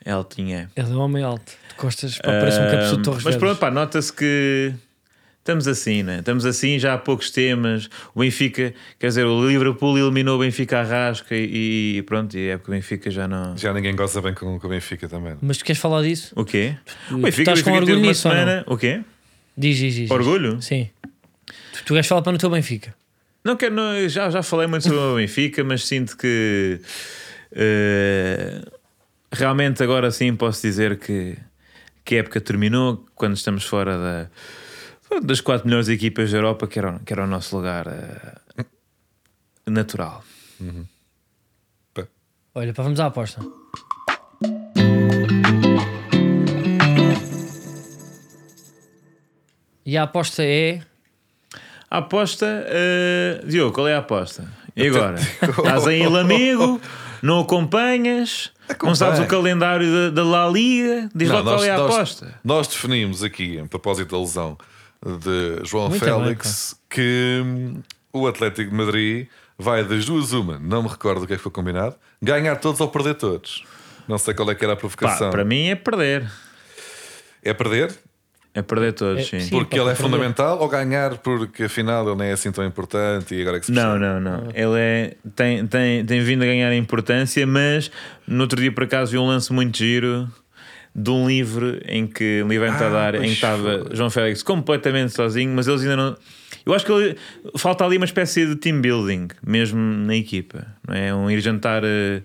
É 0.03 0.11
altinho, 0.11 0.55
é. 0.57 0.69
Ele 0.75 0.91
é 0.91 0.95
um 0.95 0.99
homem 0.99 1.23
alto. 1.23 1.51
De 1.79 1.81
costas, 1.81 2.17
pá, 2.17 2.23
parece 2.39 2.59
um 2.59 2.65
cabeçudo 2.69 2.95
de 2.95 2.99
Ahm, 2.99 3.03
Torres 3.03 3.23
Mas 3.23 3.35
Vedras. 3.35 3.39
pronto, 3.39 3.59
pá, 3.59 3.71
nota-se 3.71 4.11
que 4.11 4.73
estamos 5.39 5.65
assim, 5.65 6.03
né? 6.03 6.19
Estamos 6.19 6.45
assim, 6.45 6.77
já 6.77 6.93
há 6.93 6.97
poucos 6.97 7.31
temas. 7.31 7.89
O 8.13 8.19
Benfica, 8.19 8.73
quer 8.99 9.07
dizer, 9.07 9.25
o 9.25 9.47
Liverpool 9.47 9.97
eliminou 9.97 10.35
o 10.35 10.39
Benfica 10.39 10.79
à 10.81 10.83
rasca 10.83 11.33
e, 11.35 11.97
e 11.97 12.01
pronto, 12.03 12.37
e 12.37 12.49
é 12.49 12.57
porque 12.57 12.71
o 12.71 12.73
Benfica 12.75 13.09
já 13.09 13.27
não. 13.29 13.55
Já 13.57 13.73
ninguém 13.73 13.95
goza 13.95 14.21
bem 14.21 14.33
com, 14.33 14.59
com 14.59 14.67
o 14.67 14.69
Benfica 14.69 15.07
também. 15.07 15.37
Mas 15.41 15.57
tu 15.57 15.63
queres 15.63 15.81
falar 15.81 16.01
disso? 16.03 16.33
O 16.35 16.43
quê? 16.43 16.75
O 17.11 17.17
Benfica, 17.17 17.51
o 17.51 17.53
estás 17.53 17.61
com 17.61 17.71
Benfica 17.71 17.71
teve 17.71 17.77
orgulho 17.77 17.97
uma 17.99 18.07
nisso 18.07 18.27
ou 18.27 18.33
não? 18.33 18.41
semana. 18.41 18.63
O 18.67 18.77
quê? 18.77 19.01
Diz, 19.57 19.77
diz, 19.77 19.93
diz. 19.93 19.95
diz. 20.03 20.11
Orgulho? 20.11 20.61
Sim. 20.61 20.89
Tu, 21.73 21.83
tu 21.85 21.93
queres 21.93 22.07
falar 22.07 22.21
para 22.21 22.33
no 22.33 22.37
teu 22.37 22.49
Benfica? 22.49 22.93
Não 23.43 23.55
quero, 23.55 23.73
não, 23.73 24.07
já, 24.09 24.29
já 24.29 24.43
falei 24.43 24.67
muito 24.67 24.83
sobre 24.83 24.99
o 24.99 25.15
Benfica, 25.15 25.63
mas 25.63 25.87
sinto 25.87 26.17
que 26.17 26.81
eh, 27.53 28.61
realmente 29.31 29.81
agora 29.81 30.11
sim 30.11 30.35
posso 30.35 30.61
dizer 30.61 30.97
que, 30.99 31.37
que 32.09 32.15
a 32.15 32.19
época 32.21 32.41
terminou 32.41 33.05
quando 33.13 33.35
estamos 33.35 33.63
fora 33.65 33.95
da, 35.11 35.19
das 35.21 35.41
quatro 35.41 35.67
melhores 35.67 35.87
equipas 35.89 36.31
da 36.31 36.37
Europa, 36.39 36.65
que 36.65 36.79
era, 36.79 36.95
o- 36.95 36.99
que 37.01 37.13
era 37.13 37.23
o 37.23 37.27
nosso 37.27 37.55
lugar 37.55 37.85
eh, 37.85 38.65
natural. 39.67 40.23
Pá. 41.93 42.07
Olha, 42.55 42.73
pá, 42.73 42.81
vamos 42.81 42.99
à 42.99 43.05
aposta. 43.05 43.41
E 49.85 49.97
a 49.97 50.03
aposta 50.03 50.43
é. 50.43 50.81
A 51.89 51.97
aposta, 51.99 52.45
eh, 52.67 53.41
Diogo, 53.45 53.73
qual 53.73 53.87
é 53.87 53.95
a 53.95 53.99
aposta? 53.99 54.47
E 54.75 54.87
agora? 54.87 55.17
Estás 55.41 55.87
aí 55.87 56.01
em 56.01 56.07
Lamego, 56.07 56.79
não 57.23 57.39
acompanhas, 57.39 58.51
não 58.83 58.95
sabes 58.95 59.19
o 59.19 59.25
calendário 59.27 59.91
da, 59.91 60.09
da 60.09 60.23
La 60.23 60.47
Liga, 60.49 61.09
diz 61.13 61.29
lá 61.29 61.41
qual 61.43 61.63
é 61.63 61.69
a 61.71 61.77
nós, 61.77 61.95
aposta. 61.95 62.39
nós 62.43 62.67
definimos 62.67 63.23
aqui, 63.23 63.57
em 63.57 63.67
propósito 63.67 64.11
da 64.11 64.19
lesão 64.19 64.57
de 65.05 65.65
João 65.65 65.89
Muito 65.89 66.03
bem, 66.03 66.13
Félix, 66.13 66.75
que 66.89 67.41
hum, 67.43 67.81
o 68.13 68.27
Atlético 68.27 68.69
de 68.69 68.75
Madrid 68.75 69.27
vai 69.57 69.83
das 69.83 70.05
duas 70.05 70.31
uma, 70.33 70.59
não 70.59 70.83
me 70.83 70.89
recordo 70.89 71.23
o 71.23 71.27
que 71.27 71.33
é 71.33 71.37
que 71.37 71.41
foi 71.43 71.51
combinado, 71.51 71.95
ganhar 72.21 72.55
todos 72.57 72.79
ou 72.81 72.87
perder 72.89 73.15
todos. 73.15 73.63
Não 74.07 74.17
sei 74.17 74.33
qual 74.33 74.49
é 74.49 74.55
que 74.55 74.63
era 74.63 74.73
a 74.73 74.75
Pá, 74.75 74.79
provocação. 74.79 75.29
para 75.29 75.45
mim 75.45 75.67
é 75.67 75.75
perder. 75.75 76.29
É 77.43 77.53
perder? 77.53 77.93
É 78.59 78.61
perder 78.61 78.93
todos, 78.93 79.21
É, 79.21 79.23
sim. 79.25 79.39
sim. 79.39 79.49
Porque 79.49 79.79
ele 79.79 79.89
é 79.89 79.95
fundamental 79.95 80.59
ou 80.59 80.67
ganhar 80.67 81.17
porque 81.19 81.63
afinal 81.63 82.05
ele 82.07 82.17
nem 82.17 82.27
é 82.29 82.33
assim 82.33 82.51
tão 82.51 82.65
importante 82.65 83.33
e 83.35 83.41
agora 83.41 83.57
é 83.57 83.59
que 83.59 83.67
se 83.67 83.71
Não, 83.71 83.97
percebe? 83.97 84.05
não, 84.05 84.19
não. 84.19 84.43
Ele 84.53 84.79
é, 84.79 85.15
tem, 85.35 85.65
tem, 85.67 86.05
tem 86.05 86.21
vindo 86.21 86.43
a 86.43 86.45
ganhar 86.45 86.73
importância, 86.73 87.45
mas 87.47 87.89
no 88.27 88.41
outro 88.41 88.59
dia 88.59 88.71
por 88.71 88.83
acaso 88.83 89.11
vi 89.11 89.17
um 89.17 89.25
lance 89.27 89.51
muito 89.53 89.77
giro 89.77 90.27
de 90.95 91.09
um 91.11 91.27
livro 91.27 91.79
em 91.85 92.05
que 92.07 92.41
um 92.43 92.47
livro 92.47 92.67
em 92.67 92.71
Ah, 92.71 92.77
Tadar, 92.77 93.15
em 93.15 93.21
que 93.21 93.27
estava. 93.27 93.85
João 93.93 94.09
Félix 94.09 94.41
completamente 94.43 95.13
sozinho, 95.13 95.51
mas 95.55 95.67
eles 95.67 95.81
ainda 95.81 95.95
não. 95.95 96.17
Eu 96.65 96.73
acho 96.73 96.85
que 96.85 96.91
ele- 96.91 97.15
falta 97.57 97.85
ali 97.85 97.95
uma 97.97 98.05
espécie 98.05 98.45
de 98.45 98.55
team 98.55 98.81
building, 98.81 99.27
mesmo 99.45 99.79
na 99.79 100.15
equipa, 100.15 100.65
não 100.87 100.95
é? 100.95 101.13
Um 101.13 101.29
ir 101.31 101.39
jantar 101.41 101.83
eh, 101.85 102.21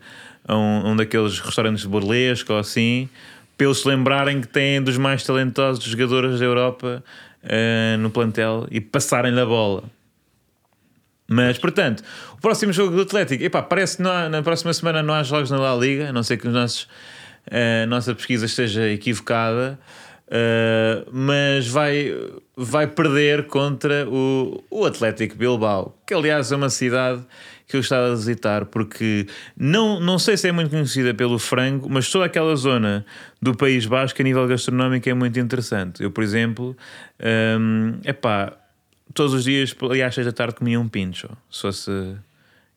a 0.49 0.57
um, 0.57 0.91
um 0.91 0.97
daqueles 0.97 1.39
restaurantes 1.39 1.82
de 1.82 1.89
burlesco 1.89 2.53
ou 2.55 2.59
assim, 2.59 3.09
para 3.57 3.66
eles 3.66 3.78
se 3.78 3.88
lembrarem 3.88 4.40
que 4.40 4.48
têm 4.48 4.82
dos 4.82 4.96
mais 4.98 5.22
talentosos 5.24 5.84
jogadores 5.84 6.38
da 6.40 6.44
Europa 6.44 7.02
eh, 7.42 7.96
no 7.98 8.11
plantel 8.11 8.66
e 8.70 8.80
passarem-lhe 8.80 9.40
a 9.40 9.46
bola. 9.46 9.84
Mas, 11.26 11.59
portanto, 11.59 12.02
o 12.34 12.40
próximo 12.40 12.72
jogo 12.72 12.94
do 12.94 13.02
Atlético, 13.02 13.42
epá, 13.44 13.62
parece 13.62 13.96
que 13.96 14.02
há- 14.02 14.28
na 14.28 14.42
próxima 14.42 14.72
semana 14.74 15.02
não 15.02 15.14
há 15.14 15.22
jogos 15.22 15.50
na 15.50 15.59
La 15.59 15.74
Liga, 15.74 16.11
a 16.11 16.12
não 16.12 16.22
ser 16.22 16.36
que 16.36 16.46
os 16.46 16.52
nossos, 16.52 16.86
eh, 17.50 17.82
a 17.84 17.86
nossa 17.86 18.14
pesquisa 18.14 18.44
esteja 18.44 18.88
equivocada, 18.90 19.78
eh, 20.30 21.05
mas 21.11 21.66
vai, 21.68 22.14
vai 22.57 22.86
perder 22.86 23.46
contra 23.46 24.07
o, 24.09 24.62
o 24.70 24.84
Atlético 24.84 25.36
Bilbao, 25.36 25.96
que 26.07 26.12
aliás 26.12 26.52
é 26.52 26.57
uma 26.57 26.68
cidade 26.70 27.22
que 27.74 27.78
eu 27.78 27.80
estava 27.80 28.12
a 28.12 28.14
visitar, 28.14 28.66
porque 28.66 29.26
não, 29.56 29.98
não 29.98 30.16
sei 30.16 30.36
se 30.36 30.46
é 30.46 30.52
muito 30.52 30.70
conhecida 30.70 31.12
pelo 31.12 31.40
frango, 31.40 31.88
mas 31.90 32.08
toda 32.08 32.24
aquela 32.24 32.54
zona 32.54 33.04
do 33.42 33.52
País 33.52 33.84
Basco 33.84 34.22
a 34.22 34.24
nível 34.24 34.46
gastronómico 34.46 35.08
é 35.08 35.14
muito 35.14 35.40
interessante. 35.40 36.00
Eu, 36.00 36.12
por 36.12 36.22
exemplo, 36.22 36.76
é 37.18 37.56
epá, 38.04 38.52
todos 39.12 39.34
os 39.34 39.42
dias, 39.42 39.74
ali 39.90 40.02
às 40.04 40.14
seis 40.14 40.24
da 40.24 40.32
tarde, 40.32 40.54
comia 40.54 40.78
um 40.78 40.86
pincho. 40.88 41.28
Se 41.50 41.62
fosse. 41.62 41.90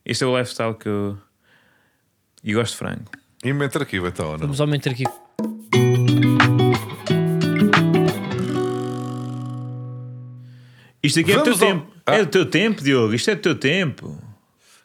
Este 0.04 0.24
é 0.24 0.26
o 0.26 0.36
lifestyle 0.36 0.74
que 0.74 0.88
eu. 0.88 1.16
E 2.42 2.52
gosto 2.54 2.72
de 2.72 2.78
frango. 2.78 3.04
E 3.44 3.52
meter 3.52 3.82
aqui 3.82 3.98
então, 3.98 4.32
não? 4.32 4.38
Vamos 4.38 4.60
aumentar 4.60 4.90
aqui. 4.90 5.04
Isto 11.02 11.20
aqui 11.20 11.32
é 11.32 11.36
do 11.36 11.42
teu 11.44 11.52
ao- 11.52 11.58
tempo. 11.58 11.86
Ah. 12.04 12.14
É 12.16 12.24
do 12.24 12.30
teu 12.30 12.46
tempo, 12.46 12.82
Diogo. 12.82 13.14
Isto 13.14 13.30
é 13.30 13.34
do 13.36 13.42
teu 13.42 13.54
tempo. 13.54 14.20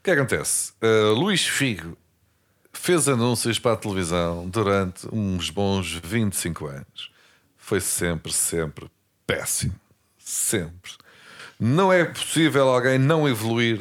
O 0.03 0.05
que 0.05 0.11
acontece? 0.11 0.73
Uh, 0.83 1.13
Luís 1.13 1.47
Figo 1.47 1.97
fez 2.73 3.07
anúncios 3.07 3.57
para 3.57 3.71
a 3.73 3.77
televisão 3.77 4.49
durante 4.49 5.07
uns 5.13 5.49
bons 5.49 5.93
25 6.03 6.65
anos. 6.67 7.09
Foi 7.57 7.79
sempre, 7.79 8.33
sempre 8.33 8.87
péssimo. 9.25 9.73
Sempre. 10.17 10.91
Não 11.57 11.93
é 11.93 12.03
possível 12.03 12.67
alguém 12.67 12.97
não 12.99 13.29
evoluir 13.29 13.79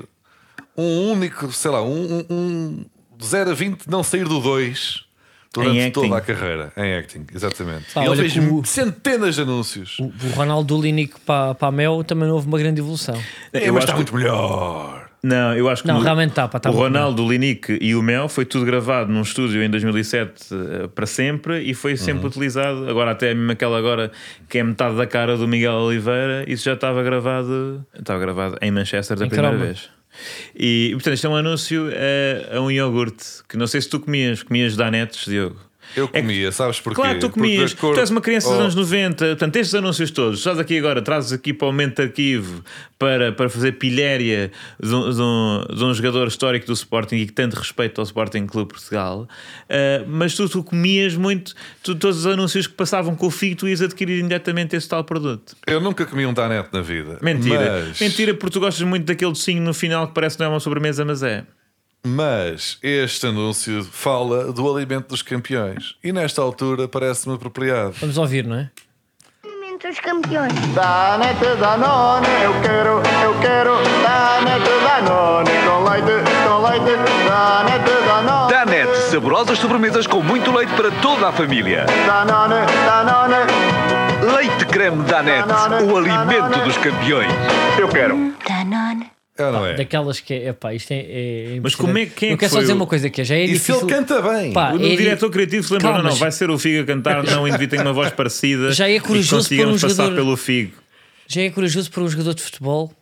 um 0.76 1.10
único, 1.10 1.50
sei 1.50 1.70
lá, 1.72 1.82
um, 1.82 2.18
um, 2.18 2.26
um 2.30 2.84
0 3.20 3.50
a 3.50 3.54
20 3.54 3.86
não 3.88 4.04
sair 4.04 4.24
do 4.24 4.38
2 4.40 5.04
durante 5.52 5.78
Em 5.80 5.90
toda 5.90 6.14
a 6.14 6.18
acting. 6.18 6.32
carreira. 6.34 6.72
Em 6.76 6.94
acting, 6.98 7.26
exatamente. 7.34 7.92
Pá, 7.92 8.04
Ele 8.06 8.16
fez 8.28 8.36
o- 8.36 8.64
centenas 8.64 9.34
de 9.34 9.42
anúncios. 9.42 9.98
O, 9.98 10.04
o 10.04 10.30
Ronaldo 10.36 10.80
Linick 10.80 11.18
para, 11.22 11.54
para 11.56 11.68
a 11.68 11.72
Mel 11.72 12.04
também 12.04 12.28
não 12.28 12.36
houve 12.36 12.46
uma 12.46 12.58
grande 12.58 12.80
evolução. 12.80 13.20
É, 13.52 13.68
Eu 13.68 13.74
mas 13.74 13.78
acho 13.78 13.78
está 13.78 13.92
que- 13.94 13.96
muito 13.96 14.14
melhor. 14.14 15.01
Não, 15.24 15.54
eu 15.56 15.68
acho 15.68 15.82
que 15.82 15.88
Não, 15.88 15.98
o, 15.98 16.02
realmente 16.02 16.30
está, 16.30 16.48
pá, 16.48 16.58
está 16.58 16.68
o 16.68 16.72
muito 16.72 16.82
Ronaldo, 16.84 17.24
o 17.24 17.30
Linick 17.30 17.78
e 17.80 17.94
o 17.94 18.02
Mel 18.02 18.28
foi 18.28 18.44
tudo 18.44 18.64
gravado 18.64 19.12
num 19.12 19.22
estúdio 19.22 19.62
em 19.62 19.70
2007 19.70 20.32
eh, 20.52 20.88
para 20.92 21.06
sempre 21.06 21.60
e 21.62 21.74
foi 21.74 21.92
Uhum. 21.92 21.96
sempre 21.96 22.26
utilizado. 22.26 22.90
Agora, 22.90 23.12
até 23.12 23.32
mesmo 23.32 23.52
aquela 23.52 23.78
agora 23.78 24.10
que 24.48 24.58
é 24.58 24.64
metade 24.64 24.96
da 24.96 25.06
cara 25.06 25.36
do 25.36 25.46
Miguel 25.46 25.74
Oliveira, 25.74 26.44
isso 26.48 26.64
já 26.64 26.72
estava 26.74 27.02
gravado, 27.04 27.86
estava 27.96 28.18
gravado 28.18 28.56
em 28.60 28.72
Manchester 28.72 29.16
da 29.16 29.26
Em 29.26 29.28
primeira 29.28 29.50
Caramba. 29.52 29.66
vez. 29.72 29.88
E, 30.54 30.90
portanto, 30.94 31.14
isto 31.14 31.26
é 31.26 31.30
um 31.30 31.36
anúncio 31.36 31.88
a, 32.52 32.56
a 32.56 32.60
um 32.60 32.70
iogurte 32.70 33.24
que 33.48 33.56
não 33.56 33.66
sei 33.68 33.80
se 33.80 33.88
tu 33.88 34.00
comias, 34.00 34.42
comias 34.42 34.76
danetes, 34.76 35.24
Diogo. 35.24 35.56
Eu 35.96 36.08
É 36.12 36.20
comia, 36.20 36.50
sabes 36.52 36.80
porquê? 36.80 37.00
Claro, 37.00 37.18
tu 37.20 37.30
comias. 37.30 37.72
acordo- 37.72 37.94
Tu 37.96 38.00
és 38.00 38.10
uma 38.10 38.20
criança 38.20 38.48
dos 38.48 38.58
Oh, 38.58 38.60
anos 38.62 38.74
90. 38.74 39.26
Portanto, 39.26 39.56
estes 39.56 39.74
anúncios 39.74 40.10
todos, 40.10 40.38
estás 40.38 40.58
aqui 40.58 40.78
agora, 40.78 41.02
trazes 41.02 41.32
aqui 41.32 41.52
para 41.52 41.68
o 41.68 41.72
momento 41.72 41.96
de 41.96 42.02
arquivo 42.02 42.64
para, 42.98 43.32
para 43.32 43.48
fazer 43.48 43.72
pilhéria 43.72 44.50
de 44.80 44.94
um, 44.94 45.10
de, 45.10 45.20
um, 45.20 45.64
de 45.76 45.84
um 45.84 45.92
jogador 45.94 46.28
histórico 46.28 46.66
do 46.66 46.72
Sporting 46.72 47.16
e 47.16 47.26
que 47.26 47.32
tanto 47.32 47.54
respeito 47.54 48.00
ao 48.00 48.04
Sporting 48.04 48.46
Clube 48.46 48.72
Portugal. 48.72 49.28
Ah, 49.68 50.04
mas 50.06 50.34
tu, 50.34 50.48
tu 50.48 50.62
comias 50.62 51.14
muito, 51.16 51.54
tu, 51.82 51.94
todos 51.94 52.18
os 52.18 52.26
anúncios 52.26 52.66
que 52.66 52.74
passavam 52.74 53.14
com 53.16 53.26
o 53.26 53.30
figo, 53.30 53.56
tu 53.56 53.68
ias 53.68 53.82
adquirir 53.82 54.18
imediatamente 54.18 54.76
esse 54.76 54.88
tal 54.88 55.04
produto. 55.04 55.56
Eu 55.66 55.80
nunca 55.80 56.06
comi 56.06 56.24
um 56.26 56.32
danete 56.32 56.68
na 56.72 56.80
vida. 56.80 57.18
Mentira. 57.20 57.84
Mas, 57.88 58.00
Mentira, 58.00 58.34
porque 58.34 58.52
tu 58.52 58.60
gostas 58.60 58.86
muito 58.86 59.04
daquele 59.04 59.32
docinho 59.32 59.62
no 59.62 59.74
final 59.74 60.06
que 60.08 60.14
parece 60.14 60.36
que 60.36 60.42
não 60.42 60.50
é 60.50 60.54
uma 60.54 60.60
sobremesa, 60.60 61.04
mas 61.04 61.22
é. 61.22 61.44
Mas 62.04 62.78
este 62.82 63.28
anúncio 63.28 63.84
fala 63.84 64.52
do 64.52 64.68
alimento 64.74 65.08
dos 65.08 65.22
campeões. 65.22 65.94
E 66.02 66.12
nesta 66.12 66.42
altura 66.42 66.88
parece-me 66.88 67.36
apropriado. 67.36 67.92
Vamos 68.00 68.18
ouvir, 68.18 68.44
não 68.44 68.56
é? 68.56 68.70
Alimento 69.44 69.86
dos 69.86 70.00
campeões. 70.00 70.52
Danete 70.74 71.44
Danone, 71.60 72.26
eu 72.42 72.52
quero, 72.60 72.90
eu 73.22 73.40
quero 73.40 73.76
Danete 74.02 74.70
Danone 74.82 75.50
Com 75.64 75.84
leite, 75.88 76.30
com 76.48 76.58
leite, 76.68 76.96
Danete 77.28 78.06
Danone 78.06 78.52
Danete, 78.52 78.96
saborosas 79.10 79.58
sobremesas 79.58 80.06
com 80.08 80.20
muito 80.22 80.50
leite 80.50 80.72
para 80.74 80.90
toda 81.00 81.28
a 81.28 81.32
família. 81.32 81.86
Danone, 82.04 82.66
Danone, 82.84 84.32
Leite 84.34 84.66
creme 84.66 85.04
Danete, 85.04 85.48
o 85.84 85.96
alimento 85.96 86.64
dos 86.64 86.76
campeões. 86.78 87.30
eu 87.78 87.88
quero 87.88 88.34
Danone. 88.48 89.11
É 89.38 89.44
ou 89.46 89.52
não 89.52 89.64
é? 89.66 89.74
Daquelas 89.74 90.20
que 90.20 90.34
é, 90.34 90.48
epá, 90.48 90.74
isto 90.74 90.90
é, 90.92 91.56
é 91.56 91.60
Mas 91.62 91.74
como 91.74 91.96
é 91.96 92.04
que- 92.04 92.12
quem 92.12 92.28
é 92.28 92.32
Eu 92.32 92.36
que 92.36 92.40
quero 92.40 92.52
só 92.52 92.60
dizer 92.60 92.72
o- 92.72 92.76
uma 92.76 92.86
coisa 92.86 93.08
que 93.08 93.22
é, 93.22 93.24
já 93.24 93.34
é 93.34 93.44
E 93.44 93.46
se 93.48 93.52
difícil. 93.54 93.80
ele 93.80 93.86
canta 93.88 94.20
bem? 94.20 94.52
Pá, 94.52 94.72
O 94.72 94.76
é 94.76 94.78
di- 94.90 94.96
diretor 94.96 95.30
criativo 95.30 95.66
se 95.66 95.72
lembra, 95.72 95.82
Calma, 95.88 95.98
não, 95.98 96.04
não, 96.04 96.10
mas- 96.10 96.18
vai 96.20 96.30
ser 96.32 96.50
o 96.50 96.58
Figo 96.58 96.82
a 96.82 96.84
cantar, 96.86 97.22
não, 97.24 97.44
o 97.44 97.48
indivíduo 97.48 97.70
tem 97.76 97.80
uma 97.80 97.94
voz 97.94 98.12
parecida. 98.12 98.72
Já 98.72 98.88
é 98.88 98.94
que 99.00 99.06
corajoso 99.06 99.36
consigamos 99.44 99.80
para 99.80 99.86
um 99.86 99.90
passar 99.90 100.02
jogador- 100.04 100.22
pelo 100.24 100.36
Figo. 100.36 100.72
Já 101.26 101.40
é 101.42 101.50
corajoso 101.50 101.90
para 101.90 102.02
um 102.02 102.08
jogador 102.08 102.34
de 102.34 102.42
futebol 102.42 102.92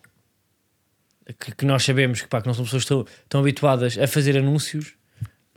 que, 1.39 1.51
que 1.55 1.65
nós 1.65 1.83
sabemos 1.83 2.21
que, 2.21 2.27
pá, 2.27 2.41
que 2.41 2.47
não 2.47 2.53
são 2.53 2.63
pessoas 2.63 2.85
tão, 2.85 3.05
tão 3.29 3.41
habituadas 3.41 3.97
a 3.97 4.07
fazer 4.07 4.37
anúncios 4.37 4.93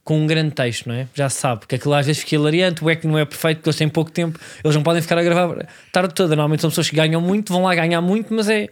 com 0.02 0.20
um 0.20 0.26
grande 0.26 0.50
texto, 0.54 0.86
não 0.88 0.94
é? 0.94 1.08
Já 1.14 1.30
se 1.30 1.40
sabe 1.40 1.66
que 1.66 1.74
aquilo 1.76 1.94
às 1.94 2.04
vezes 2.06 2.20
fica 2.22 2.34
hilariante, 2.34 2.84
o 2.84 2.90
é 2.90 2.96
que 2.96 3.06
não 3.06 3.18
é 3.18 3.24
perfeito, 3.24 3.58
porque 3.58 3.70
eles 3.70 3.76
têm 3.76 3.88
pouco 3.88 4.10
tempo, 4.10 4.38
eles 4.62 4.74
não 4.74 4.82
podem 4.82 5.00
ficar 5.00 5.16
a 5.18 5.22
gravar 5.22 5.66
tarde 5.90 6.12
toda. 6.14 6.30
Normalmente 6.36 6.60
são 6.60 6.68
pessoas 6.70 6.90
que 6.90 6.96
ganham 6.96 7.20
muito, 7.20 7.52
vão 7.52 7.62
lá 7.62 7.74
ganhar 7.74 8.00
muito, 8.02 8.34
mas 8.34 8.48
é 8.48 8.68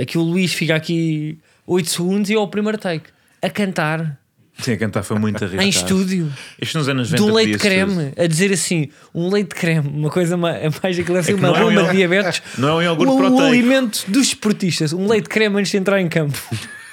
aqui 0.00 0.16
o 0.18 0.22
Luís 0.22 0.52
fica 0.52 0.74
aqui 0.74 1.38
8 1.66 1.88
segundos 1.90 2.30
e 2.30 2.34
é 2.34 2.38
o 2.38 2.46
primeiro 2.48 2.78
take 2.78 3.06
a 3.42 3.50
cantar 3.50 4.18
Sim, 4.60 4.72
a 4.72 4.76
cantar 4.76 5.02
foi 5.04 5.16
muito 5.18 5.36
arriscado. 5.44 5.62
em 5.62 5.68
estúdio 5.68 6.32
Isto 6.60 6.78
nos 6.78 6.88
anos 6.88 7.08
de 7.08 7.14
90 7.16 7.30
um 7.32 7.34
leite 7.36 7.58
podia-se 7.58 7.84
tudo. 7.86 7.94
creme, 7.96 8.12
a 8.16 8.26
dizer 8.26 8.52
assim, 8.52 8.88
um 9.14 9.28
leite 9.30 9.54
creme, 9.54 9.88
uma 9.88 10.10
coisa 10.10 10.36
ma- 10.36 10.54
mais 10.82 10.98
aquilo 10.98 11.16
assim, 11.18 11.32
É 11.32 11.34
uma 11.36 11.48
não 11.48 11.56
é 11.56 11.64
um 11.64 11.68
bomba 11.74 11.90
de 11.90 11.96
diabetes. 11.96 12.42
não 12.58 12.68
é 12.68 12.74
um 12.74 12.82
iogurte 12.82 13.12
o, 13.12 13.14
o 13.14 13.18
proteico. 13.18 13.44
alimento 13.44 14.04
dos 14.08 14.26
esportistas, 14.28 14.92
um 14.92 15.06
leite 15.08 15.28
creme 15.28 15.58
antes 15.60 15.70
de 15.70 15.76
entrar 15.76 16.00
em 16.00 16.08
campo. 16.08 16.36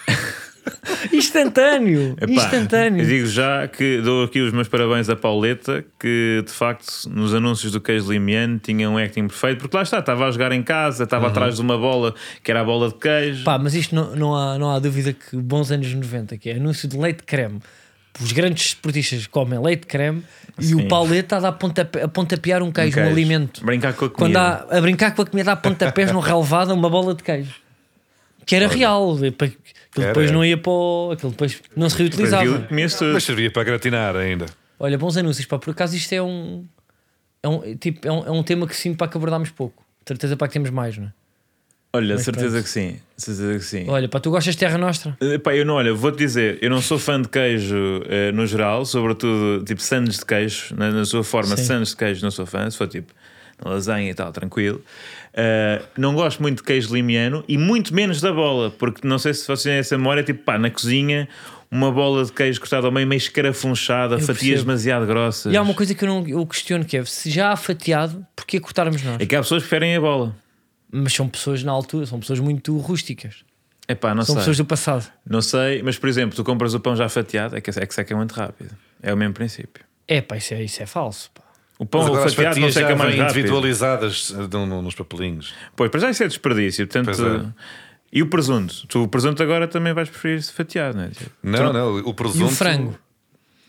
Instantâneo, 1.14 2.16
Epá, 2.20 2.32
instantâneo. 2.32 3.06
Digo 3.06 3.28
já 3.28 3.68
que 3.68 4.02
dou 4.02 4.24
aqui 4.24 4.42
os 4.42 4.52
meus 4.52 4.68
parabéns 4.68 5.10
à 5.10 5.16
Pauleta, 5.16 5.86
que 6.00 6.44
de 6.46 6.52
facto 6.52 6.86
nos 7.10 7.34
anúncios 7.34 7.72
do 7.72 7.80
queijo 7.82 8.12
limiano 8.12 8.60
tinha 8.60 8.90
um 8.90 8.98
acting 8.98 9.28
perfeito, 9.28 9.60
porque 9.60 9.76
lá 9.76 9.84
está, 9.84 10.00
estava 10.00 10.28
a 10.28 10.32
jogar 10.32 10.52
em 10.52 10.64
casa, 10.64 11.04
estava 11.04 11.28
atrás 11.28 11.56
de 11.56 11.62
uma 11.62 11.78
bola 11.78 12.14
que 12.44 12.52
era 12.52 12.62
a 12.62 12.64
bola 12.64 12.90
de 12.90 12.96
queijo. 12.96 13.44
Pá, 13.44 13.58
mas 13.58 13.74
isto 13.76 13.94
não, 13.94 14.16
não, 14.16 14.36
há, 14.36 14.58
não 14.58 14.72
há 14.72 14.80
dúvida 14.80 15.14
que 15.14 15.36
bons 15.38 15.72
anos 15.72 15.94
90, 15.94 16.38
que 16.38 16.50
é 16.50 16.56
anúncio 16.56 16.88
de 16.88 16.98
leite 16.98 17.24
creme. 17.24 17.60
Os 18.22 18.32
grandes 18.32 18.68
esportistas 18.68 19.28
comem 19.28 19.60
leite 19.60 19.86
creme 19.88 20.24
e 20.60 20.74
o 20.74 20.88
Pauleta 20.88 21.36
a, 21.36 21.40
dar 21.42 21.52
pontape, 21.52 22.00
a 22.00 22.08
pontapear 22.08 22.64
um 22.64 22.72
queijo, 22.72 22.92
um, 22.92 22.94
queijo. 22.94 23.10
alimento. 23.10 23.66
Brincar 23.66 23.94
com 23.94 24.06
a 24.06 24.10
Quando 24.10 24.34
comida. 24.34 24.66
há 24.70 24.78
a 24.78 24.82
brincar 24.82 25.14
com 25.14 25.22
a 25.22 25.26
comida 25.26 25.52
a 25.52 25.56
pontapés 25.56 26.12
no 26.14 26.20
relevado 26.22 26.74
uma 26.74 26.90
bola 26.90 27.14
de 27.14 27.22
queijo. 27.22 27.65
Que 28.46 28.56
era 28.56 28.68
real. 28.68 29.12
Aquilo 29.14 29.32
depois 29.32 30.26
era. 30.28 30.32
não 30.34 30.44
ia 30.46 30.58
para 30.58 30.72
o, 30.72 31.12
Aquilo 31.14 31.32
depois 31.32 31.62
não 31.76 31.90
se 31.90 31.98
reutilizava. 31.98 32.44
aquilo 32.44 32.68
comia-se 32.68 32.98
tudo. 32.98 33.14
Mas 33.14 33.24
servia 33.24 33.50
para 33.52 33.64
gratinar 33.64 34.16
ainda. 34.16 34.46
Olha, 34.80 34.98
bons 34.98 35.16
anúncios, 35.18 35.46
pá, 35.46 35.58
por 35.58 35.72
acaso 35.72 35.96
isto 35.96 36.12
é 36.14 36.22
um. 36.22 36.66
É 37.42 37.48
um, 37.48 37.76
tipo, 37.78 38.08
é 38.08 38.12
um, 38.12 38.26
é 38.26 38.32
um 38.32 38.44
tema 38.44 38.68
que 38.68 38.76
sinto 38.76 38.98
para 38.98 39.08
que 39.08 39.16
abordámos 39.18 39.50
pouco. 39.52 39.84
Certeza 40.06 40.36
para 40.36 40.48
que 40.48 40.54
temos 40.54 40.70
mais, 40.70 40.98
não 40.98 41.06
é? 41.08 41.14
Olha, 41.94 42.16
Mas 42.16 42.24
certeza 42.26 42.50
pronto. 42.50 42.64
que 42.64 42.70
sim. 42.70 43.00
Certeza 43.16 43.54
que 43.58 43.64
sim. 43.64 43.86
Olha, 43.90 44.10
pá, 44.10 44.20
tu 44.20 44.30
gostas 44.30 44.54
de 44.56 44.60
Terra 44.60 44.78
Nostra? 44.78 45.16
Epá, 45.22 45.56
eu 45.56 45.66
não, 45.66 45.76
olha, 45.76 45.94
vou-te 45.94 46.18
dizer, 46.18 46.60
eu 46.62 46.70
não 46.70 46.82
sou 46.82 47.00
fã 47.00 47.22
de 47.22 47.30
queijo 47.30 48.04
eh, 48.10 48.34
no 48.34 48.46
geral, 48.46 48.84
sobretudo 48.86 49.64
tipo 49.64 49.82
sandes 49.82 50.18
de 50.20 50.26
queijo, 50.26 50.76
na, 50.76 50.92
na 50.92 51.06
sua 51.06 51.24
forma, 51.24 51.56
Sim. 51.56 51.64
sandes 51.64 51.90
de 51.92 51.96
queijo 51.96 52.22
não 52.22 52.32
sou 52.32 52.46
fã, 52.46 52.70
se 52.70 52.78
for 52.78 52.88
tipo 52.90 53.14
lasanha 53.64 54.12
e 54.12 54.14
tal, 54.14 54.34
tranquilo. 54.34 54.82
Eh, 55.38 55.82
não 55.98 56.14
gosto 56.16 56.42
muito 56.42 56.60
de 56.60 56.64
queijo 56.64 56.94
limiano 56.94 57.44
e 57.46 57.58
muito 57.58 57.94
menos 57.94 58.22
da 58.22 58.32
bola, 58.32 58.72
porque 58.72 59.06
não 59.06 59.20
sei 59.20 59.34
se 59.34 59.42
vocês 59.46 59.64
têm 59.64 59.74
essa 59.74 59.98
memória, 59.98 60.24
tipo 60.24 60.42
pá, 60.44 60.58
na 60.58 60.70
cozinha, 60.72 61.28
uma 61.70 61.92
bola 61.92 62.24
de 62.24 62.32
queijo 62.32 62.58
cortada 62.62 62.88
ao 62.88 62.92
meio, 62.92 63.06
meio 63.06 63.18
escarafunchada, 63.18 64.16
Eu 64.16 64.20
fatias 64.20 64.38
percebo. 64.40 64.62
demasiado 64.66 65.06
grossas. 65.06 65.54
E 65.54 65.58
há 65.58 65.62
uma 65.62 65.74
coisa 65.74 65.94
que 65.94 66.06
eu, 66.06 66.08
não, 66.08 66.26
eu 66.26 66.46
questiono 66.46 66.86
que 66.86 66.96
é: 66.96 67.04
se 67.04 67.30
já 67.30 67.52
há 67.52 67.56
fatiado, 67.58 68.26
porquê 68.34 68.62
cortarmos 68.62 69.04
nós? 69.04 69.20
É 69.20 69.26
que 69.26 69.36
há 69.36 69.42
pessoas 69.42 69.64
que 69.64 69.68
preferem 69.70 69.96
a 69.96 70.00
bola. 70.00 70.34
Mas 70.90 71.12
são 71.14 71.28
pessoas 71.28 71.64
na 71.64 71.72
altura, 71.74 72.06
são 72.06 72.18
pessoas 72.20 72.40
muito 72.40 72.78
rústicas. 72.78 73.44
Epá, 73.90 74.16
não 74.16 74.24
São 74.24 74.36
sei. 74.36 74.42
pessoas 74.42 74.58
do 74.58 74.66
passado. 74.66 75.06
Não 75.30 75.42
sei, 75.42 75.84
mas 75.84 75.98
por 76.00 76.08
exemplo, 76.08 76.36
tu 76.36 76.44
compras 76.46 76.74
o 76.74 76.80
pão 76.80 76.96
já 76.96 77.08
fatiado, 77.10 77.56
é 77.58 77.62
que, 77.62 77.70
é 77.70 77.86
que 77.86 77.94
seca 77.94 78.16
muito 78.16 78.32
rápido. 78.32 78.72
É 79.04 79.14
o 79.14 79.18
mesmo 79.18 79.34
princípio. 79.34 79.84
É 80.08 80.22
pá, 80.22 80.38
isso 80.38 80.54
é, 80.54 80.64
isso 80.64 80.82
é 80.82 80.86
falso. 80.86 81.30
Pá. 81.36 81.42
O 81.78 81.86
pão 81.86 82.06
agora 82.06 82.26
as 82.26 82.34
fatiado 82.34 82.60
não 82.60 82.72
seca 82.72 82.96
mais 82.96 83.12
vêm 83.12 83.20
rápido. 83.22 83.38
individualizadas 83.40 84.34
eh, 84.34 84.48
no- 84.52 84.66
no- 84.66 84.82
nos 84.82 84.96
papelinhos. 84.96 85.54
Pois, 85.76 85.92
para 85.92 86.00
já 86.00 86.10
isso 86.10 86.24
é 86.24 86.28
desperdício. 86.28 86.88
Portanto, 86.88 87.26
é. 87.26 87.46
E 88.14 88.22
o 88.22 88.28
presunto? 88.28 88.88
Tu 88.88 89.04
o 89.04 89.08
presunto 89.10 89.44
agora 89.44 89.68
também 89.68 89.94
vais 89.94 90.10
preferir 90.10 90.42
fatiado, 90.44 90.98
não 90.98 91.04
é? 91.06 91.10
Tu 91.10 91.32
Não, 91.44 91.74
não, 91.74 91.98
o 91.98 92.14
presunto. 92.14 92.44
E 92.44 92.44
o 92.46 92.50
frango? 92.50 92.98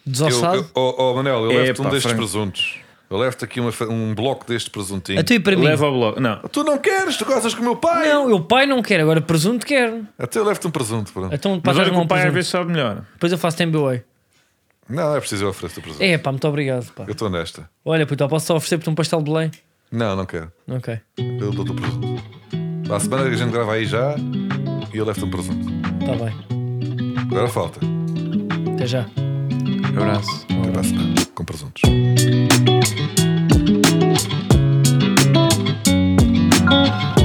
Desossado? 0.07 0.59
eu, 0.59 0.71
oh, 0.75 0.95
oh, 0.99 1.15
Manel, 1.17 1.45
eu 1.47 1.51
É, 1.51 1.57
levo-te 1.65 1.81
um 1.81 1.85
destes 1.91 2.03
frango. 2.05 2.19
presuntos. 2.19 2.79
Eu 3.11 3.19
levo-te 3.19 3.45
aqui 3.45 3.61
uma 3.61 3.71
um 3.89 4.15
bloco 4.15 4.47
deste 4.47 4.69
presuntinho. 4.71 5.19
Até 5.21 5.39
para 5.41 5.57
mim. 5.57 5.65
Leva 5.65 5.87
ao 5.87 5.93
bloco. 5.93 6.21
Não, 6.21 6.39
Tu 6.51 6.63
não 6.65 6.79
queres, 6.79 7.17
tu 7.17 7.25
gostas 7.25 7.55
com 7.55 7.61
o 7.61 7.65
meu 7.65 7.77
pai. 7.77 8.09
Não, 8.09 8.29
eu 8.31 8.41
pai 8.41 8.67
não 8.67 8.83
quero, 8.83 9.03
agora 9.05 9.21
presunto 9.21 9.65
quero. 9.67 10.07
Até 10.19 10.39
eu 10.39 10.45
levo-te 10.45 10.67
um 10.67 10.71
presunto. 10.71 11.13
Pronto. 11.13 11.33
Então 11.35 11.61
mas 11.65 11.77
olha 11.77 11.91
que 11.91 11.97
o 11.97 12.01
um 12.01 12.07
pai 12.07 12.19
às 12.19 12.23
presunto. 12.25 12.35
vezes 12.35 12.51
sabe 12.51 12.71
melhor. 12.73 13.03
Depois 13.15 13.31
eu 13.33 13.39
faço 13.39 13.63
MBA. 13.65 14.05
Não, 14.89 15.17
é 15.17 15.21
preciso 15.21 15.45
eu 15.45 15.49
oferecer 15.49 15.81
o 15.81 15.83
presunto. 15.83 16.03
É, 16.03 16.19
pá, 16.19 16.31
muito 16.31 16.47
obrigado. 16.47 16.93
Pá. 16.93 17.05
Eu 17.07 17.13
estou 17.13 17.29
nesta. 17.29 17.69
Olha, 17.85 18.07
puto, 18.07 18.23
posso 18.29 18.47
só 18.47 18.57
oferecer-te 18.57 18.89
um 18.89 18.95
pastel 18.95 19.21
de 19.21 19.31
Belém? 19.31 19.51
Não, 19.91 20.17
não 20.17 20.27
quero. 20.27 20.53
Ok. 20.69 21.01
Eu 21.19 21.51
dou-te 21.53 21.73
o 21.73 21.75
presunto. 21.75 22.23
À 22.93 23.01
semana 23.01 23.25
a 23.25 23.35
gente 23.35 23.51
grava 23.51 23.73
aí 23.73 23.85
já 23.85 24.15
e 24.93 24.97
eu 24.97 25.05
levo-te 25.05 25.25
um 25.25 25.31
presunto. 25.31 25.67
Está 26.01 26.25
bem. 26.25 26.35
Agora 27.31 27.49
falta. 27.49 27.81
Até 28.75 28.87
já. 28.87 29.07
Um 29.95 30.03
abraço. 30.03 30.47
Um 30.51 30.63
abraço. 30.69 30.95
a. 30.95 31.27
Com 31.35 31.45
presuntos. 31.45 31.83
thank 36.67 37.16